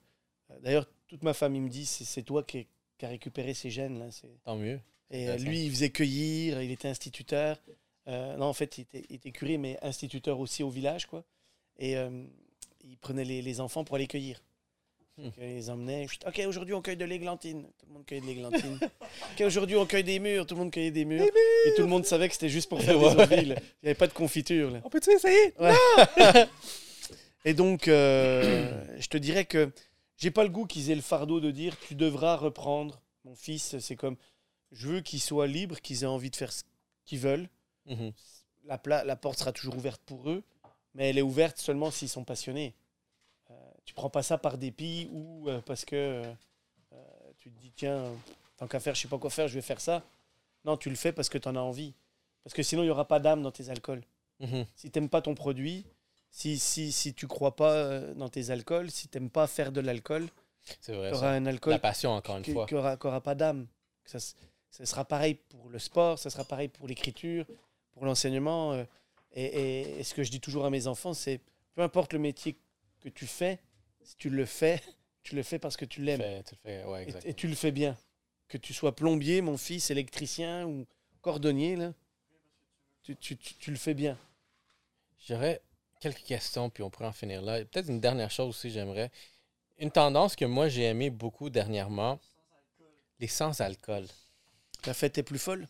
D'ailleurs, 0.64 0.88
toute 1.08 1.24
ma 1.24 1.34
famille 1.34 1.62
me 1.62 1.70
dit 1.70 1.86
c'est, 1.86 2.24
toi 2.24 2.44
qui, 2.44 2.68
qui 2.98 3.06
a 3.06 3.10
récupéré 3.10 3.54
ces 3.54 3.70
gènes 3.70 4.00
là. 4.00 4.06
Tant 4.44 4.56
mieux. 4.56 4.80
Et 5.12 5.28
euh, 5.30 5.38
lui, 5.38 5.66
il 5.66 5.72
faisait 5.72 5.90
cueillir, 5.90 6.62
il 6.62 6.72
était 6.72 6.88
instituteur. 6.88 7.60
Euh, 8.08 8.36
non, 8.38 8.46
en 8.46 8.54
fait, 8.54 8.78
il 8.78 8.82
était, 8.82 9.06
il 9.10 9.16
était 9.16 9.32
curé, 9.32 9.58
mais 9.58 9.78
instituteur 9.82 10.40
aussi 10.40 10.62
au 10.64 10.70
village, 10.70 11.06
quoi. 11.08 11.24
Et 11.78 11.96
il 12.84 12.98
prenait 12.98 13.24
les, 13.26 13.42
les 13.42 13.60
enfants 13.62 13.84
pour 13.84 13.96
aller 13.96 14.08
cueillir. 14.08 14.42
Hmm. 15.20 15.24
Donc, 15.26 15.34
il 15.38 15.44
les 15.44 15.70
emmenait. 15.70 16.08
Chut, 16.08 16.24
Ok, 16.26 16.42
aujourd'hui, 16.48 16.74
on 16.74 16.82
cueille 16.82 16.96
de 16.98 17.04
l'églantine. 17.06 17.64
Tout 17.78 17.86
le 17.88 17.94
monde 17.94 18.06
cueille 18.06 18.22
de 18.22 18.26
l'églantine. 18.26 18.80
ok, 19.34 19.42
aujourd'hui, 19.46 19.76
on 19.76 19.86
cueille 19.86 20.04
des 20.06 20.18
murs. 20.20 20.46
Tout 20.46 20.56
le 20.56 20.60
monde 20.62 20.72
cueillait 20.72 20.92
des 20.92 21.04
murs. 21.04 21.24
Et 21.66 21.74
tout 21.76 21.82
le 21.82 21.88
monde 21.88 22.06
savait 22.06 22.28
que 22.30 22.34
c'était 22.36 22.48
juste 22.50 22.70
pour 22.70 22.82
faire 22.84 22.98
Ouais. 23.02 23.28
des 23.28 23.46
là. 23.46 23.56
Il 23.58 23.84
n'y 23.84 23.90
avait 23.90 23.96
pas 23.96 24.08
de 24.08 24.14
confiture. 24.14 24.72
là. 24.72 24.80
On 24.86 24.90
peut-tu 24.90 25.12
essayer? 25.12 25.54
Et 27.46 27.54
donc, 27.54 27.88
euh, 27.88 28.84
je 29.00 29.08
te 29.08 29.18
dirais 29.18 29.46
que 29.46 29.72
j'ai 30.18 30.32
pas 30.32 30.44
le 30.44 30.50
goût 30.50 30.66
qu'ils 30.66 30.92
aient 30.92 30.96
le 30.96 31.02
fardeau 31.02 31.40
de 31.40 31.52
dire 31.52 31.78
tu 31.88 31.96
devras 31.96 32.36
reprendre. 32.36 33.02
Mon 33.26 33.36
fils, 33.36 33.78
c'est 33.80 33.96
comme 33.96 34.16
je 34.72 34.88
veux 34.88 35.02
qu'ils 35.02 35.22
soient 35.22 35.48
libres, 35.48 35.80
qu'ils 35.82 36.04
aient 36.04 36.08
envie 36.08 36.30
de 36.30 36.36
faire 36.36 36.52
ce 36.52 36.64
qu'ils 37.06 37.20
veulent. 37.20 37.50
Mhm. 37.86 38.12
La, 38.66 38.80
la 39.06 39.16
porte 39.16 39.40
sera 39.40 39.52
toujours 39.52 39.76
ouverte 39.78 40.02
pour 40.06 40.30
eux, 40.30 40.44
mais 40.94 41.10
elle 41.10 41.18
est 41.18 41.22
ouverte 41.24 41.58
seulement 41.58 41.92
s'ils 41.92 42.10
sont 42.10 42.24
passionnés. 42.26 42.74
Tu 43.90 43.96
prends 43.96 44.12
pas 44.12 44.22
ça 44.22 44.38
par 44.38 44.60
dépit 44.60 45.10
ou 45.12 45.50
euh, 45.50 45.62
parce 45.66 45.84
que 45.84 45.96
euh, 45.96 46.32
tu 47.40 47.50
te 47.50 47.60
dis 47.60 47.72
tiens, 47.76 48.04
tant 48.56 48.68
qu'à 48.68 48.80
faire, 48.80 48.94
je 48.94 49.02
sais 49.02 49.08
pas 49.08 49.18
quoi 49.18 49.32
faire, 49.32 49.48
je 49.48 49.56
vais 49.56 49.64
faire 49.64 49.82
ça. 49.82 50.04
Non, 50.64 50.78
tu 50.78 50.92
le 50.92 50.96
fais 50.96 51.12
parce 51.12 51.28
que 51.28 51.40
tu 51.40 51.48
en 51.48 51.56
as 51.56 51.60
envie. 51.60 51.96
Parce 52.44 52.54
que 52.54 52.62
sinon, 52.62 52.84
il 52.84 52.86
n'y 52.86 52.92
aura 52.92 53.08
pas 53.08 53.20
d'âme 53.20 53.42
dans 53.42 53.52
tes 53.52 53.68
alcools 53.72 54.04
Mhm. 54.42 54.64
si 54.76 54.92
t'aimes 54.92 55.10
pas 55.10 55.24
ton 55.24 55.34
produit, 55.34 55.88
si, 56.30 56.60
si, 56.60 56.92
si 56.92 57.16
tu 57.16 57.26
crois 57.26 57.56
pas 57.56 57.74
euh, 57.74 58.14
dans 58.14 58.30
tes 58.30 58.52
alcools, 58.52 58.92
si 58.92 59.08
t'aimes 59.08 59.32
pas 59.32 59.48
faire 59.48 59.72
de 59.72 59.82
l'alcool, 59.82 60.28
tu 60.86 60.92
auras 60.92 61.32
un 61.32 61.48
alcool 61.48 61.72
La 61.74 61.80
passion, 61.80 62.12
encore 62.12 62.38
une 62.38 62.44
qui 62.44 62.54
fois. 62.54 62.68
n'aura 62.72 63.22
pas 63.22 63.34
d'âme. 63.34 63.66
Ça, 64.06 64.20
ça 64.20 64.86
sera 64.86 65.04
pareil 65.04 65.34
pour 65.34 65.68
le 65.70 65.80
sport, 65.80 66.20
ça 66.20 66.30
sera 66.30 66.44
pareil 66.44 66.68
pour 66.68 66.88
l'écriture, 66.88 67.48
pour 67.94 68.06
l'enseignement. 68.06 68.76
et, 68.76 68.86
et- 69.46 70.00
et 70.00 70.04
ce 70.04 70.14
que 70.14 70.22
je 70.24 70.30
dis 70.30 70.40
toujours 70.40 70.66
à 70.66 70.70
mes 70.70 70.86
enfants, 70.86 71.16
c'est 71.16 71.40
peu 71.74 71.82
importe 71.82 72.14
le 72.14 72.20
métier 72.20 72.56
que 73.02 73.10
tu 73.10 73.26
fais, 73.26 73.58
si 74.04 74.16
tu 74.18 74.30
le 74.30 74.46
fais, 74.46 74.82
tu 75.24 75.36
le 75.36 75.44
fais 75.44 75.60
parce 75.60 75.78
que 75.78 75.86
tu 75.86 76.02
l'aimes. 76.02 76.22
tu 76.46 76.56
le 76.56 76.60
fais, 76.64 76.84
ouais. 76.86 77.08
Et, 77.26 77.30
et 77.30 77.34
tu 77.34 77.48
le 77.48 77.56
fais 77.56 77.72
bien. 77.72 77.98
Que 78.48 78.58
tu 78.58 78.74
sois 78.74 78.96
plombier, 78.96 79.42
mon 79.42 79.58
fils, 79.58 79.92
électricien 79.92 80.66
ou 80.66 80.86
cordonnier, 81.22 81.76
là, 81.76 81.94
tu, 83.04 83.16
tu- 83.16 83.38
tu- 83.38 83.54
tu 83.56 83.72
le 83.72 83.78
fais 83.78 83.94
bien. 83.94 84.18
J'aurais 85.28 85.62
quelques 86.00 86.24
questions, 86.24 86.70
puis 86.70 86.82
on 86.84 86.90
pourrait 86.90 87.08
en 87.08 87.12
finir 87.14 87.42
là. 87.42 87.64
Peut-être 87.66 87.90
une 87.90 88.00
dernière 88.00 88.32
chose 88.32 88.50
aussi, 88.50 88.72
j'aimerais. 88.72 89.12
Une 89.78 89.92
tendance 89.92 90.36
que 90.36 90.46
moi, 90.46 90.68
j'ai 90.68 90.84
aimé 90.84 91.10
beaucoup 91.10 91.50
dernièrement, 91.50 92.20
les 93.20 93.28
sans-alcool. 93.28 94.06
La 94.86 94.94
fête 94.94 95.18
est 95.18 95.24
plus 95.24 95.40
folle? 95.40 95.68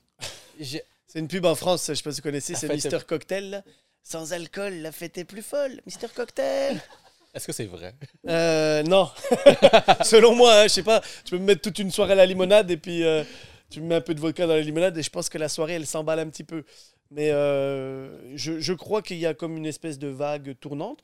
J'ai- 0.60 0.84
C'est 1.08 1.18
une 1.20 1.28
pub 1.28 1.46
en 1.46 1.56
France, 1.56 1.88
je 1.88 1.96
sais 1.96 2.04
pas 2.04 2.12
si 2.12 2.18
vous 2.22 2.24
connaissez, 2.24 2.54
c'est 2.54 2.70
Mister 2.72 3.00
Cocktail. 3.08 3.50
là. 3.50 3.64
Sans 4.04 4.32
alcool, 4.32 4.76
la 4.76 4.92
fête 4.92 5.18
est 5.18 5.26
plus 5.26 5.42
folle. 5.42 5.82
Mister 5.88 6.08
Cocktail. 6.16 6.80
Est-ce 7.34 7.46
que 7.46 7.54
c'est 7.54 7.66
vrai? 7.66 7.94
Euh, 8.28 8.82
non. 8.84 9.10
Selon 10.04 10.36
moi, 10.36 10.54
hein, 10.54 10.64
je 10.64 10.70
sais 10.70 10.84
pas, 10.84 11.02
tu 11.24 11.32
peux 11.32 11.38
me 11.38 11.46
mettre 11.46 11.62
toute 11.62 11.78
une 11.80 11.92
soirée 11.92 12.14
à 12.14 12.16
la 12.16 12.26
limonade 12.26 12.72
et 12.72 12.78
puis 12.78 13.04
euh, 13.04 13.24
tu 13.70 13.82
me 13.82 13.88
mets 13.88 13.96
un 13.96 14.02
peu 14.02 14.16
de 14.16 14.20
vodka 14.20 14.48
dans 14.48 14.56
la 14.56 14.62
limonade 14.62 14.98
et 14.98 15.04
je 15.04 15.10
pense 15.10 15.30
que 15.30 15.38
la 15.38 15.50
soirée, 15.50 15.74
elle 15.74 15.86
s'emballe 15.86 16.20
un 16.20 16.30
petit 16.30 16.44
peu. 16.44 16.64
Mais 17.12 17.32
euh, 17.32 18.36
je, 18.36 18.60
je 18.60 18.74
crois 18.74 19.02
qu'il 19.02 19.18
y 19.18 19.26
a 19.26 19.34
comme 19.34 19.58
une 19.58 19.66
espèce 19.66 20.00
de 20.00 20.08
vague 20.08 20.58
tournante. 20.60 21.02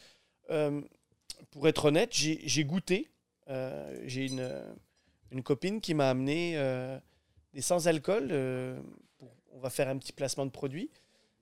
Pour 1.51 1.67
être 1.67 1.85
honnête, 1.85 2.09
j'ai 2.11 2.63
goûté. 2.63 3.09
J'ai 4.05 4.25
une, 4.25 4.49
une 5.31 5.43
copine 5.43 5.79
qui 5.79 5.93
m'a 5.93 6.09
amené 6.09 6.57
des 7.53 7.61
sans-alcool. 7.61 8.31
on 8.31 9.59
va 9.59 9.69
faire 9.69 9.89
un 9.89 9.97
petit 9.97 10.13
placement 10.13 10.45
de 10.45 10.51
produit. 10.51 10.89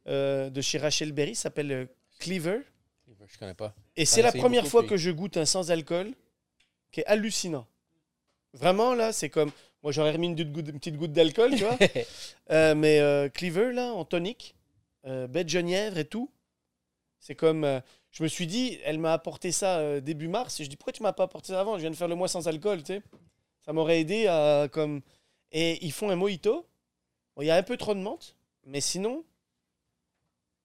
de 0.08 0.62
chez 0.62 0.78
Rachel 0.78 1.14
Berry, 1.14 1.36
s'appelle 1.36 1.88
Cleaver. 2.20 2.60
Je 3.28 3.38
connais 3.38 3.54
pas. 3.54 3.74
Et 3.96 4.06
c'est 4.06 4.22
la 4.22 4.32
première 4.32 4.64
beaucoup, 4.64 4.72
fois 4.72 4.82
puis- 4.82 4.90
que 4.92 4.98
je 4.98 5.12
goûte 5.12 5.38
un 5.38 5.46
sans-alcool 5.46 6.14
qui 6.92 7.02
est 7.02 7.06
hallucinant. 7.06 7.68
Vraiment, 8.54 8.94
là, 8.94 9.14
c'est 9.14 9.30
comme. 9.30 9.52
Moi, 9.84 9.92
j'aurais 9.92 10.12
remis 10.12 10.28
une, 10.28 10.36
petite 10.36 10.96
goutte 10.96 11.12
d'alcool, 11.12 11.52
tu 11.56 11.64
vois. 11.64 11.78
Euh, 12.52 12.76
mais 12.76 13.00
euh, 13.00 13.30
Cleaver, 13.30 13.72
là, 13.72 13.94
en 13.94 14.04
tonique, 14.06 14.54
euh, 15.06 15.28
de 15.28 15.48
genièvre 15.48 15.98
et 15.98 16.06
tout, 16.06 16.30
c'est 17.20 17.36
comme. 17.36 17.64
euh, 17.64 17.80
je 18.12 18.22
me 18.22 18.28
suis 18.28 18.46
dit, 18.48 18.78
elle 18.84 19.00
m'a 19.00 19.14
apporté 19.14 19.52
ça 19.52 19.80
euh, 19.80 20.02
début 20.02 20.28
mars. 20.28 20.60
Et 20.60 20.66
je 20.66 20.70
dis, 20.70 20.76
pourquoi 20.76 20.94
tu 20.94 21.02
m'as 21.02 21.14
pas 21.14 21.24
apporté 21.24 21.54
ça 21.54 21.60
avant? 21.62 21.76
Je 21.78 21.82
viens 21.82 21.90
de 21.90 21.96
faire 21.96 22.08
le 22.08 22.16
mois 22.16 22.28
sans 22.28 22.48
alcool, 22.48 22.80
tu 22.84 22.94
sais. 22.94 23.02
Ça 23.66 23.74
m'aurait 23.74 24.00
aidé 24.02 24.28
à. 24.28 24.68
comme 24.72 25.02
Et 25.52 25.84
ils 25.86 25.92
font 25.92 26.10
un 26.10 26.16
mojito. 26.16 26.68
Bon, 27.36 27.42
Il 27.42 27.46
y 27.48 27.52
a 27.52 27.56
un 27.56 27.64
peu 27.64 27.78
trop 27.78 27.96
de 27.96 28.00
menthe, 28.00 28.36
mais 28.66 28.82
sinon, 28.82 29.24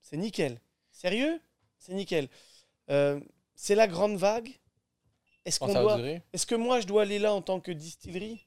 c'est 0.02 0.16
nickel. 0.16 0.60
Sérieux? 0.90 1.40
C'est 1.78 1.94
nickel. 1.94 2.28
Euh, 2.90 3.20
c'est 3.54 3.74
la 3.74 3.86
grande 3.86 4.16
vague. 4.16 4.50
Est-ce 5.44 5.58
qu'on 5.60 5.72
doit. 5.82 5.98
Est-ce 6.32 6.46
que 6.46 6.54
moi, 6.54 6.80
je 6.80 6.86
dois 6.86 7.02
aller 7.02 7.18
là 7.18 7.32
en 7.32 7.42
tant 7.42 7.60
que 7.60 7.70
distillerie? 7.72 8.46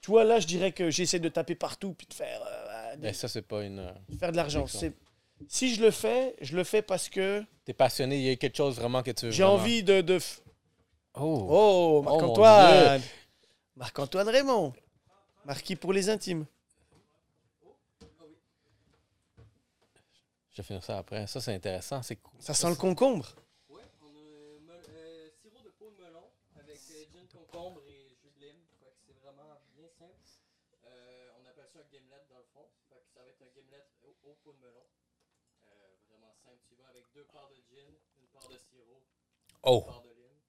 Tu 0.00 0.10
vois, 0.10 0.24
là, 0.24 0.38
je 0.38 0.46
dirais 0.46 0.72
que 0.72 0.90
j'essaie 0.90 1.18
de 1.18 1.28
taper 1.28 1.54
partout 1.54 1.94
puis 1.94 2.06
de 2.06 2.14
faire, 2.14 2.40
euh, 2.46 2.96
de 2.96 3.12
ça, 3.12 3.26
c'est 3.28 3.42
pas 3.42 3.64
une. 3.64 3.80
euh, 3.80 3.92
faire 4.20 4.30
de 4.32 4.36
l'argent. 4.36 4.66
Si 5.48 5.74
je 5.74 5.82
le 5.82 5.90
fais, 5.90 6.34
je 6.40 6.56
le 6.56 6.64
fais 6.64 6.80
parce 6.82 7.08
que 7.08 7.44
T'es 7.64 7.74
passionné, 7.74 8.16
il 8.16 8.22
y 8.22 8.30
a 8.30 8.36
quelque 8.36 8.56
chose 8.56 8.76
vraiment 8.76 9.02
que 9.02 9.10
tu 9.10 9.26
veux. 9.26 9.30
j'ai 9.32 9.42
vraiment- 9.42 9.58
envie 9.58 9.82
de. 9.82 10.00
de 10.00 10.18
Oh! 11.14 11.46
Oh, 11.50 12.02
Marc-Antoine 12.02 13.02
Marc-Antoine 13.74 14.28
Raymond 14.28 14.72
Marquis 15.44 15.76
pour 15.76 15.92
les 15.92 16.08
intimes. 16.08 16.46
Je 20.56 20.62
vais 20.62 20.66
finir 20.68 20.82
ça 20.82 20.96
après. 20.96 21.26
Ça, 21.26 21.38
c'est 21.38 21.52
intéressant. 21.54 22.00
C'est 22.00 22.16
cool. 22.16 22.40
Ça 22.40 22.54
sent 22.54 22.70
le 22.70 22.76
concombre. 22.76 23.26
Ouais, 23.68 23.82
on 24.00 24.06
a 24.08 24.72
euh, 24.72 24.88
euh, 24.88 25.28
sirop 25.42 25.60
de 25.62 25.68
peau 25.78 25.90
de 25.92 26.02
melon 26.02 26.24
avec 26.58 26.80
euh, 26.96 27.04
gin 27.12 27.26
concombre 27.28 27.82
et 27.86 28.08
jus 28.16 28.32
de 28.40 28.46
lime. 28.46 28.56
C'est 29.06 29.12
vraiment 29.20 29.52
bien 29.76 29.84
simple. 29.98 30.16
Euh, 30.88 31.28
on 31.36 31.44
appelle 31.44 31.68
ça 31.70 31.80
un 31.80 31.88
gimlet 31.92 32.24
dans 32.30 32.38
le 32.38 32.48
fond. 32.54 32.64
Fait 32.88 32.96
que 33.04 33.12
ça 33.12 33.20
va 33.20 33.28
être 33.28 33.42
un 33.44 33.52
gimlet 33.54 33.84
au, 34.02 34.16
au 34.30 34.32
peau 34.42 34.52
de 34.56 34.64
melon. 34.64 34.80
Euh, 35.68 35.92
vraiment 36.08 36.32
simple. 36.42 36.56
Tu 36.66 36.74
vas 36.80 36.88
avec 36.88 37.04
deux 37.14 37.26
parts 37.30 37.50
de 37.52 37.60
gin, 37.68 37.92
une 38.16 38.28
part 38.32 38.48
de 38.48 38.56
sirop, 38.72 39.04
Oh! 39.62 39.84
une 39.84 39.92
part 39.92 40.00
de 40.00 40.08
lime. 40.08 40.40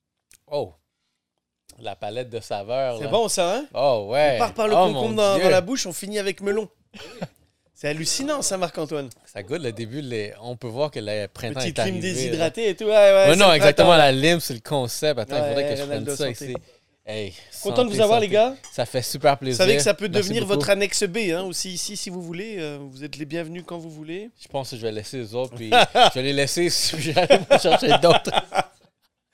Oh! 0.47 0.73
La 1.79 1.97
palette 1.97 2.29
de 2.29 2.39
saveurs. 2.39 2.97
C'est 2.99 3.09
bon, 3.09 3.27
ça, 3.27 3.57
hein? 3.57 3.67
Oh, 3.75 4.07
ouais. 4.11 4.35
On 4.35 4.39
part 4.39 4.53
par 4.53 4.67
le 4.69 4.73
Oh, 4.73 4.87
concombre 4.87 5.15
dans, 5.15 5.37
dans 5.37 5.49
la 5.49 5.59
bouche, 5.61 5.85
on 5.85 5.91
finit 5.91 6.17
avec 6.17 6.39
melon. 6.39 6.69
C'est 7.79 7.89
hallucinant, 7.89 8.41
ça, 8.41 8.57
Marc-Antoine. 8.57 9.07
Ça 9.31 9.43
goûte 9.43 9.61
le 9.61 9.71
début. 9.71 10.01
les- 10.01 10.33
On 10.41 10.55
peut 10.55 10.67
voir 10.67 10.89
que 10.89 10.99
le 10.99 11.27
printemps 11.27 11.59
Petite 11.59 11.77
est 11.77 11.81
arrivé. 11.81 12.07
là. 12.07 12.13
déshydratée 12.15 12.69
et 12.69 12.75
tout. 12.75 12.85
Ouais, 12.85 12.89
ouais, 12.89 13.13
Ouais, 13.13 13.25
c'est 13.29 13.35
non, 13.35 13.53
exactement. 13.53 13.95
La 13.95 14.11
lime, 14.11 14.39
c'est 14.39 14.55
le 14.55 14.61
concept. 14.67 15.19
Attends, 15.19 15.35
il 15.37 15.41
Ouais, 15.43 15.47
faudrait 15.49 15.69
que 15.69 15.75
je 15.79 15.83
prenne 15.83 16.05
ça 16.09 16.15
santé. 16.17 16.31
ici. 16.45 16.53
Hey, 17.05 17.33
Content 17.61 17.85
de 17.85 17.91
vous 17.91 18.01
avoir, 18.01 18.17
santé. 18.17 18.27
les 18.27 18.33
gars. 18.33 18.55
Ça 18.73 18.85
fait 18.87 19.03
super 19.03 19.33
Vous 19.33 19.37
plaisir. 19.41 19.57
savez 19.63 19.75
que 19.77 19.83
ça 19.83 19.93
peut 19.93 20.09
Merci 20.11 20.27
devenir 20.29 20.41
beaucoup. 20.45 20.55
votre 20.55 20.69
annexe 20.71 21.03
B 21.03 21.17
hein, 21.31 21.43
aussi 21.43 21.69
ici 21.71 21.95
si 21.95 22.09
vous 22.09 22.21
voulez. 22.23 22.55
euh, 22.57 22.79
vous 22.81 23.03
êtes 23.03 23.15
les 23.15 23.25
bienvenus 23.25 23.63
quand 23.65 23.77
vous 23.77 23.91
voulez. 23.91 24.29
Je 24.41 24.47
pense 24.47 24.71
que 24.71 24.75
je 24.77 24.81
vais 24.81 24.91
laisser 24.91 25.17
les 25.19 25.35
autres, 25.35 25.53
puis 25.55 25.69
je 25.93 26.13
vais 26.15 26.23
les 26.23 26.33
laisser 26.33 26.69
si 26.71 26.99
j'arrive 26.99 27.45
à 27.49 27.59
chercher 27.59 27.89
d'autres. 28.01 28.31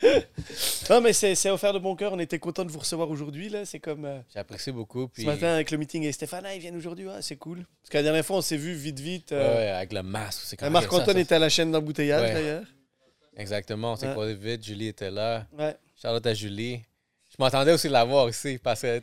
Non 0.89 1.01
mais 1.01 1.13
c'est 1.13 1.49
offert 1.49 1.73
de 1.73 1.79
bon 1.79 1.95
cœur. 1.95 2.13
On 2.13 2.19
était 2.19 2.39
content 2.39 2.65
de 2.65 2.71
vous 2.71 2.79
recevoir 2.79 3.09
aujourd'hui 3.09 3.49
là. 3.49 3.65
C'est 3.65 3.79
comme 3.79 4.05
euh, 4.05 4.19
J'apprécie 4.33 4.71
beaucoup. 4.71 5.07
Puis, 5.07 5.23
ce 5.23 5.27
matin 5.27 5.47
avec 5.53 5.71
le 5.71 5.77
meeting 5.77 6.03
et 6.03 6.11
Stéphane. 6.11 6.43
Ah, 6.45 6.53
ils 6.53 6.59
viennent 6.61 6.75
aujourd'hui. 6.75 7.05
Ah, 7.09 7.21
c'est 7.21 7.37
cool. 7.37 7.65
Parce 7.81 7.89
que 7.89 7.97
la 7.97 8.03
dernière 8.03 8.25
fois 8.25 8.37
on 8.37 8.41
s'est 8.41 8.57
vu 8.57 8.73
vite 8.73 8.99
vite. 8.99 9.31
euh, 9.31 9.55
ouais, 9.55 9.69
avec 9.69 9.93
le 9.93 10.03
masque. 10.03 10.61
Même 10.61 10.73
Marc-Antoine 10.73 11.17
était 11.17 11.35
à 11.35 11.39
la 11.39 11.49
chaîne 11.49 11.71
d'embouteillage 11.71 12.21
Ouais. 12.21 12.33
d'ailleurs. 12.33 12.63
Exactement, 13.37 13.93
on 13.93 13.95
s'est 13.95 14.07
Ouais. 14.07 14.11
croisés 14.13 14.35
vite. 14.35 14.63
Julie 14.63 14.87
était 14.87 15.09
là. 15.11 15.47
Ouais. 15.57 15.75
Charlotte 15.99 16.25
à 16.27 16.33
Julie. 16.33 16.81
Je 17.31 17.35
m'attendais 17.39 17.71
aussi 17.71 17.87
de 17.87 17.93
la 17.93 18.03
voir 18.03 18.29
ici 18.29 18.59
parce 18.61 18.81
qu'elle 18.81 19.01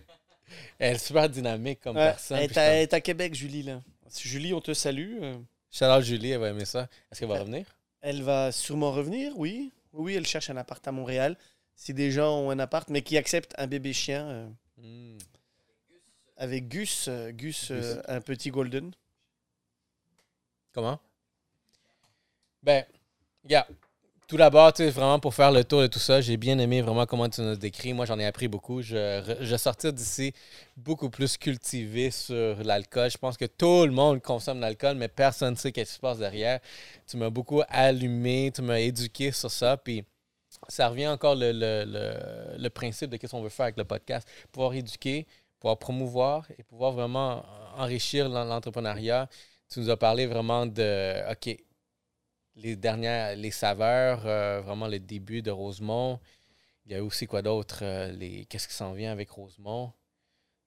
est 0.78 0.98
super 0.98 1.28
dynamique 1.28 1.80
comme 1.80 1.96
personne. 1.96 2.38
Elle 2.38 2.82
est 2.82 2.94
à- 2.94 3.00
Québec, 3.00 3.34
Julie 3.34 3.62
là. 3.64 3.80
Julie, 4.22 4.52
on 4.54 4.60
te 4.60 4.72
salue. 4.74 5.18
euh, 5.22 5.34
Shout 5.72 6.02
Julie, 6.02 6.30
elle 6.32 6.40
va 6.40 6.48
aimer 6.50 6.64
ça. 6.64 6.88
Est-ce 7.10 7.20
qu'elle 7.20 7.28
va 7.28 7.38
revenir? 7.40 7.64
Elle 8.02 8.22
va 8.22 8.50
sûrement 8.52 8.92
revenir, 8.92 9.32
oui. 9.36 9.72
Oui, 9.92 10.14
elle 10.14 10.26
cherche 10.26 10.50
un 10.50 10.56
appart 10.56 10.86
à 10.86 10.92
Montréal. 10.92 11.36
Si 11.74 11.94
des 11.94 12.10
gens 12.10 12.38
ont 12.38 12.50
un 12.50 12.58
appart, 12.58 12.88
mais 12.90 13.02
qui 13.02 13.16
acceptent 13.16 13.54
un 13.58 13.66
bébé 13.66 13.92
chien 13.92 14.26
euh, 14.28 14.48
Hmm. 14.78 15.18
avec 16.38 16.68
Gus, 16.68 17.06
euh, 17.08 17.32
Gus, 17.32 17.70
Gus. 17.70 17.84
euh, 17.84 18.02
un 18.08 18.20
petit 18.22 18.50
golden. 18.50 18.92
Comment? 20.72 20.98
Ben, 22.62 22.84
yeah. 23.48 23.66
Tout 24.30 24.36
d'abord, 24.36 24.72
tu 24.72 24.84
sais, 24.84 24.90
vraiment 24.90 25.18
pour 25.18 25.34
faire 25.34 25.50
le 25.50 25.64
tour 25.64 25.80
de 25.82 25.88
tout 25.88 25.98
ça, 25.98 26.20
j'ai 26.20 26.36
bien 26.36 26.56
aimé 26.60 26.82
vraiment 26.82 27.04
comment 27.04 27.28
tu 27.28 27.40
nous 27.40 27.48
as 27.48 27.56
décrit. 27.56 27.92
Moi, 27.92 28.06
j'en 28.06 28.16
ai 28.16 28.24
appris 28.24 28.46
beaucoup. 28.46 28.80
Je, 28.80 29.36
je 29.40 29.56
sortir 29.56 29.92
d'ici 29.92 30.32
beaucoup 30.76 31.10
plus 31.10 31.36
cultivé 31.36 32.12
sur 32.12 32.62
l'alcool. 32.62 33.10
Je 33.10 33.18
pense 33.18 33.36
que 33.36 33.46
tout 33.46 33.84
le 33.86 33.90
monde 33.90 34.22
consomme 34.22 34.60
l'alcool, 34.60 34.94
mais 34.94 35.08
personne 35.08 35.54
ne 35.54 35.58
sait 35.58 35.72
qu'est-ce 35.72 35.90
qui 35.90 35.96
se 35.96 36.00
passe 36.00 36.18
derrière. 36.18 36.60
Tu 37.08 37.16
m'as 37.16 37.28
beaucoup 37.28 37.62
allumé, 37.68 38.52
tu 38.54 38.62
m'as 38.62 38.78
éduqué 38.78 39.32
sur 39.32 39.50
ça. 39.50 39.76
Puis 39.76 40.04
ça 40.68 40.88
revient 40.90 41.08
encore 41.08 41.34
le, 41.34 41.50
le, 41.50 41.84
le, 41.84 42.56
le 42.56 42.70
principe 42.70 43.10
de 43.10 43.18
ce 43.20 43.26
qu'on 43.32 43.42
veut 43.42 43.48
faire 43.48 43.64
avec 43.64 43.78
le 43.78 43.84
podcast. 43.84 44.28
Pouvoir 44.52 44.74
éduquer, 44.74 45.26
pouvoir 45.58 45.76
promouvoir 45.76 46.46
et 46.56 46.62
pouvoir 46.62 46.92
vraiment 46.92 47.44
enrichir 47.76 48.28
l'en- 48.28 48.44
l'entrepreneuriat. 48.44 49.28
Tu 49.68 49.80
nous 49.80 49.90
as 49.90 49.96
parlé 49.96 50.26
vraiment 50.26 50.66
de, 50.66 51.32
OK, 51.32 51.56
les 52.56 52.76
dernières, 52.76 53.36
les 53.36 53.50
saveurs, 53.50 54.26
euh, 54.26 54.60
vraiment 54.60 54.88
le 54.88 54.98
début 54.98 55.42
de 55.42 55.50
Rosemont. 55.50 56.20
Il 56.86 56.92
y 56.92 56.94
a 56.94 57.02
aussi 57.04 57.26
quoi 57.26 57.42
d'autre? 57.42 57.80
euh, 57.82 58.10
les 58.12 58.44
Qu'est-ce 58.46 58.66
qui 58.68 58.74
s'en 58.74 58.92
vient 58.92 59.12
avec 59.12 59.30
Rosemont? 59.30 59.92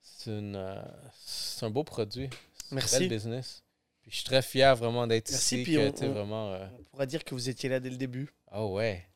C'est 0.01 0.29
euh, 0.31 0.81
c'est 1.15 1.65
un 1.65 1.69
beau 1.69 1.83
produit. 1.83 2.29
C'est 2.57 2.73
un 2.73 2.75
Merci. 2.75 2.99
bel 2.99 3.09
business. 3.09 3.63
Puis 4.01 4.11
je 4.11 4.15
suis 4.17 4.25
très 4.25 4.41
fier 4.41 4.75
vraiment 4.75 5.07
d'être 5.07 5.29
ici. 5.29 5.63
puis 5.63 5.75
que, 5.75 5.87
on- 5.87 5.91
tu 5.91 5.97
sais, 5.99 6.07
on- 6.07 6.13
vraiment, 6.13 6.51
On 6.79 6.83
pourra 6.91 7.05
dire 7.05 7.23
que 7.23 7.33
vous 7.35 7.49
étiez 7.49 7.69
là 7.69 7.79
dès 7.79 7.89
le 7.89 7.97
début. 7.97 8.29
oh 8.53 8.73
ouais. 8.73 9.07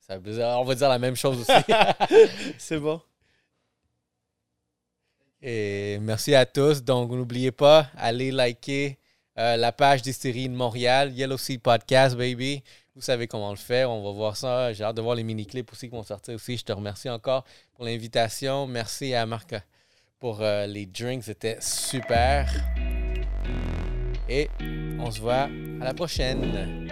Ça 0.00 0.18
on 0.58 0.64
va 0.64 0.74
dire 0.76 0.88
la 0.88 0.98
même 1.00 1.16
chose 1.16 1.40
aussi. 1.40 1.52
C'est 2.58 2.78
bon. 2.78 3.00
Et 5.42 5.98
merci 6.00 6.34
à 6.34 6.46
tous. 6.46 6.82
Donc, 6.82 7.10
n'oubliez 7.10 7.52
pas, 7.52 7.90
allez 7.96 8.30
liker 8.30 8.98
euh, 9.38 9.56
la 9.56 9.72
page 9.72 10.02
d'Hystérie 10.02 10.48
de 10.48 10.54
Montréal, 10.54 11.12
Yellow 11.12 11.36
Sea 11.36 11.58
Podcast, 11.58 12.16
baby. 12.16 12.62
Vous 12.94 13.02
savez 13.02 13.26
comment 13.26 13.50
le 13.50 13.56
fait. 13.56 13.84
On 13.84 14.02
va 14.02 14.10
voir 14.10 14.36
ça. 14.36 14.72
J'ai 14.72 14.82
hâte 14.82 14.96
de 14.96 15.02
voir 15.02 15.14
les 15.14 15.22
mini-clips 15.22 15.70
aussi 15.70 15.90
qui 15.90 15.94
vont 15.94 16.02
sortir 16.02 16.34
aussi. 16.34 16.56
Je 16.56 16.64
te 16.64 16.72
remercie 16.72 17.10
encore 17.10 17.44
pour 17.74 17.84
l'invitation. 17.84 18.66
Merci 18.66 19.12
à 19.12 19.26
Marc 19.26 19.54
pour 20.18 20.40
euh, 20.40 20.66
les 20.66 20.86
drinks. 20.86 21.24
C'était 21.24 21.58
super. 21.60 22.50
Et 24.28 24.48
on 24.98 25.10
se 25.10 25.20
voit 25.20 25.48
à 25.80 25.84
la 25.84 25.92
prochaine. 25.92 26.88